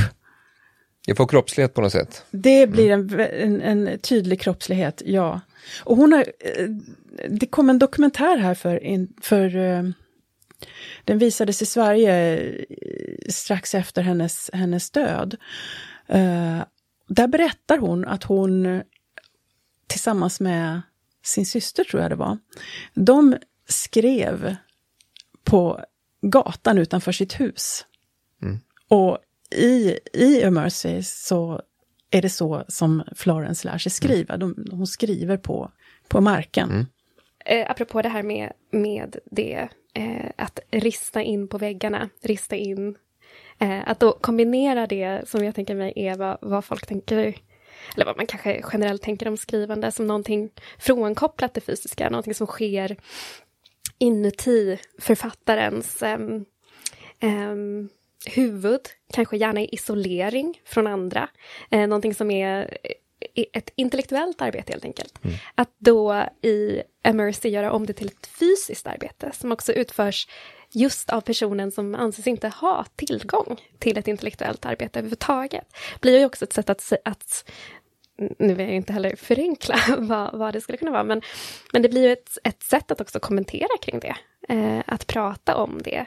Det 1.08 1.16
får 1.16 1.28
kroppslighet 1.28 1.74
på 1.74 1.82
något 1.82 1.92
sätt. 1.92 2.26
Det 2.32 2.68
blir 2.68 2.92
mm. 2.92 3.20
en, 3.20 3.62
en, 3.62 3.88
en, 3.88 4.00
tydlig 4.00 4.42
kroppslighet, 4.42 5.02
ja. 5.06 5.42
Och 5.84 5.98
hon 5.98 6.14
har, 6.14 6.26
eh, 6.40 6.68
det 7.30 7.46
kom 7.46 7.70
en 7.70 7.80
dokumentär 7.80 8.38
här 8.38 8.54
för, 8.54 8.80
för 9.22 9.56
eh, 9.56 9.84
den 11.04 11.18
visades 11.18 11.62
i 11.62 11.66
Sverige 11.66 12.38
eh, 12.38 12.66
strax 13.30 13.76
efter 13.76 14.02
hennes, 14.02 14.50
hennes 14.54 14.92
död. 14.92 15.36
Uh, 16.14 16.64
där 17.08 17.28
berättar 17.28 17.78
hon 17.78 18.06
att 18.06 18.24
hon 18.24 18.82
tillsammans 19.88 20.40
med 20.40 20.82
sin 21.24 21.46
syster, 21.46 21.84
tror 21.84 22.02
jag 22.02 22.12
det 22.12 22.16
var, 22.16 22.38
de 22.94 23.38
skrev 23.68 24.56
på 25.44 25.82
gatan 26.22 26.78
utanför 26.78 27.12
sitt 27.12 27.40
hus. 27.40 27.86
Mm. 28.42 28.60
Och 28.88 29.18
i, 29.56 30.00
i 30.14 30.44
A 30.44 30.52
Mercy 30.52 31.04
så 31.04 31.62
är 32.12 32.22
det 32.22 32.30
så 32.30 32.66
som 32.68 33.04
Florence 33.16 33.68
lär 33.68 33.78
sig 33.78 33.92
skriva. 33.92 34.34
Mm. 34.34 34.54
De, 34.58 34.72
hon 34.72 34.88
skriver 34.88 35.38
på, 35.38 35.72
på 36.08 36.22
marken. 36.22 36.70
Mm. 36.70 36.86
Eh, 37.46 37.72
apropå 37.72 38.02
det 38.02 38.10
här 38.10 38.24
med, 38.24 38.52
med 38.72 39.16
det 39.32 39.70
eh, 39.96 40.32
att 40.36 40.60
rista 40.72 41.22
in 41.22 41.48
på 41.48 41.58
väggarna, 41.58 42.10
rista 42.22 42.56
in. 42.56 42.98
Eh, 43.60 43.90
att 43.90 44.00
då 44.00 44.12
kombinera 44.12 44.88
det 44.88 45.30
som 45.30 45.46
jag 45.46 45.56
tänker 45.56 45.76
mig 45.76 45.94
är 45.96 46.16
vad, 46.16 46.38
vad 46.42 46.66
folk 46.66 46.88
tänker, 46.88 47.38
eller 47.96 48.06
vad 48.06 48.18
man 48.18 48.28
kanske 48.28 48.64
generellt 48.74 49.02
tänker 49.02 49.28
om 49.28 49.38
skrivande 49.38 49.92
som 49.92 50.08
någonting 50.08 50.50
frånkopplat 50.80 51.54
det 51.54 51.62
fysiska, 51.62 52.10
någonting 52.10 52.34
som 52.34 52.48
sker 52.48 52.98
inuti 53.98 54.78
författarens 55.00 56.04
um, 56.04 56.46
um, 57.22 57.90
huvud, 58.26 58.82
kanske 59.14 59.38
gärna 59.38 59.62
i 59.62 59.70
isolering 59.72 60.62
från 60.66 60.88
andra. 60.88 61.30
Eh, 61.72 61.88
någonting 61.88 62.14
som 62.14 62.32
är 62.32 62.78
ett 63.54 63.70
intellektuellt 63.76 64.42
arbete 64.42 64.72
helt 64.72 64.86
enkelt. 64.86 65.24
Mm. 65.24 65.36
Att 65.56 65.72
då 65.78 66.26
i 66.42 66.82
Emercy 67.04 67.50
göra 67.50 67.72
om 67.72 67.86
det 67.86 67.94
till 67.94 68.08
ett 68.08 68.28
fysiskt 68.28 68.88
arbete 68.88 69.32
som 69.34 69.52
också 69.52 69.74
utförs 69.74 70.28
just 70.72 71.10
av 71.10 71.22
personen 71.22 71.72
som 71.72 71.96
anses 71.96 72.28
inte 72.28 72.48
ha 72.48 72.86
tillgång 72.96 73.62
till 73.80 73.98
ett 73.98 74.08
intellektuellt 74.08 74.66
arbete 74.66 75.00
överhuvudtaget. 75.00 75.76
blir 76.00 76.20
ju 76.20 76.26
också 76.26 76.46
ett 76.46 76.54
sätt 76.54 76.70
att, 76.70 76.94
att 77.06 77.52
nu 78.18 78.54
vill 78.54 78.66
jag 78.66 78.76
inte 78.76 78.94
heller 78.94 79.16
förenkla 79.16 79.80
vad, 79.98 80.40
vad 80.40 80.54
det 80.54 80.62
skulle 80.62 80.78
kunna 80.78 80.92
vara, 80.92 81.04
men, 81.04 81.22
men 81.74 81.82
det 81.82 81.90
blir 81.90 82.04
ju 82.04 82.12
ett, 82.14 82.38
ett 82.44 82.64
sätt 82.64 82.92
att 82.92 83.02
också 83.02 83.20
kommentera 83.20 83.78
kring 83.82 84.00
det. 84.00 84.16
Eh, 84.50 84.84
att 84.88 85.08
prata 85.08 85.56
om 85.56 85.82
det. 85.84 86.06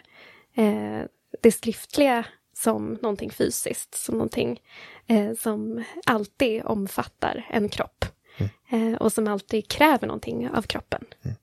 Eh, 0.54 1.00
det 1.42 1.52
skriftliga 1.52 2.24
som 2.62 2.98
någonting 3.02 3.30
fysiskt, 3.30 3.94
som 3.94 4.14
någonting 4.14 4.60
eh, 5.06 5.32
som 5.38 5.84
alltid 6.06 6.62
omfattar 6.64 7.46
en 7.50 7.68
kropp. 7.68 8.04
Mm. 8.38 8.92
Eh, 8.92 8.98
och 8.98 9.12
som 9.12 9.28
alltid 9.28 9.68
kräver 9.68 10.06
någonting 10.06 10.50
av 10.50 10.62
kroppen. 10.62 11.04
Mm. 11.24 11.36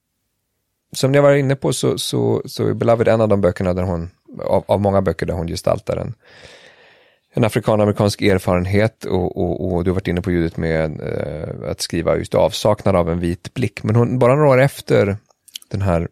Som 0.92 1.12
ni 1.12 1.20
var 1.20 1.34
inne 1.34 1.56
på 1.56 1.74
så, 1.74 1.98
så, 1.98 2.42
så 2.46 2.68
är 2.68 2.74
Beloved 2.74 3.08
en 3.08 3.22
av 3.22 3.28
de 3.28 3.42
böckerna 3.42 3.74
där 3.74 3.84
hon, 3.84 4.10
av, 4.44 4.64
av 4.68 4.82
många 4.82 5.02
böcker 5.02 5.26
där 5.26 5.34
hon 5.34 5.48
gestaltar 5.48 5.98
en, 5.98 6.14
en 7.34 7.44
afrikanamerikansk 7.44 8.22
erfarenhet 8.22 9.06
och, 9.06 9.38
och, 9.38 9.74
och, 9.74 9.84
du 9.84 9.90
har 9.90 9.96
varit 9.96 10.08
inne 10.08 10.22
på 10.22 10.32
ljudet 10.32 10.58
med 10.58 11.02
eh, 11.02 11.72
att 11.72 11.82
skriva 11.82 12.18
just 12.18 12.36
avsaknad 12.36 12.96
av 12.96 13.10
en 13.10 13.20
vit 13.20 13.54
blick. 13.54 13.84
Men 13.84 13.96
hon, 13.96 14.20
bara 14.20 14.36
några 14.36 14.50
år 14.50 14.62
efter 14.62 15.18
den 15.72 15.82
här 15.82 16.08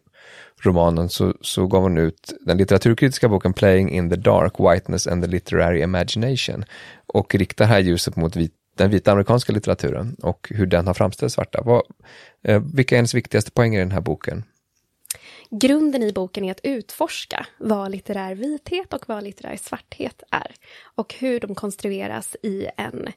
romanen 0.66 1.08
så, 1.08 1.34
så 1.40 1.66
gav 1.66 1.82
hon 1.82 1.98
ut 1.98 2.32
den 2.40 2.58
litteraturkritiska 2.58 3.28
boken 3.28 3.52
Playing 3.52 3.90
in 3.90 4.10
the 4.10 4.16
Dark, 4.16 4.52
Whiteness 4.58 5.06
and 5.06 5.22
the 5.24 5.30
Literary 5.30 5.82
Imagination 5.82 6.64
och 7.06 7.34
riktar 7.34 7.64
här 7.64 7.78
ljuset 7.78 8.16
mot 8.16 8.36
vit, 8.36 8.52
den 8.76 8.90
vita 8.90 9.12
amerikanska 9.12 9.52
litteraturen 9.52 10.16
och 10.22 10.48
hur 10.50 10.66
den 10.66 10.86
har 10.86 10.94
framställt 10.94 11.32
svarta. 11.32 11.62
Vad, 11.64 11.82
eh, 12.42 12.62
vilka 12.74 12.94
är 12.94 12.96
hennes 12.96 13.14
viktigaste 13.14 13.50
poänger 13.50 13.78
i 13.78 13.82
den 13.82 13.92
här 13.92 14.00
boken? 14.00 14.44
Grunden 15.50 16.02
i 16.02 16.12
boken 16.12 16.44
är 16.44 16.50
att 16.50 16.60
utforska 16.62 17.46
vad 17.58 17.90
litterär 17.90 18.34
vithet 18.34 18.92
och 18.92 19.08
vad 19.08 19.24
litterär 19.24 19.56
svarthet 19.56 20.22
är 20.30 20.54
och 20.94 21.14
hur 21.14 21.40
de 21.40 21.54
konstrueras 21.54 22.36
i 22.42 22.66
en 22.76 23.08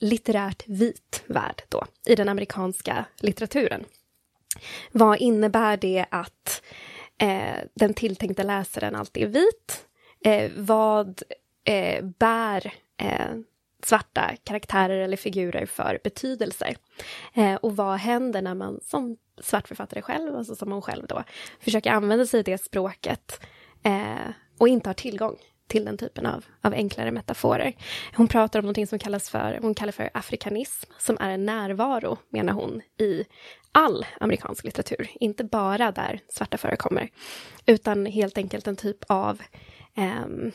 litterärt 0.00 0.62
vit 0.66 1.22
värld 1.26 1.62
då, 1.68 1.84
i 2.06 2.14
den 2.14 2.28
amerikanska 2.28 3.04
litteraturen. 3.20 3.84
Vad 4.92 5.18
innebär 5.18 5.76
det 5.76 6.04
att 6.10 6.62
eh, 7.18 7.58
den 7.74 7.94
tilltänkta 7.94 8.42
läsaren 8.42 8.94
alltid 8.94 9.22
är 9.22 9.26
vit? 9.26 9.86
Eh, 10.24 10.50
vad 10.56 11.22
eh, 11.64 12.04
bär 12.04 12.72
eh, 12.96 13.36
svarta 13.84 14.30
karaktärer 14.44 14.98
eller 14.98 15.16
figurer 15.16 15.66
för 15.66 16.00
betydelser? 16.04 16.76
Eh, 17.34 17.54
och 17.54 17.76
vad 17.76 17.98
händer 17.98 18.42
när 18.42 18.54
man 18.54 18.80
som 18.82 19.16
svart 19.40 19.68
författare 19.68 20.02
själv, 20.02 20.36
alltså 20.36 20.54
som 20.54 20.72
hon 20.72 20.82
själv 20.82 21.06
då, 21.06 21.22
försöker 21.60 21.90
använda 21.90 22.26
sig 22.26 22.38
av 22.38 22.44
det 22.44 22.64
språket 22.64 23.40
eh, 23.82 24.30
och 24.58 24.68
inte 24.68 24.88
har 24.88 24.94
tillgång 24.94 25.36
till 25.66 25.84
den 25.84 25.96
typen 25.96 26.26
av, 26.26 26.44
av 26.60 26.72
enklare 26.72 27.10
metaforer. 27.10 27.76
Hon 28.16 28.28
pratar 28.28 28.58
om 28.58 28.64
någonting 28.64 28.86
som 28.86 28.98
kallas 28.98 29.30
för, 29.30 29.58
hon 29.62 29.74
kallar 29.74 29.92
för 29.92 30.10
afrikanism, 30.14 30.90
som 30.98 31.16
är 31.20 31.30
en 31.30 31.46
närvaro, 31.46 32.18
menar 32.28 32.52
hon, 32.52 32.82
i 32.98 33.24
all 33.72 34.06
amerikansk 34.20 34.64
litteratur, 34.64 35.10
inte 35.14 35.44
bara 35.44 35.92
där 35.92 36.20
svarta 36.28 36.58
förekommer, 36.58 37.08
utan 37.66 38.06
helt 38.06 38.38
enkelt 38.38 38.66
en 38.66 38.76
typ 38.76 39.04
av 39.06 39.42
ehm, 39.94 40.52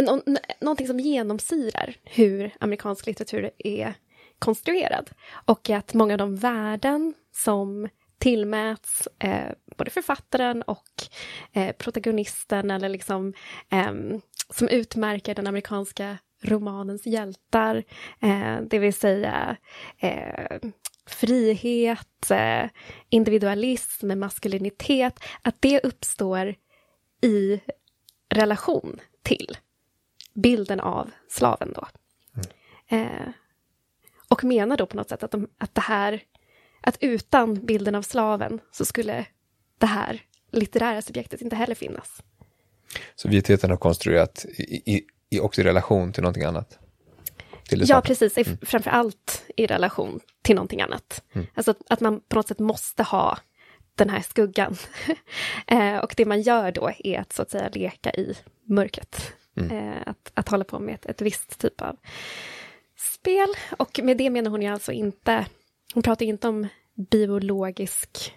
um, 0.00 0.04
nå, 0.04 0.38
någonting 0.60 0.86
som 0.86 1.00
genomsyrar 1.00 1.96
hur 2.04 2.50
amerikansk 2.60 3.06
litteratur 3.06 3.50
är 3.58 3.94
konstruerad. 4.38 5.10
Och 5.30 5.70
att 5.70 5.94
många 5.94 6.14
av 6.14 6.18
de 6.18 6.36
värden 6.36 7.14
som 7.32 7.88
tillmäts 8.18 9.08
eh, 9.18 9.52
både 9.76 9.90
författaren 9.90 10.62
och 10.62 10.88
eh, 11.52 11.72
protagonisten 11.76 12.70
eller 12.70 12.88
liksom 12.88 13.32
eh, 13.70 13.92
som 14.50 14.68
utmärker 14.68 15.34
den 15.34 15.46
amerikanska 15.46 16.18
romanens 16.42 17.06
hjältar, 17.06 17.84
eh, 18.20 18.56
det 18.70 18.78
vill 18.78 18.94
säga 18.94 19.56
eh, 19.98 20.58
frihet, 21.06 22.30
eh, 22.30 22.64
individualism, 23.08 24.18
maskulinitet, 24.18 25.20
att 25.42 25.56
det 25.60 25.80
uppstår 25.80 26.54
i 27.22 27.60
relation 28.28 29.00
till 29.22 29.56
bilden 30.34 30.80
av 30.80 31.10
slaven 31.28 31.72
då. 31.72 31.86
Mm. 32.90 33.06
Eh, 33.06 33.28
och 34.28 34.44
menar 34.44 34.76
då 34.76 34.86
på 34.86 34.96
något 34.96 35.08
sätt 35.08 35.22
att, 35.22 35.30
de, 35.30 35.48
att 35.58 35.74
det 35.74 35.80
här, 35.80 36.22
att 36.80 36.96
utan 37.00 37.66
bilden 37.66 37.94
av 37.94 38.02
slaven 38.02 38.60
så 38.70 38.84
skulle 38.84 39.26
det 39.78 39.86
här 39.86 40.22
litterära 40.52 41.02
subjektet 41.02 41.40
inte 41.40 41.56
heller 41.56 41.74
finnas. 41.74 42.22
Så 43.14 43.28
vitheten 43.28 43.70
har 43.70 43.76
konstruerat 43.76 44.46
i, 44.58 44.92
i, 44.96 45.04
i 45.30 45.40
också 45.40 45.60
i 45.60 45.64
relation 45.64 46.12
till 46.12 46.22
någonting 46.22 46.44
annat? 46.44 46.78
Till 47.68 47.84
ja, 47.88 48.00
precis. 48.00 48.36
Mm. 48.36 48.58
Framför 48.62 48.90
allt 48.90 49.44
i 49.56 49.66
relation 49.66 50.20
till 50.42 50.54
någonting 50.54 50.82
annat. 50.82 51.22
Mm. 51.32 51.46
Alltså 51.54 51.70
att, 51.70 51.78
att, 51.88 52.00
man 52.00 52.20
på 52.20 52.36
något 52.36 52.48
sätt 52.48 52.58
måste 52.58 53.02
ha 53.02 53.38
den 53.94 54.10
här 54.10 54.20
skuggan. 54.20 54.76
eh, 55.66 55.96
och 55.96 56.14
det 56.16 56.24
man 56.24 56.42
gör 56.42 56.72
då 56.72 56.90
är 56.98 57.20
att 57.20 57.32
så 57.32 57.42
att 57.42 57.50
säga 57.50 57.68
leka 57.72 58.10
i 58.10 58.34
mörkret. 58.64 59.32
Mm. 59.56 59.76
Eh, 59.76 60.02
att, 60.06 60.30
att 60.34 60.48
hålla 60.48 60.64
på 60.64 60.78
med 60.78 60.94
ett, 60.94 61.06
ett 61.06 61.20
visst 61.20 61.58
typ 61.58 61.80
av 61.80 61.96
spel. 62.96 63.48
Och 63.78 64.00
med 64.02 64.16
det 64.16 64.30
menar 64.30 64.50
hon 64.50 64.62
ju 64.62 64.68
alltså 64.68 64.92
inte, 64.92 65.46
hon 65.94 66.02
pratar 66.02 66.26
inte 66.26 66.48
om 66.48 66.68
biologisk 67.10 68.34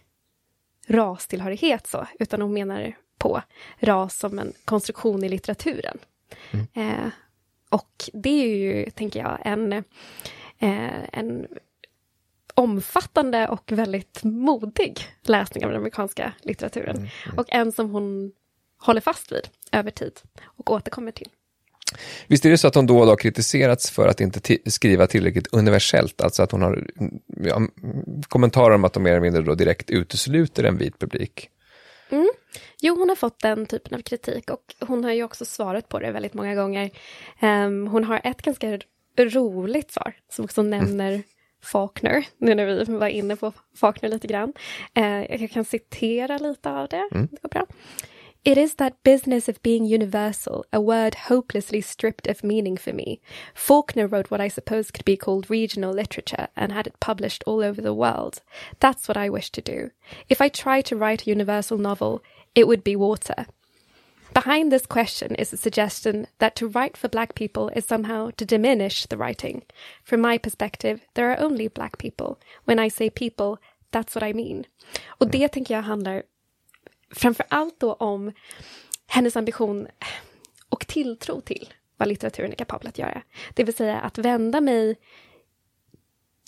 rastillhörighet 0.90 1.88
så, 1.88 2.08
utan 2.20 2.42
hon 2.42 2.54
menar 2.54 2.96
på 3.18 3.42
ras 3.80 4.16
som 4.18 4.40
en 4.40 4.54
konstruktion 4.66 5.24
i 5.24 5.30
litteraturen. 5.30 5.98
Mm. 6.52 6.68
Eh, 6.74 7.12
och 7.70 8.10
det 8.14 8.30
är 8.30 8.56
ju, 8.56 8.90
tänker 8.90 9.20
jag, 9.20 9.40
en, 9.42 9.74
eh, 9.74 9.84
en 11.12 11.48
omfattande 12.54 13.48
och 13.48 13.72
väldigt 13.72 14.24
modig 14.24 15.00
läsning 15.22 15.66
av 15.66 15.72
den 15.72 15.80
amerikanska 15.80 16.34
litteraturen. 16.42 16.98
Mm, 16.98 17.10
mm. 17.26 17.38
Och 17.38 17.46
en 17.50 17.72
som 17.72 17.90
hon 17.90 18.32
håller 18.78 19.02
fast 19.02 19.32
vid 19.32 19.50
över 19.72 19.92
tid 19.92 20.20
och 20.44 20.72
återkommer 20.72 21.12
till. 21.12 21.30
Visst 22.28 22.46
är 22.46 22.50
det 22.50 22.58
så 22.58 22.68
att 22.68 22.76
hon 22.76 22.86
då 22.86 23.00
och 23.00 23.06
då 23.06 23.16
kritiserats 23.16 23.92
för 23.92 24.08
att 24.08 24.22
inte 24.22 24.58
skriva 24.66 25.08
tillräckligt 25.08 25.48
universellt, 25.54 26.22
alltså 26.22 26.44
att 26.44 26.52
hon 26.52 26.62
har 26.62 26.88
ja, 27.44 27.62
kommentarer 28.28 28.76
om 28.76 28.86
att 28.86 28.94
de 28.94 29.04
mer 29.04 29.12
eller 29.12 29.22
mindre 29.22 29.42
då 29.42 29.56
direkt 29.56 29.90
utesluter 29.90 30.64
en 30.64 30.78
vit 30.78 31.00
publik? 31.00 31.50
Mm. 32.10 32.30
Jo, 32.82 32.96
hon 32.96 33.10
har 33.10 33.16
fått 33.16 33.40
den 33.40 33.66
typen 33.66 33.98
av 33.98 34.02
kritik 34.02 34.50
och 34.50 34.74
hon 34.80 35.04
har 35.04 35.12
ju 35.12 35.24
också 35.24 35.46
svarat 35.46 35.90
på 35.90 36.00
det 36.00 36.12
väldigt 36.12 36.34
många 36.34 36.56
gånger. 36.56 36.90
Um, 37.42 37.88
hon 37.88 38.04
har 38.04 38.22
ett 38.24 38.42
ganska 38.42 38.80
roligt 39.18 39.92
svar 39.92 40.14
som 40.30 40.46
också 40.46 40.62
mm. 40.62 40.80
nämner 40.80 41.12
mm. 41.12 41.24
Faulkner, 41.64 42.26
nu 42.38 42.56
när 42.56 42.66
vi 42.66 42.98
var 42.98 43.08
inne 43.08 43.36
på 43.36 43.54
Faulkner 43.76 44.10
lite 44.10 44.28
grann. 44.28 44.54
Uh, 44.98 45.42
jag 45.42 45.52
kan 45.52 45.66
citera 45.66 46.38
lite 46.38 46.72
av 46.72 46.88
det. 46.88 47.10
Mm. 47.12 47.28
det 47.32 47.42
går 47.42 47.50
bra. 47.50 47.66
It 48.50 48.58
is 48.58 48.74
that 48.78 49.04
business 49.04 49.48
of 49.48 49.62
being 49.62 49.86
universal, 49.86 50.66
a 50.74 50.82
word 50.82 51.14
hopelessly 51.30 51.82
stripped 51.82 52.26
of 52.26 52.44
meaning 52.44 52.78
for 52.78 52.92
me. 52.92 53.22
Faulkner 53.54 54.08
wrote 54.08 54.32
what 54.32 54.42
I 54.42 54.48
suppose 54.48 54.90
could 54.90 55.06
be 55.06 55.16
called 55.16 55.52
regional 55.52 55.94
literature 55.94 56.48
and 56.56 56.72
had 56.72 56.88
it 56.88 57.00
published 57.00 57.44
all 57.46 57.62
over 57.62 57.80
the 57.80 57.94
world. 57.94 58.42
That's 58.80 59.08
what 59.08 59.18
I 59.18 59.30
wish 59.30 59.52
to 59.52 59.62
do. 59.62 59.92
If 60.30 60.42
I 60.42 60.50
try 60.50 60.82
to 60.82 60.96
write 60.96 61.28
a 61.28 61.30
universal 61.30 61.78
novel, 61.78 62.24
it 62.56 62.68
would 62.68 62.84
be 62.84 62.96
water. 62.96 63.46
Behind 64.34 64.72
this 64.72 64.88
question 64.88 65.36
is 65.36 65.54
a 65.54 65.58
suggestion 65.58 66.26
that 66.40 66.56
to 66.56 66.68
write 66.68 66.98
for 66.98 67.08
black 67.08 67.36
people 67.36 67.70
is 67.76 67.86
somehow 67.86 68.32
to 68.38 68.46
diminish 68.46 69.06
the 69.06 69.18
writing. 69.18 69.62
From 70.04 70.22
my 70.22 70.40
perspective, 70.40 71.06
there 71.14 71.32
are 71.32 71.40
only 71.40 71.68
black 71.68 72.00
people. 72.00 72.40
When 72.66 72.80
I 72.80 72.88
say 72.88 73.12
people, 73.12 73.60
that's 73.92 74.16
what 74.16 74.24
I 74.24 74.34
mean. 74.34 74.66
Och 75.20 75.30
det 75.30 75.48
tänker 75.48 75.76
jag 75.76 75.84
handlar 75.84 76.24
framför 77.12 77.46
allt 77.50 77.80
då 77.80 77.94
om 77.94 78.32
hennes 79.08 79.36
ambition 79.36 79.88
och 80.70 80.88
tilltro 80.88 81.42
till 81.42 81.74
vad 81.98 82.08
litteraturen 82.08 82.52
är 82.52 82.56
kapabel 82.56 82.88
att 82.88 82.98
göra. 82.98 83.22
Det 83.54 83.64
vill 83.64 83.76
säga 83.76 84.00
att 84.00 84.18
vända 84.18 84.62
mig 84.62 84.96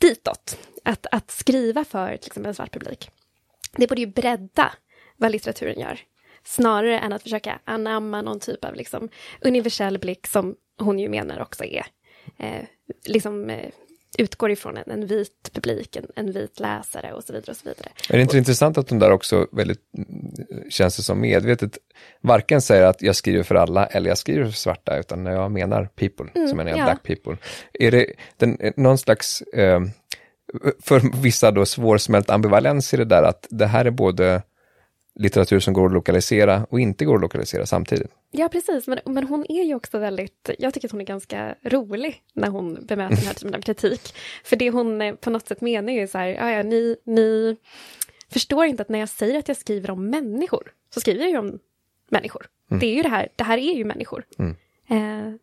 ditåt, 0.02 0.58
att, 0.84 1.06
att 1.12 1.32
skriva 1.32 1.86
för 1.86 2.18
till 2.18 2.28
exempel 2.28 2.50
en 2.50 2.56
svart 2.56 2.74
publik. 2.74 3.10
Det 3.72 3.88
borde 3.88 4.02
ju 4.02 4.08
bredda 4.08 4.74
vad 5.18 5.32
litteraturen 5.32 5.80
gör, 5.80 6.00
snarare 6.44 7.00
än 7.00 7.14
att 7.14 7.24
försöka 7.24 7.60
anamma 7.66 8.22
någon 8.22 8.40
typ 8.40 8.66
av 8.66 8.76
liksom 8.76 9.10
universell 9.42 10.00
blick 10.00 10.28
som 10.28 10.56
hon 10.78 11.00
ju 11.00 11.10
menar 11.10 11.42
också 11.42 11.64
är 11.64 11.86
eh, 12.38 12.66
liksom 13.06 13.50
eh, 13.50 13.72
utgår 14.18 14.52
ifrån 14.52 14.78
en, 14.78 14.92
en 14.92 15.08
vit 15.08 15.50
publik, 15.54 15.96
en, 15.96 16.06
en, 16.16 16.32
vit 16.32 16.60
läsare 16.60 17.14
och 17.14 17.24
så 17.24 17.34
vidare. 17.34 17.52
och 17.52 17.58
så 17.58 17.70
vidare. 17.70 17.88
Är 18.10 18.16
det 18.16 18.22
inte 18.22 18.36
och, 18.36 18.38
intressant 18.38 18.78
att 18.78 18.90
hon 18.90 19.00
där 19.00 19.12
också 19.12 19.48
väldigt, 19.52 19.80
känns 20.70 20.98
det 20.98 21.04
som 21.04 21.22
medvetet, 21.22 21.78
varken 22.22 22.62
säger 22.62 22.84
att 22.84 23.02
jag 23.02 23.16
skriver 23.16 23.44
för 23.44 23.56
alla 23.56 23.86
eller 23.86 24.10
jag 24.10 24.18
skriver 24.18 24.46
för 24.46 24.52
svarta, 24.52 24.98
utan 24.98 25.24
när 25.24 25.32
jag 25.32 25.52
menar 25.52 25.86
people, 25.86 26.26
mm, 26.36 26.48
så 26.48 26.56
menar 26.56 26.72
jag 26.72 26.80
ja. 26.80 26.84
black 26.86 27.04
people. 27.04 27.38
Är 27.74 27.92
det 27.92 28.06
den, 28.38 28.58
någon 28.76 28.98
slags, 28.98 29.42
eh, 29.42 29.82
för 30.84 31.22
vissa 31.22 31.52
då 31.52 31.66
svårsmält 31.66 32.30
ambivalens 32.30 32.94
i 32.94 32.98
det 32.98 33.06
där 33.06 33.24
att 33.24 33.48
det 33.50 33.68
här 33.68 33.86
är 33.86 33.92
både 33.92 34.42
litteratur 35.16 35.60
som 35.60 35.74
går 35.74 35.86
att 35.86 35.94
lokalisera 35.94 36.66
och 36.70 36.80
inte 36.80 37.06
går 37.06 37.16
att 37.16 37.22
lokalisera 37.22 37.66
samtidigt. 37.66 38.12
Ja, 38.32 38.50
precis. 38.50 38.88
Men, 38.88 39.00
men 39.06 39.28
hon 39.28 39.46
är 39.50 39.64
ju 39.64 39.76
också 39.76 40.00
väldigt... 40.00 40.50
Jag 40.60 40.74
tycker 40.74 40.88
att 40.88 40.92
hon 40.92 41.02
är 41.02 41.06
ganska 41.06 41.56
rolig 41.64 42.24
när 42.34 42.48
hon 42.48 42.86
bemöter 42.86 43.16
den 43.16 43.26
här 43.26 43.34
typen 43.34 43.56
av 43.56 43.62
kritik. 43.62 44.16
För 44.44 44.56
det 44.56 44.70
hon 44.70 45.02
eh, 45.02 45.16
på 45.16 45.30
något 45.30 45.48
sätt 45.48 45.62
menar 45.62 45.94
är 45.94 46.08
så 46.08 46.18
här, 46.18 46.28
ja, 46.28 46.52
ja, 46.52 46.64
ni, 46.64 46.96
ni 47.06 47.58
förstår 48.30 48.66
inte 48.66 48.82
att 48.82 48.90
när 48.90 49.00
jag 49.00 49.10
säger 49.10 49.40
att 49.40 49.48
jag 49.48 49.58
skriver 49.58 49.92
om 49.92 50.10
människor, 50.10 50.72
så 50.94 51.00
skriver 51.00 51.22
jag 51.22 51.32
ju 51.32 51.38
om 51.38 51.60
människor. 52.10 52.46
Mm. 52.72 52.80
Det 52.80 52.86
är 52.86 52.96
ju 52.96 53.02
det 53.02 53.10
här, 53.10 53.28
det 53.36 53.44
här 53.44 53.58
är 53.58 53.74
ju 53.74 53.86
människor. 53.86 54.24
Mm. 54.40 54.56
Eh, 54.90 55.34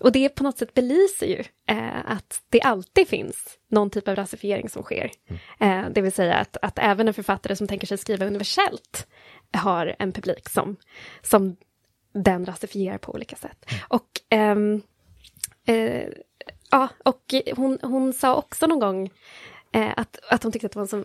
och 0.00 0.12
det 0.12 0.28
på 0.28 0.42
något 0.42 0.58
sätt 0.58 0.74
belyser 0.74 1.26
ju 1.26 1.44
eh, 1.68 2.10
att 2.10 2.42
det 2.48 2.60
alltid 2.60 3.08
finns 3.08 3.58
någon 3.70 3.90
typ 3.90 4.08
av 4.08 4.16
rasifiering 4.16 4.68
som 4.68 4.82
sker. 4.82 5.10
Mm. 5.28 5.84
Eh, 5.84 5.90
det 5.92 6.00
vill 6.00 6.12
säga 6.12 6.34
att, 6.34 6.56
att 6.62 6.78
även 6.78 7.08
en 7.08 7.14
författare 7.14 7.56
som 7.56 7.68
tänker 7.68 7.86
sig 7.86 7.98
skriva 7.98 8.26
universellt 8.26 9.06
har 9.52 9.96
en 9.98 10.12
publik 10.12 10.48
som, 10.48 10.76
som 11.22 11.56
den 12.12 12.46
rasifierar 12.46 12.98
på 12.98 13.12
olika 13.12 13.36
sätt. 13.36 13.66
Och, 13.88 14.08
ehm, 14.28 14.82
eh, 15.66 16.08
ja, 16.70 16.88
och 17.04 17.34
hon, 17.56 17.78
hon 17.82 18.12
sa 18.12 18.34
också 18.34 18.66
någon 18.66 18.80
gång 18.80 19.10
eh, 19.72 19.92
att, 19.96 20.18
att 20.30 20.42
hon 20.42 20.52
tyckte 20.52 20.66
att 20.66 20.72
det 20.72 20.78
var 20.78 20.82
en 20.82 20.88
så 20.88 21.04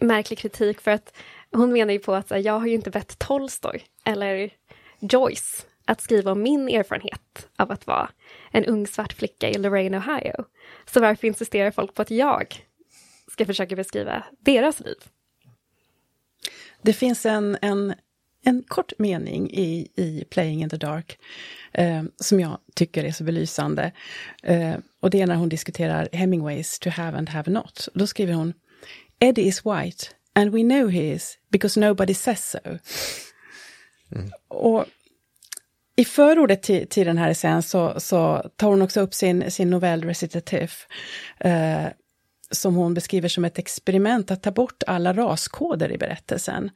märklig 0.00 0.38
kritik 0.38 0.80
för 0.80 0.90
att 0.90 1.14
hon 1.52 1.72
menar 1.72 1.92
ju 1.92 1.98
på 1.98 2.14
att 2.14 2.44
jag 2.44 2.58
har 2.58 2.66
ju 2.66 2.74
inte 2.74 2.90
bett 2.90 3.18
Tolstoj 3.18 3.84
eller 4.04 4.50
Joyce 5.00 5.66
att 5.84 6.00
skriva 6.00 6.32
om 6.32 6.42
min 6.42 6.68
erfarenhet 6.68 7.48
av 7.56 7.72
att 7.72 7.86
vara 7.86 8.10
en 8.50 8.64
ung 8.64 8.86
svart 8.86 9.12
flicka 9.12 9.50
i 9.50 9.58
Lorraine, 9.58 9.94
Ohio. 9.94 10.44
Så 10.86 11.00
varför 11.00 11.26
insisterar 11.26 11.70
folk 11.70 11.94
på 11.94 12.02
att 12.02 12.10
jag 12.10 12.66
ska 13.32 13.46
försöka 13.46 13.76
beskriva 13.76 14.24
deras 14.38 14.80
liv? 14.80 14.96
Det 16.82 16.92
finns 16.92 17.26
en, 17.26 17.58
en, 17.62 17.94
en 18.44 18.62
kort 18.68 18.92
mening 18.98 19.50
i, 19.50 19.88
i 19.96 20.24
Playing 20.30 20.62
in 20.62 20.68
the 20.68 20.76
Dark 20.76 21.18
eh, 21.72 22.02
som 22.16 22.40
jag 22.40 22.58
tycker 22.74 23.04
är 23.04 23.12
så 23.12 23.24
belysande. 23.24 23.92
Eh, 24.42 24.74
och 25.00 25.10
det 25.10 25.20
är 25.20 25.26
när 25.26 25.34
hon 25.34 25.48
diskuterar 25.48 26.08
Hemingways 26.12 26.78
To 26.78 26.90
have 26.90 27.18
and 27.18 27.28
have 27.28 27.52
not. 27.52 27.88
Då 27.94 28.06
skriver 28.06 28.32
hon 28.32 28.52
Eddie 29.18 29.42
is 29.42 29.66
white 29.66 30.06
and 30.34 30.52
we 30.52 30.62
know 30.62 30.90
he 30.90 31.12
is 31.12 31.38
because 31.50 31.80
nobody 31.80 32.14
says 32.14 32.50
so. 32.50 32.78
Mm. 34.12 34.30
Och 34.48 34.86
i 35.96 36.04
förordet 36.04 36.62
till, 36.62 36.88
till 36.88 37.06
den 37.06 37.18
här 37.18 37.30
essän 37.30 37.62
så, 37.62 38.00
så 38.00 38.50
tar 38.56 38.68
hon 38.68 38.82
också 38.82 39.00
upp 39.00 39.14
sin, 39.14 39.50
sin 39.50 39.70
novell 39.70 40.04
Recitative, 40.04 40.72
eh, 41.38 41.86
som 42.50 42.74
hon 42.74 42.94
beskriver 42.94 43.28
som 43.28 43.44
ett 43.44 43.58
experiment 43.58 44.30
att 44.30 44.42
ta 44.42 44.50
bort 44.50 44.82
alla 44.86 45.12
raskoder 45.12 45.92
i 45.92 45.98
berättelsen. 45.98 46.70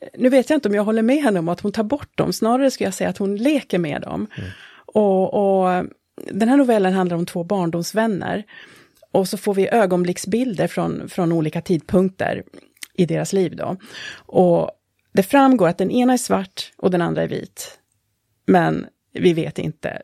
Eh, 0.00 0.08
nu 0.18 0.28
vet 0.28 0.50
jag 0.50 0.56
inte 0.56 0.68
om 0.68 0.74
jag 0.74 0.84
håller 0.84 1.02
med 1.02 1.22
henne 1.22 1.38
om 1.38 1.48
att 1.48 1.60
hon 1.60 1.72
tar 1.72 1.84
bort 1.84 2.18
dem, 2.18 2.32
snarare 2.32 2.70
skulle 2.70 2.86
jag 2.86 2.94
säga 2.94 3.10
att 3.10 3.18
hon 3.18 3.36
leker 3.36 3.78
med 3.78 4.02
dem. 4.02 4.26
Mm. 4.36 4.50
Och, 4.86 5.34
och, 5.34 5.86
den 6.30 6.48
här 6.48 6.56
novellen 6.56 6.92
handlar 6.92 7.16
om 7.16 7.26
två 7.26 7.44
barndomsvänner. 7.44 8.44
Och 9.10 9.28
så 9.28 9.36
får 9.36 9.54
vi 9.54 9.68
ögonblicksbilder 9.68 10.66
från, 10.66 11.08
från 11.08 11.32
olika 11.32 11.60
tidpunkter 11.60 12.42
i 12.94 13.06
deras 13.06 13.32
liv. 13.32 13.56
Då. 13.56 13.76
Och 14.16 14.70
det 15.12 15.22
framgår 15.22 15.68
att 15.68 15.78
den 15.78 15.90
ena 15.90 16.12
är 16.12 16.16
svart 16.16 16.72
och 16.76 16.90
den 16.90 17.02
andra 17.02 17.22
är 17.22 17.28
vit. 17.28 17.78
Men 18.46 18.86
vi 19.12 19.32
vet 19.32 19.58
inte 19.58 20.02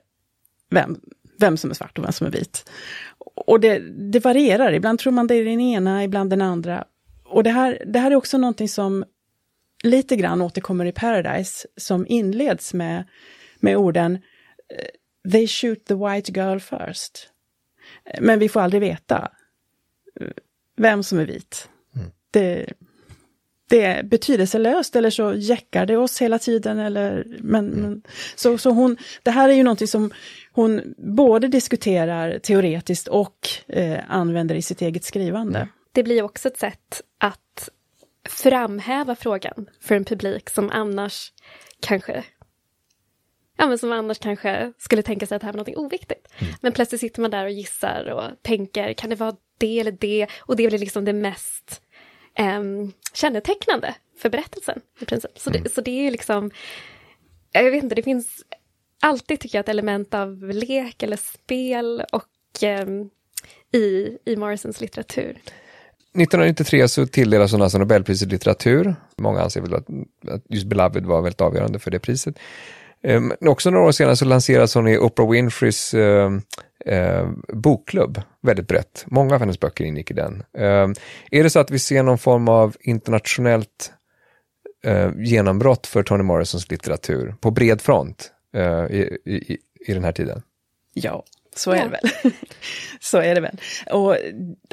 vem, 0.70 1.00
vem 1.38 1.56
som 1.56 1.70
är 1.70 1.74
svart 1.74 1.98
och 1.98 2.04
vem 2.04 2.12
som 2.12 2.26
är 2.26 2.30
vit. 2.30 2.70
Och 3.34 3.60
det, 3.60 3.78
det 4.12 4.24
varierar, 4.24 4.72
ibland 4.72 4.98
tror 4.98 5.12
man 5.12 5.26
det 5.26 5.34
är 5.34 5.44
den 5.44 5.60
ena, 5.60 6.04
ibland 6.04 6.30
den 6.30 6.42
andra. 6.42 6.84
Och 7.24 7.42
det 7.42 7.50
här, 7.50 7.82
det 7.86 7.98
här 7.98 8.10
är 8.10 8.14
också 8.14 8.38
någonting 8.38 8.68
som 8.68 9.04
lite 9.82 10.16
grann 10.16 10.42
återkommer 10.42 10.84
i 10.84 10.92
Paradise, 10.92 11.66
som 11.76 12.06
inleds 12.08 12.74
med, 12.74 13.04
med 13.60 13.76
orden 13.76 14.14
eh, 14.78 15.30
They 15.32 15.46
shoot 15.46 15.84
the 15.84 15.94
white 15.94 16.32
girl 16.32 16.58
first. 16.58 17.28
Men 18.20 18.38
vi 18.38 18.48
får 18.48 18.60
aldrig 18.60 18.80
veta 18.80 19.30
eh, 20.20 20.26
vem 20.76 21.02
som 21.02 21.18
är 21.18 21.26
vit. 21.26 21.68
Mm. 21.96 22.10
Det, 22.30 22.72
det 23.70 23.82
är 23.82 24.02
betydelselöst 24.02 24.96
eller 24.96 25.10
så 25.10 25.34
jäckar 25.34 25.86
det 25.86 25.96
oss 25.96 26.22
hela 26.22 26.38
tiden. 26.38 26.78
Eller, 26.78 27.24
men, 27.40 27.72
mm. 27.72 27.80
men, 27.80 28.02
så, 28.36 28.58
så 28.58 28.70
hon, 28.70 28.96
det 29.22 29.30
här 29.30 29.48
är 29.48 29.52
ju 29.52 29.62
någonting 29.62 29.88
som 29.88 30.12
hon 30.52 30.94
både 30.98 31.48
diskuterar 31.48 32.38
teoretiskt 32.38 33.08
och 33.08 33.48
eh, 33.68 33.98
använder 34.08 34.54
i 34.54 34.62
sitt 34.62 34.82
eget 34.82 35.04
skrivande. 35.04 35.58
Mm. 35.58 35.68
Det 35.92 36.02
blir 36.02 36.22
också 36.22 36.48
ett 36.48 36.58
sätt 36.58 37.02
att 37.18 37.68
framhäva 38.28 39.16
frågan 39.16 39.70
för 39.80 39.94
en 39.94 40.04
publik 40.04 40.50
som 40.50 40.70
annars 40.70 41.32
kanske 41.80 42.24
ja, 43.56 43.68
men 43.68 43.78
som 43.78 43.92
annars 43.92 44.18
kanske 44.18 44.72
skulle 44.78 45.02
tänka 45.02 45.26
sig 45.26 45.36
att 45.36 45.42
det 45.42 45.46
här 45.46 45.52
var 45.52 45.58
något 45.58 45.76
oviktigt. 45.76 46.28
Mm. 46.38 46.54
Men 46.60 46.72
plötsligt 46.72 47.00
sitter 47.00 47.20
man 47.20 47.30
där 47.30 47.44
och 47.44 47.50
gissar 47.50 48.10
och 48.10 48.42
tänker, 48.42 48.92
kan 48.92 49.10
det 49.10 49.16
vara 49.16 49.36
det 49.58 49.80
eller 49.80 49.92
det? 49.92 50.26
Och 50.40 50.56
det 50.56 50.68
blir 50.68 50.78
liksom 50.78 51.04
det 51.04 51.12
mest 51.12 51.82
um, 52.38 52.92
kännetecknande 53.14 53.94
för 54.18 54.30
berättelsen 54.30 54.80
i 55.00 55.04
princip. 55.04 55.38
Så, 55.38 55.50
mm. 55.50 55.62
det, 55.62 55.70
så 55.70 55.80
det 55.80 56.06
är 56.06 56.10
liksom, 56.10 56.50
jag 57.52 57.70
vet 57.70 57.82
inte, 57.82 57.94
det 57.94 58.02
finns 58.02 58.44
alltid 59.00 59.40
tycker 59.40 59.58
jag 59.58 59.62
ett 59.62 59.68
element 59.68 60.14
av 60.14 60.42
lek 60.42 61.02
eller 61.02 61.16
spel 61.16 62.04
och 62.12 62.28
um, 62.82 63.10
i, 63.72 64.18
i 64.24 64.36
Morrisons 64.36 64.80
litteratur. 64.80 65.38
1993 66.14 66.88
så 66.88 67.06
tilldelas 67.06 67.52
hon 67.52 67.62
alltså 67.62 67.78
Nobelpriset 67.78 68.28
i 68.28 68.30
litteratur. 68.30 68.94
Många 69.16 69.40
anser 69.40 69.60
väl 69.60 69.74
att, 69.74 69.86
att 70.28 70.42
just 70.48 70.66
Beloved 70.66 71.06
var 71.06 71.22
väldigt 71.22 71.40
avgörande 71.40 71.78
för 71.78 71.90
det 71.90 71.98
priset. 71.98 72.34
Ehm, 73.02 73.32
men 73.40 73.48
också 73.48 73.70
några 73.70 73.86
år 73.86 73.92
senare 73.92 74.16
så 74.16 74.24
lanseras 74.24 74.74
hon 74.74 74.88
i 74.88 74.98
Oprah 74.98 75.30
Winfreys 75.30 75.94
eh, 75.94 76.30
eh, 76.86 77.30
bokklubb, 77.48 78.22
väldigt 78.40 78.68
brett. 78.68 79.04
Många 79.06 79.34
av 79.34 79.40
hennes 79.40 79.60
böcker 79.60 79.84
ingick 79.84 80.10
i 80.10 80.14
den. 80.14 80.42
Eh, 80.58 80.88
är 81.30 81.42
det 81.42 81.50
så 81.50 81.60
att 81.60 81.70
vi 81.70 81.78
ser 81.78 82.02
någon 82.02 82.18
form 82.18 82.48
av 82.48 82.76
internationellt 82.80 83.92
ehm, 84.84 85.24
genombrott 85.24 85.86
för 85.86 86.02
Toni 86.02 86.22
Morrisons 86.22 86.70
litteratur 86.70 87.34
på 87.40 87.50
bred 87.50 87.80
front 87.80 88.32
ehm, 88.54 88.86
i, 88.86 89.18
i, 89.24 89.58
i 89.86 89.94
den 89.94 90.04
här 90.04 90.12
tiden? 90.12 90.42
Ja, 90.94 91.24
så 91.56 91.70
är 91.70 91.76
ja. 91.76 91.84
det 91.84 91.90
väl. 91.90 92.32
så 93.00 93.18
är 93.18 93.34
det 93.34 93.40
väl. 93.40 93.60
Och, 93.90 94.16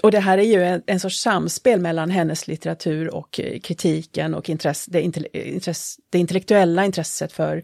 och 0.03 0.11
det 0.11 0.19
här 0.19 0.37
är 0.37 0.43
ju 0.43 0.63
en, 0.63 0.83
en 0.85 0.99
sorts 0.99 1.21
samspel 1.21 1.79
mellan 1.79 2.09
hennes 2.09 2.47
litteratur 2.47 3.15
och 3.15 3.39
eh, 3.39 3.59
kritiken 3.59 4.33
och 4.33 4.49
intresse, 4.49 4.91
det, 4.91 5.01
intresse, 5.33 6.01
det 6.09 6.17
intellektuella 6.17 6.85
intresset 6.85 7.31
för 7.31 7.63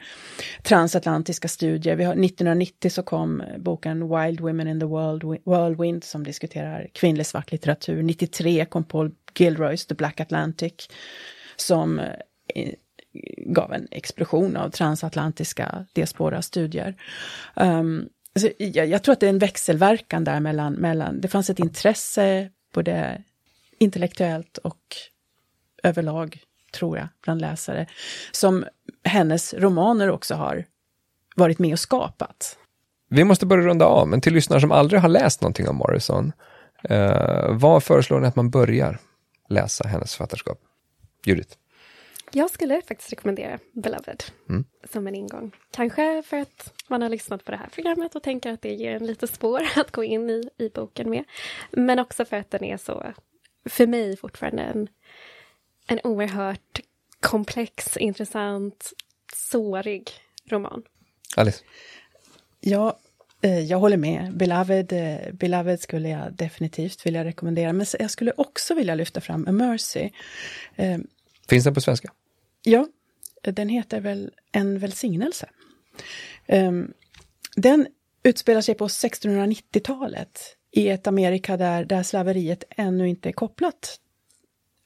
transatlantiska 0.64 1.48
studier. 1.48 1.96
Vi 1.96 2.04
har, 2.04 2.14
1990 2.14 2.90
så 2.90 3.04
kom 3.04 3.44
boken 3.58 4.10
Wild 4.10 4.42
Women 4.42 4.68
in 4.68 4.80
the 4.80 4.86
World, 4.86 5.24
Whirlwind 5.24 6.04
som 6.04 6.24
diskuterar 6.24 6.88
kvinnlig 6.94 7.26
svart 7.26 7.52
litteratur. 7.52 8.04
93 8.04 8.66
kom 8.66 8.84
Paul 8.84 9.12
Gilroys 9.36 9.86
The 9.86 9.96
Black 9.96 10.20
Atlantic 10.20 10.74
som 11.56 12.00
eh, 12.00 12.74
gav 13.38 13.74
en 13.74 13.88
explosion 13.92 14.58
av 14.58 14.70
transatlantiska 14.70 15.86
diaspora-studier. 15.94 16.96
Um, 17.56 18.10
Alltså, 18.36 18.52
jag, 18.58 18.88
jag, 18.88 19.04
tror 19.04 19.14
att 19.14 19.20
det 19.20 19.26
är 19.26 19.30
en 19.30 19.40
växelverkan 19.40 20.24
där 20.24 20.40
mellan, 20.40 20.74
mellan, 20.74 21.22
det 21.22 21.28
fanns 21.28 21.50
ett 21.50 21.60
intresse 21.60 22.50
både 22.74 23.24
intellektuellt 23.80 24.58
och 24.58 24.96
överlag, 25.84 26.40
tror 26.74 26.98
jag, 26.98 27.08
bland 27.22 27.42
läsare, 27.42 27.88
som 28.32 28.66
hennes 29.04 29.54
romaner 29.54 30.10
också 30.10 30.36
har 30.36 30.66
varit 31.36 31.60
med 31.60 31.74
och 31.74 31.80
skapat. 31.80 32.58
Vi 33.10 33.24
måste 33.24 33.46
börja 33.46 33.68
runda 33.68 33.86
av, 33.86 34.08
men 34.08 34.22
till 34.22 34.34
lyssnare 34.34 34.62
som 34.62 34.72
aldrig 34.72 35.02
har 35.02 35.10
läst 35.10 35.42
någonting 35.42 35.70
om 35.70 35.76
Morrison, 35.76 36.32
eh, 36.84 37.52
vad 37.52 37.84
föreslår 37.84 38.20
ni 38.20 38.28
att 38.28 38.36
man 38.36 38.50
börjar 38.50 39.00
läsa 39.50 39.88
hennes 39.88 40.16
författarskap? 40.16 40.60
Judith? 41.26 41.56
Jag 42.36 42.50
skulle 42.50 42.82
faktiskt 42.82 43.12
rekommendera 43.12 43.60
Beloved 43.74 44.24
mm. 44.50 44.66
som 44.92 45.08
en 45.08 45.16
ingång. 45.16 45.52
Kanske 45.72 46.24
för 46.26 46.38
att 46.38 46.74
man 46.88 47.02
har 47.02 47.10
lyssnat 47.10 47.46
på 47.46 47.52
det 47.52 47.58
här 47.58 47.68
programmet 47.68 48.16
och 48.16 48.24
tänker 48.24 48.52
att 48.52 48.62
det 48.62 48.74
ger 48.74 48.96
en 48.96 49.06
lite 49.06 49.28
spår 49.28 49.62
att 49.76 49.92
gå 49.92 50.04
in 50.04 50.30
i, 50.30 50.50
i 50.58 50.70
boken 50.70 51.10
med. 51.10 51.24
Men 51.72 52.00
också 52.00 52.26
för 52.26 52.38
att 52.38 52.52
den 52.52 52.64
är 52.64 52.78
så, 52.78 53.14
för 53.66 53.88
mig 53.88 54.18
fortfarande, 54.18 54.64
en, 54.64 54.88
en 55.88 56.00
oerhört 56.04 56.80
komplex, 57.20 57.98
intressant, 57.98 58.94
sårig 59.36 60.12
roman. 60.50 60.84
Alice? 61.36 61.64
Ja, 62.60 62.98
eh, 63.42 63.60
jag 63.60 63.78
håller 63.78 63.98
med. 63.98 64.38
Beloved, 64.38 64.94
eh, 64.94 65.34
Beloved 65.34 65.80
skulle 65.80 66.10
jag 66.10 66.34
definitivt 66.34 67.06
vilja 67.06 67.26
rekommendera. 67.26 67.74
Men 67.74 67.86
jag 68.00 68.12
skulle 68.12 68.34
också 68.38 68.74
vilja 68.74 68.96
lyfta 68.96 69.22
fram 69.22 69.48
A 69.48 69.52
Mercy. 69.52 70.10
Eh, 70.76 70.98
Finns 71.50 71.64
den 71.64 71.74
på 71.74 71.82
svenska? 71.82 72.12
Ja, 72.66 72.88
den 73.42 73.70
heter 73.70 74.00
väl 74.00 74.32
En 74.52 74.80
välsignelse. 74.80 75.50
Um, 76.48 76.94
den 77.56 77.88
utspelar 78.24 78.62
sig 78.62 78.76
på 78.76 78.88
1690-talet 78.88 80.40
i 80.72 80.90
ett 80.90 81.08
Amerika 81.08 81.58
där, 81.58 81.86
där 81.86 82.04
slaveriet 82.04 82.64
ännu 82.70 83.10
inte 83.10 83.30
är 83.30 83.34
kopplat, 83.34 84.00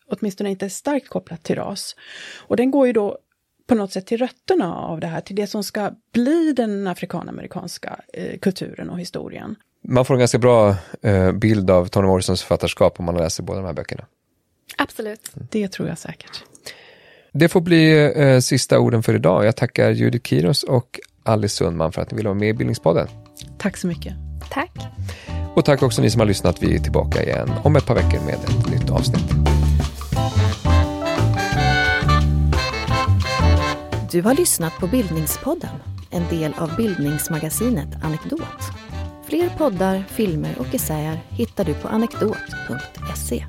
åtminstone 0.07 0.49
inte 0.49 0.69
starkt 0.69 1.09
kopplat 1.09 1.43
till 1.43 1.55
ras. 1.55 1.95
Och 2.37 2.55
den 2.55 2.71
går 2.71 2.87
ju 2.87 2.93
då 2.93 3.17
på 3.67 3.75
något 3.75 3.91
sätt 3.91 4.05
till 4.05 4.17
rötterna 4.17 4.75
av 4.75 4.99
det 4.99 5.07
här, 5.07 5.21
till 5.21 5.35
det 5.35 5.47
som 5.47 5.63
ska 5.63 5.91
bli 6.11 6.53
den 6.53 6.87
afrikanamerikanska 6.87 8.01
eh, 8.13 8.39
kulturen 8.39 8.89
och 8.89 8.99
historien. 8.99 9.55
Man 9.81 10.05
får 10.05 10.13
en 10.13 10.19
ganska 10.19 10.37
bra 10.37 10.75
eh, 11.01 11.31
bild 11.31 11.71
av 11.71 11.85
Toni 11.87 12.07
Morrisons 12.07 12.41
författarskap 12.41 12.99
om 12.99 13.05
man 13.05 13.17
läser 13.17 13.43
båda 13.43 13.59
de 13.59 13.65
här 13.65 13.73
böckerna. 13.73 14.05
Absolut. 14.77 15.31
Det 15.33 15.67
tror 15.67 15.87
jag 15.87 15.97
säkert. 15.97 16.43
Det 17.33 17.49
får 17.49 17.61
bli 17.61 18.11
eh, 18.15 18.39
sista 18.39 18.79
orden 18.79 19.03
för 19.03 19.15
idag. 19.15 19.45
Jag 19.45 19.55
tackar 19.55 19.91
Judith 19.91 20.29
Kiros 20.29 20.63
och 20.63 20.99
Alice 21.23 21.55
Sundman 21.55 21.91
för 21.91 22.01
att 22.01 22.11
ni 22.11 22.17
ville 22.17 22.29
vara 22.29 22.39
med 22.39 22.49
i 22.49 22.53
Bildningspodden. 22.53 23.07
Tack 23.57 23.77
så 23.77 23.87
mycket. 23.87 24.13
Tack. 24.49 24.71
Och 25.55 25.65
tack 25.65 25.83
också 25.83 26.01
ni 26.01 26.09
som 26.09 26.19
har 26.19 26.27
lyssnat. 26.27 26.63
Vi 26.63 26.75
är 26.75 26.79
tillbaka 26.79 27.23
igen 27.23 27.51
om 27.63 27.75
ett 27.75 27.85
par 27.85 27.95
veckor 27.95 28.25
med 28.25 28.33
ett 28.33 28.71
nytt 28.71 28.89
avsnitt. 28.89 29.31
Du 34.11 34.21
har 34.21 34.33
lyssnat 34.33 34.73
på 34.79 34.87
Bildningspodden, 34.87 35.75
en 36.09 36.23
del 36.29 36.53
av 36.57 36.75
bildningsmagasinet 36.75 37.89
Anekdot. 38.03 38.41
Fler 39.27 39.49
poddar, 39.57 40.03
filmer 40.09 40.55
och 40.59 40.75
essäer 40.75 41.19
hittar 41.29 41.63
du 41.65 41.73
på 41.73 41.87
anekdot.se. 41.87 43.45